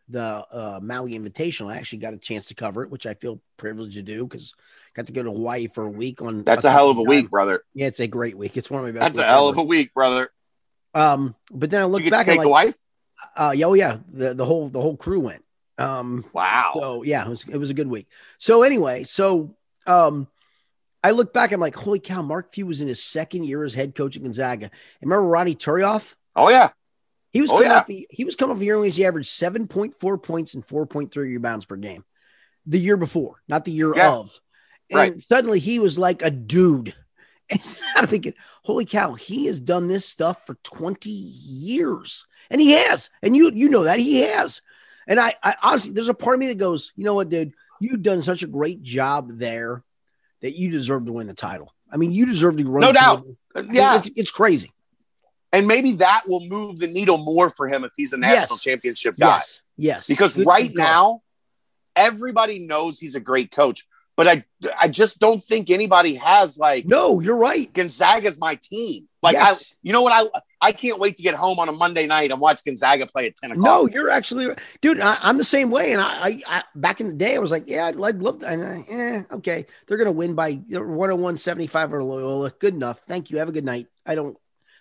[0.09, 1.73] the uh, Maui Invitational.
[1.73, 4.55] I actually got a chance to cover it, which I feel privileged to do because
[4.95, 6.45] got to go to Hawaii for a week on.
[6.45, 7.63] That's a hell of a week, brother.
[7.75, 8.57] Yeah, it's a great week.
[8.57, 9.15] It's one of my best.
[9.15, 9.55] That's a hell ever.
[9.55, 10.31] of a week, brother.
[10.95, 12.77] Um, but then I look You get to back take and a wife.
[13.37, 15.45] uh, yeah, oh yeah, the the whole the whole crew went.
[15.77, 16.73] Um, Wow.
[16.75, 18.09] so yeah, it was it was a good week.
[18.39, 19.55] So anyway, so
[19.87, 20.27] um,
[21.05, 23.75] I look back, I'm like, holy cow, Mark Few was in his second year as
[23.75, 24.71] head coach at Gonzaga.
[25.01, 26.15] And remember Ronny Turiaf?
[26.35, 26.71] oh yeah.
[27.33, 27.79] He was Oh, coming yeah.
[27.79, 30.19] off the, he was coming off a year in which he averaged seven point four
[30.19, 32.05] points and four point three rebounds per game.
[32.67, 34.13] The year before, not the year Yeah.
[34.13, 34.41] of.
[34.91, 35.23] And Right.
[35.23, 36.95] suddenly he was like a dude.
[37.51, 37.63] And
[37.97, 42.27] I'm thinking, holy cow, he has done this stuff for 20 years.
[42.51, 43.09] And he has.
[43.23, 44.61] And you you know that he has.
[45.07, 47.55] And I, I honestly, there's a part of me that goes, you know what, dude,
[47.81, 49.83] you've done such a great job there
[50.43, 51.73] that you deserve to win the title.
[51.91, 52.83] I mean, you deserve to run.
[52.83, 53.23] No doubt.
[53.23, 53.37] table.
[53.57, 53.97] I mean, Yeah.
[53.97, 54.71] it's, it's crazy.
[55.53, 58.63] And maybe that will move the needle more for him if he's a national Yes.
[58.63, 59.37] championship guy.
[59.37, 60.07] Yes, yes.
[60.07, 61.23] Because Good- right now,
[61.97, 63.87] everybody knows he's a great coach.
[64.17, 64.45] But I
[64.77, 67.73] I just don't think anybody has like no, you're right.
[67.73, 69.09] Gonzaga's my team.
[69.23, 69.73] Like Yes.
[69.73, 72.33] I you know what I I can't wait to get home on a Monday night
[72.33, 73.65] and watch Gonzaga play at 10 o'clock.
[73.65, 74.99] No, you're actually, dude.
[74.99, 75.93] I, I'm the same way.
[75.93, 78.41] And I, I, I, back in the day, I was like, yeah, I'd, I'd love.
[78.41, 82.51] To, and I, eh, okay, they're gonna win by 101 75 or Loyola.
[82.59, 82.99] Good enough.
[83.07, 83.39] Thank you.
[83.39, 83.87] Have a good night.
[84.05, 84.37] I don't,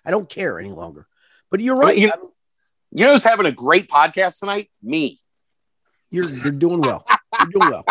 [0.07, 1.05] I don't care any longer.
[1.51, 1.97] But you're right.
[1.97, 2.11] you-
[2.91, 4.71] You know who's having a great podcast tonight?
[4.81, 5.19] Me.
[6.09, 7.05] you're, you're doing well.
[7.37, 7.83] You're doing well.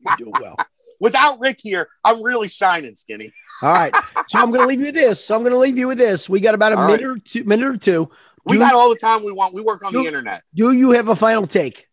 [0.00, 0.56] You're doing well.
[1.00, 3.30] Without Rick here, I'm really shining, Skinny.
[3.62, 3.94] All right.
[4.28, 5.24] So I'm gonna leave you with this.
[5.24, 6.28] So I'm gonna leave you with this.
[6.28, 8.10] We got about a All minute or two, minute or two.
[8.44, 9.54] We got all the time we want.
[9.54, 10.42] We work on Do- the internet.
[10.52, 11.86] Do you have a final take?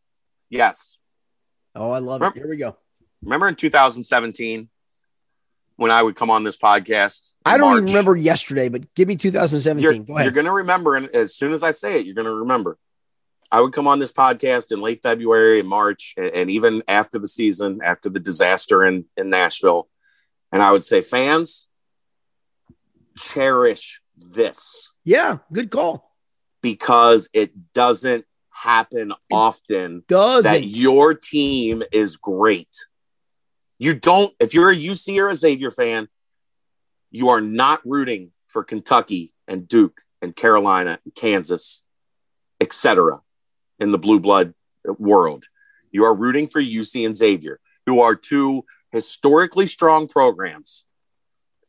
[0.49, 0.97] Yes.
[1.75, 2.33] Oh, I love it.
[2.33, 2.75] Here we go.
[3.21, 4.67] Remember in 2017
[5.77, 7.29] when I would come on this podcast?
[7.45, 7.77] I don't March?
[7.77, 10.05] even remember yesterday, but give me 2017.
[10.07, 12.35] You're, you're going to remember, and as soon as I say it, you're going to
[12.35, 12.77] remember.
[13.49, 17.17] I would come on this podcast in late February and March, and, and even after
[17.17, 19.87] the season, after the disaster in, in Nashville,
[20.51, 21.67] and I would say, fans,
[23.17, 26.13] cherish this yeah, good call.
[26.61, 30.65] because it doesn't happen often Does that it?
[30.65, 32.75] your team is great.
[33.79, 36.07] You don't, if you're a UC or a Xavier fan,
[37.11, 41.85] you are not rooting for Kentucky and Duke and Carolina and Kansas,
[42.59, 43.21] etc.
[43.79, 44.53] in the blue blood
[44.97, 45.45] world.
[45.91, 50.85] You are rooting for UC and Xavier, who are two historically strong programs.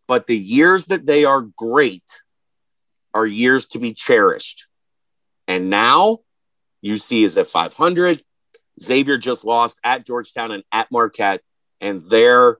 [0.06, 2.22] But the years that they are great
[3.12, 4.66] are years to be cherished.
[5.46, 6.18] And now
[6.84, 8.22] UC is at 500.
[8.80, 11.42] Xavier just lost at Georgetown and at Marquette,
[11.80, 12.58] and they're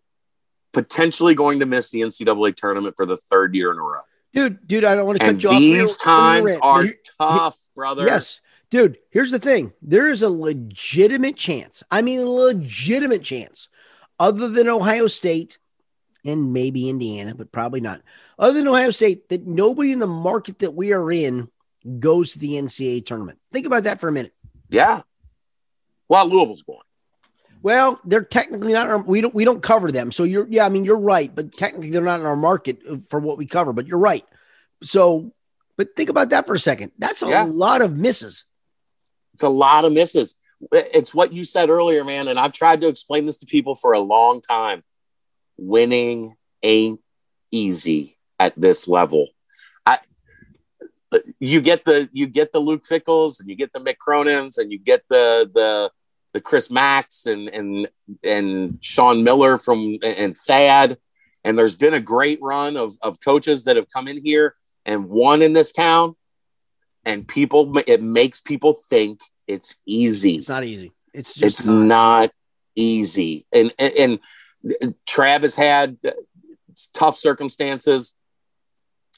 [0.73, 4.01] potentially going to miss the NCAA tournament for the third year in a row.
[4.35, 5.59] dude, dude, I don't want to cut And you off.
[5.59, 8.05] these Let me- let me times are Here- tough, brother.
[8.07, 8.41] Yes,
[8.71, 8.99] dude.
[9.11, 11.83] Here's the thing: there is a legitimate chance.
[11.91, 13.69] I mean, legitimate chance,
[14.21, 15.59] other than Ohio State
[16.25, 18.03] and maybe Indiana, but probably not.
[18.39, 21.49] Other than Ohio State, that nobody in the market that we are in
[21.99, 23.39] goes to the NCAA tournament.
[23.53, 24.35] Think about that for a minute.
[24.69, 25.03] Yeah.
[26.09, 26.81] Well, Louisville's going.
[27.63, 28.89] Well, they're technically not.
[28.89, 29.35] Our, we don't.
[29.35, 30.13] We don't cover them.
[30.13, 30.47] So you're.
[30.49, 31.35] Yeah, I mean, you're right.
[31.35, 32.79] But technically, they're not in our market
[33.09, 33.73] for what we cover.
[33.73, 34.25] But you're right.
[34.83, 35.33] So,
[35.77, 36.93] but think about that for a second.
[36.99, 37.45] That's a Yeah.
[37.45, 38.45] lot of misses.
[39.35, 40.37] It's a lot of misses.
[40.73, 42.29] It's what you said earlier, man.
[42.29, 44.83] And I've tried to explain this to people for a long time.
[45.57, 47.01] Winning ain't
[47.51, 49.29] easy at this level.
[49.87, 49.99] I
[51.41, 54.71] you get the you get the Luke Fickells and you get the Mick Cronins and
[54.71, 55.91] you get the the
[56.33, 57.89] the Chris Macks and and
[58.23, 60.99] and Sean Miller from and Thad.
[61.45, 65.09] And there's been a great run of, of coaches that have come in here and
[65.09, 66.15] won in this town.
[67.05, 70.35] And people, it makes people think it's easy.
[70.35, 70.93] It's not easy.
[71.15, 71.85] It's just It's not.
[71.87, 72.31] not
[72.75, 73.47] easy.
[73.53, 74.21] And, and,
[74.83, 75.97] and Trav has had
[76.93, 78.15] tough circumstances.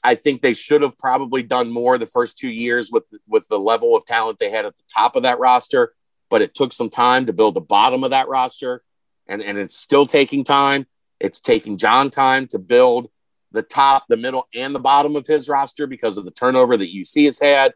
[0.05, 3.59] I think they should have probably done more the first two years with with the
[3.59, 5.95] level of talent they had at the top of that roster,
[6.31, 8.83] but it took some time to build the bottom of that roster,
[9.27, 10.87] and and it's still taking time.
[11.19, 13.11] It's taking John time to build
[13.53, 16.95] the top, the middle, and the bottom of his roster because of the turnover that
[16.95, 17.75] UC has had.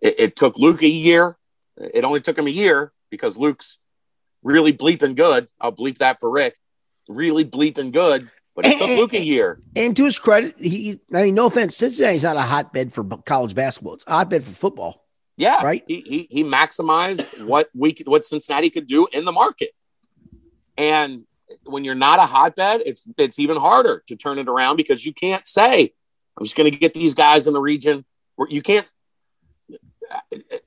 [0.00, 1.36] It, it took Luke a year.
[1.76, 3.78] It only took him a year because Luke's
[4.42, 5.48] really bleeping good.
[5.60, 6.56] I'll bleep that for Rick.
[7.08, 9.60] Really bleeping good, but it took Luke a year.
[9.74, 13.54] And to his credit, he I mean, no offense, Cincinnati's not a hotbed for college
[13.54, 13.94] basketball.
[13.94, 15.01] It's a hotbed for football.
[15.36, 15.82] Yeah, Right.
[15.86, 19.70] He he, he maximized what we could, what Cincinnati could do in the market,
[20.76, 21.24] and
[21.64, 25.12] when you're not a hotbed, it's it's even harder to turn it around because you
[25.12, 25.92] can't say,
[26.36, 28.04] "I'm just going to get these guys in the region."
[28.36, 28.86] Where you can't,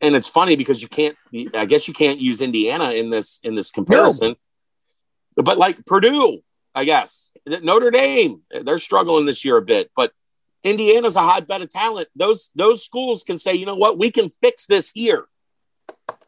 [0.02, 1.18] and it's funny because you can't.
[1.54, 4.36] I guess you can't use Indiana in this in this comparison,
[5.36, 6.40] but like Purdue,
[6.74, 10.12] I guess Notre Dame, they're struggling this year a bit, but
[10.66, 12.10] Indiana's a hotbed of talent.
[12.16, 15.26] Those those schools can say, you know what, we can fix this here.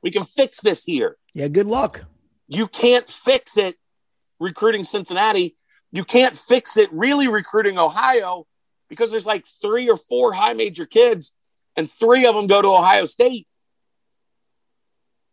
[0.04, 1.18] We can fix this here.
[1.34, 2.06] Yeah, good luck.
[2.48, 3.76] You can't fix it
[4.40, 5.58] recruiting Cincinnati.
[5.92, 8.46] You can't fix it really recruiting Ohio
[8.90, 11.34] because there's like three or four high major kids,
[11.76, 13.48] and three of them go to Ohio State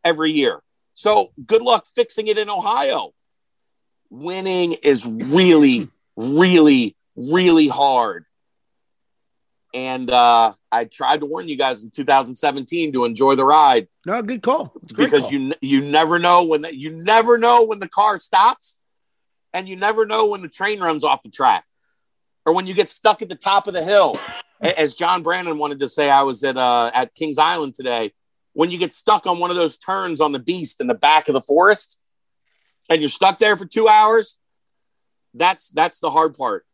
[0.02, 0.62] every year.
[0.94, 3.12] So good luck fixing it in Ohio.
[4.08, 8.24] Winning is really, really, really hard.
[9.74, 14.22] And uh, I tried to warn you guys in 2017 to enjoy the ride No,
[14.22, 14.72] good call.
[14.84, 15.32] It's a great because call.
[15.32, 18.78] you you never know when the, you never know when the car stops,
[19.52, 21.64] and you never know when the train runs off the track,
[22.46, 24.16] or when you get stuck at the top of the hill.
[24.60, 28.12] As John Brannen wanted to say, I was at uh, at Kings Island today.
[28.52, 31.28] When you get stuck on one of those turns on the beast in the back
[31.28, 31.98] of the forest,
[32.88, 34.38] and you're stuck there for two hours,
[35.34, 36.64] that's that's the hard part.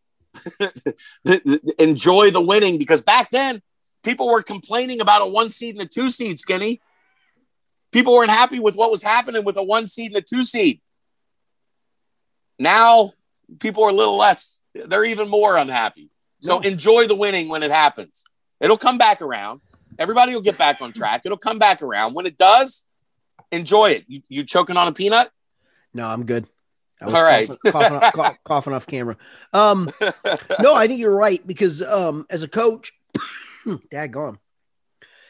[1.79, 3.63] Enjoy the winning because back then
[4.03, 6.81] people were complaining about a one seed and a two seed skinny
[7.93, 10.81] people weren't happy with what was happening with a one seed and a two seed.
[12.59, 13.13] Now
[13.59, 16.11] people are a little less, they're even more unhappy.
[16.43, 18.25] So enjoy the winning when it happens.
[18.61, 19.61] It'll come back around.
[19.99, 21.23] Everybody will get back on track.
[21.27, 22.15] It'll come back around.
[22.15, 22.87] When it does,
[23.53, 24.05] enjoy it.
[24.09, 25.31] You, you choking on a peanut?
[25.93, 26.47] No, I'm good.
[27.01, 27.49] I was All right.
[27.49, 29.17] coughing, coughing, off, cough- coughing off camera.
[29.53, 29.91] Um,
[30.61, 32.93] no, I think you're right because um, as a coach,
[33.67, 34.39] daggone,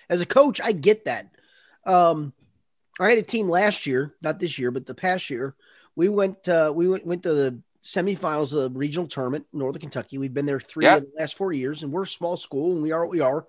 [0.08, 1.28] as a coach, I get that.
[1.84, 2.32] Um,
[2.98, 5.54] I had a team last year, not this year, but the past year.
[5.96, 10.18] We went, uh, we went, went to the semifinals of the regional tournament, Northern Kentucky.
[10.18, 10.96] We've been there three Yeah.
[10.96, 13.20] of the last four years, and we're a small school, and we are what we
[13.20, 13.46] are.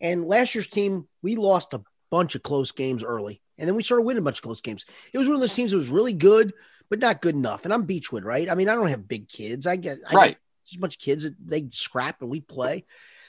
[0.00, 3.82] And last year's team, we lost a bunch of close games early, and then we
[3.82, 4.84] started winning a bunch of close games.
[5.12, 6.52] It was one of those teams that was really good,
[6.92, 7.64] but not good enough.
[7.64, 8.50] And I'm Beechwood, right?
[8.50, 9.66] I mean, I don't have big kids.
[9.66, 10.36] I get I Right.
[10.70, 12.84] Get a bunch of kids that they scrap and we play.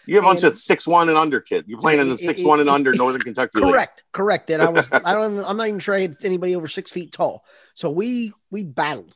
[0.05, 1.63] You have a bunch of six one and under kid.
[1.65, 3.59] You're playing in the six one and under Northern Kentucky.
[3.59, 3.71] League.
[3.71, 4.49] Correct, correct.
[4.49, 7.13] And I was I don't I'm not even sure I had anybody over six feet
[7.13, 7.45] tall.
[7.73, 9.15] So we we battled,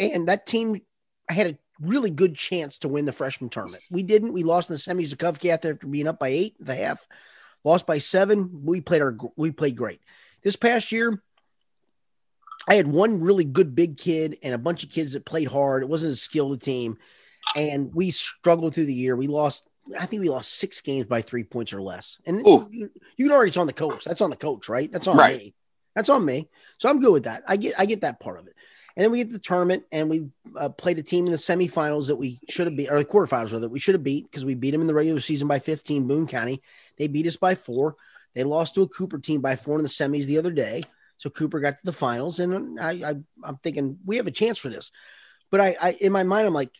[0.00, 0.80] and that team
[1.28, 3.84] had a really good chance to win the freshman tournament.
[3.92, 4.32] We didn't.
[4.32, 7.06] We lost in the semis to Covcath after being up by eight and a half.
[7.62, 8.62] Lost by seven.
[8.64, 10.00] We played our we played great.
[10.42, 11.22] This past year,
[12.68, 15.82] I had one really good big kid and a bunch of kids that played hard.
[15.82, 16.98] It wasn't a skilled team,
[17.54, 19.16] and we struggled through the year.
[19.16, 19.68] We lost.
[19.98, 22.18] I think we lost six games by three points or less.
[22.24, 22.66] And Ooh.
[22.70, 24.04] you, you can argue it's on the coach.
[24.04, 24.90] That's on the coach, right?
[24.90, 25.38] That's on Right.
[25.38, 25.54] me.
[25.94, 26.48] That's on me.
[26.78, 27.42] So I'm good with that.
[27.46, 28.54] I get I get that part of it.
[28.96, 31.38] And then we get to the tournament and we uh, played a team in the
[31.38, 34.30] semifinals that we should have beat, or the quarterfinals rather, that we should have beat
[34.30, 36.62] because we beat them in the regular season by 15, Boone County.
[36.96, 37.96] They beat us by four.
[38.34, 40.84] They lost to a Cooper team by four in the semis the other day.
[41.24, 44.58] So Cooper got to the finals, and I, I I'm thinking we have a chance
[44.58, 44.90] for this.
[45.50, 46.76] But I, I in my mind, I'm like,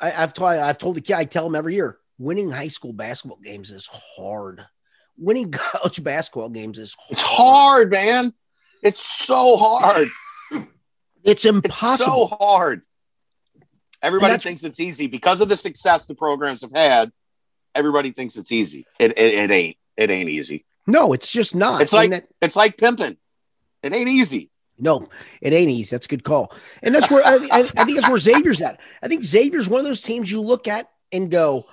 [0.00, 2.92] I, I've told I've told the kid, I tell them every year, winning high school
[2.92, 4.64] basketball games is hard.
[5.18, 7.10] Winning college basketball games is hard.
[7.10, 8.34] It's hard, man.
[8.84, 10.08] It's so hard.
[11.24, 12.28] It's It's impossible.
[12.28, 12.82] so hard.
[14.00, 17.10] Everybody thinks it's easy because of the success the programs have had.
[17.74, 18.86] Everybody thinks it's easy.
[19.00, 19.76] It, it, it ain't.
[19.96, 20.66] It ain't easy.
[20.86, 21.82] no, it's just not.
[21.82, 23.16] It's like that, it's like pimping.
[23.86, 24.50] It ain't easy.
[24.78, 25.08] no,
[25.40, 25.94] it ain't easy.
[25.94, 26.52] That's a good call.
[26.82, 28.80] And that's where I, I, I think that's where Xavier's at.
[29.02, 31.66] I think Xavier's one of those teams you look at and go,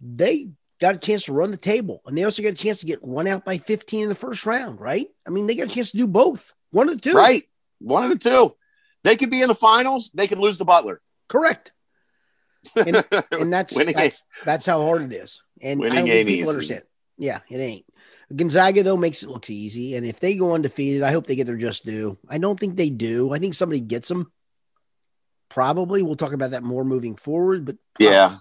[0.00, 0.48] they
[0.80, 2.98] got a chance to run the table, and they also got a chance to get
[3.02, 5.06] run out by 15 in the first round, right?
[5.26, 6.52] I mean, they got a chance to do both.
[6.70, 7.44] One of the two, Right.
[7.78, 8.54] One of the two.
[9.04, 10.10] They could be in the finals.
[10.12, 11.00] They could lose to Butler.
[11.28, 11.72] Correct.
[12.76, 15.42] And, and that's that's, that's how hard it is.
[15.60, 16.50] And I Winning don't think ain't people easy.
[16.50, 16.82] understand.
[17.18, 17.84] Yeah, it ain't.
[18.34, 21.46] Gonzaga though makes it look easy, and if they go undefeated, I hope they get
[21.46, 22.18] their just due.
[22.28, 23.32] I don't think they do.
[23.32, 24.32] I think somebody gets them.
[25.48, 28.36] Probably, we'll talk about that more moving forward, but prob- yeah.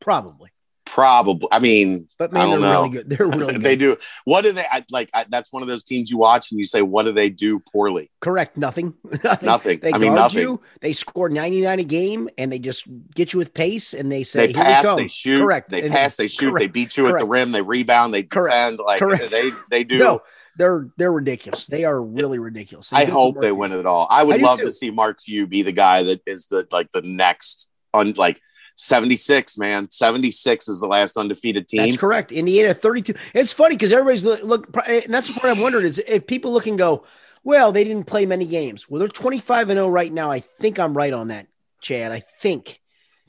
[0.00, 0.50] probably.
[0.94, 1.48] Probably.
[1.50, 2.70] I mean, But man, they're know.
[2.70, 3.10] really good.
[3.10, 3.62] They're really good.
[3.62, 3.96] they do.
[4.24, 5.10] What do they I, like?
[5.12, 7.58] I, that's one of those teams you watch and you say, "What do they do
[7.58, 8.56] poorly?" Correct.
[8.56, 8.94] Nothing.
[9.24, 9.46] nothing.
[9.46, 9.78] Nothing.
[9.80, 10.38] They I mean, nothing.
[10.42, 10.60] you.
[10.82, 14.46] They score 99 a game and they just get you with pace and they say,
[14.46, 15.68] They Here we pass, they shoot, Correct.
[15.70, 18.52] they And pass, they shoot, they beat you at the rim, they rebound, they Correct.
[18.54, 18.78] defend.
[18.78, 19.32] Like Correct.
[19.32, 19.98] they they do.
[19.98, 20.22] No,
[20.56, 21.66] they're they're ridiculous.
[21.66, 22.92] They are really ridiculous.
[22.92, 24.06] And I hope they win it all.
[24.08, 24.66] I would I love too.
[24.66, 28.40] to see Mark Few be the guy that is the like the next on like
[28.74, 29.90] 76, man.
[29.90, 31.82] 76 is the last undefeated team.
[31.82, 32.32] That's correct.
[32.32, 33.14] Indiana 32.
[33.32, 36.26] It's funny because everybody's look, look, eh, and that's the part I'm wondering is if
[36.26, 37.04] people look and go,
[37.44, 38.88] well, they didn't play many games.
[38.88, 40.30] Well, they're 25 and 0 right now.
[40.30, 41.46] I think I'm right on that,
[41.80, 42.12] Chad.
[42.12, 42.80] I think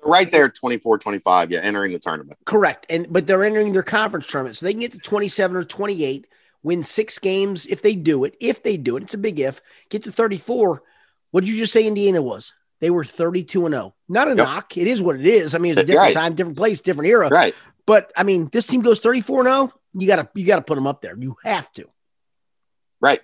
[0.07, 2.37] Right there, 24, 25, yeah, entering the tournament.
[2.45, 2.85] correct.
[2.91, 6.27] And but they're entering their conference tournament, so they can get to 27 or 28,
[6.61, 8.37] win six games if they do it.
[8.39, 9.61] If they do it, it's a big if.
[9.89, 10.83] Get to 34.
[11.31, 11.87] What did you just say?
[11.87, 12.53] Indiana was.
[12.81, 13.95] They were 32 and 0.
[14.09, 14.37] Not a Yep.
[14.37, 14.77] knock.
[14.77, 15.55] It is what it is.
[15.55, 16.13] I mean, it's a different Right.
[16.13, 17.29] time, different place, different era.
[17.29, 17.55] Right.
[17.85, 19.73] But I mean, this team goes 34 and 0.
[19.93, 21.15] You gotta you gotta put them up there.
[21.17, 21.85] You have to.
[22.99, 23.21] Right.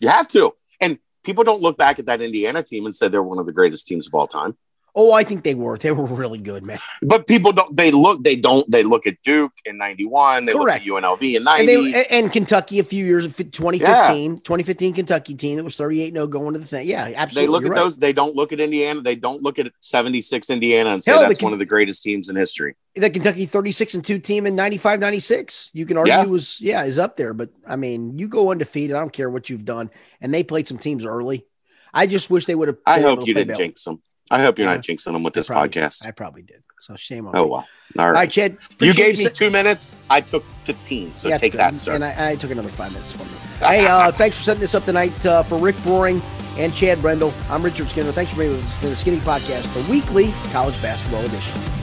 [0.00, 0.54] You have to.
[0.80, 3.52] And people don't look back at that Indiana team and say they're one of the
[3.52, 4.56] greatest teams of all time.
[4.94, 5.78] Oh, I think they were.
[5.78, 6.78] They were really good, man.
[7.02, 10.84] But people don't they look they don't they look at Duke in 91, they Correct.
[10.86, 11.92] look at UNLV in And, 90.
[11.92, 16.52] they, and Kentucky a few years 2015, 2015 Kentucky team that was 38 0 going
[16.54, 16.88] to the thing.
[16.88, 17.46] Yeah, absolutely.
[17.46, 17.82] they look You're at right.
[17.84, 21.20] those they don't look at Indiana, they don't look at 76 Indiana and say Hell,
[21.22, 22.74] that's can- one of the greatest teams in history.
[22.96, 25.70] The Kentucky 36 and 2 team in 95 96.
[25.72, 26.24] You can argue Yeah.
[26.24, 28.96] was yeah, is up there, but I mean, you go undefeated.
[28.96, 29.90] I don't care what you've done.
[30.20, 31.46] And they played some teams early.
[31.94, 34.02] I just wish they would have I hope you didn't jinx them.
[34.30, 34.74] I hope you're Yeah.
[34.76, 36.06] not jinxing them with I this probably- podcast.
[36.06, 36.62] I probably did.
[36.80, 37.50] So shame on oh me.
[37.50, 37.66] well.
[37.98, 38.20] All All right.
[38.20, 38.56] right, Chad.
[38.80, 39.92] you gave me sa- two minutes.
[40.08, 41.12] I took 15.
[41.14, 41.92] So That's take that, sir.
[41.94, 43.34] And I, I took another five minutes from you.
[43.66, 46.22] hey, uh, thanks for setting this up tonight uh, for Rick Broering
[46.56, 47.34] and Chad Brendel.
[47.50, 48.12] I'm Richard Skinner.
[48.12, 51.79] Thanks for being with us the Skinny Podcast, the weekly college basketball edition.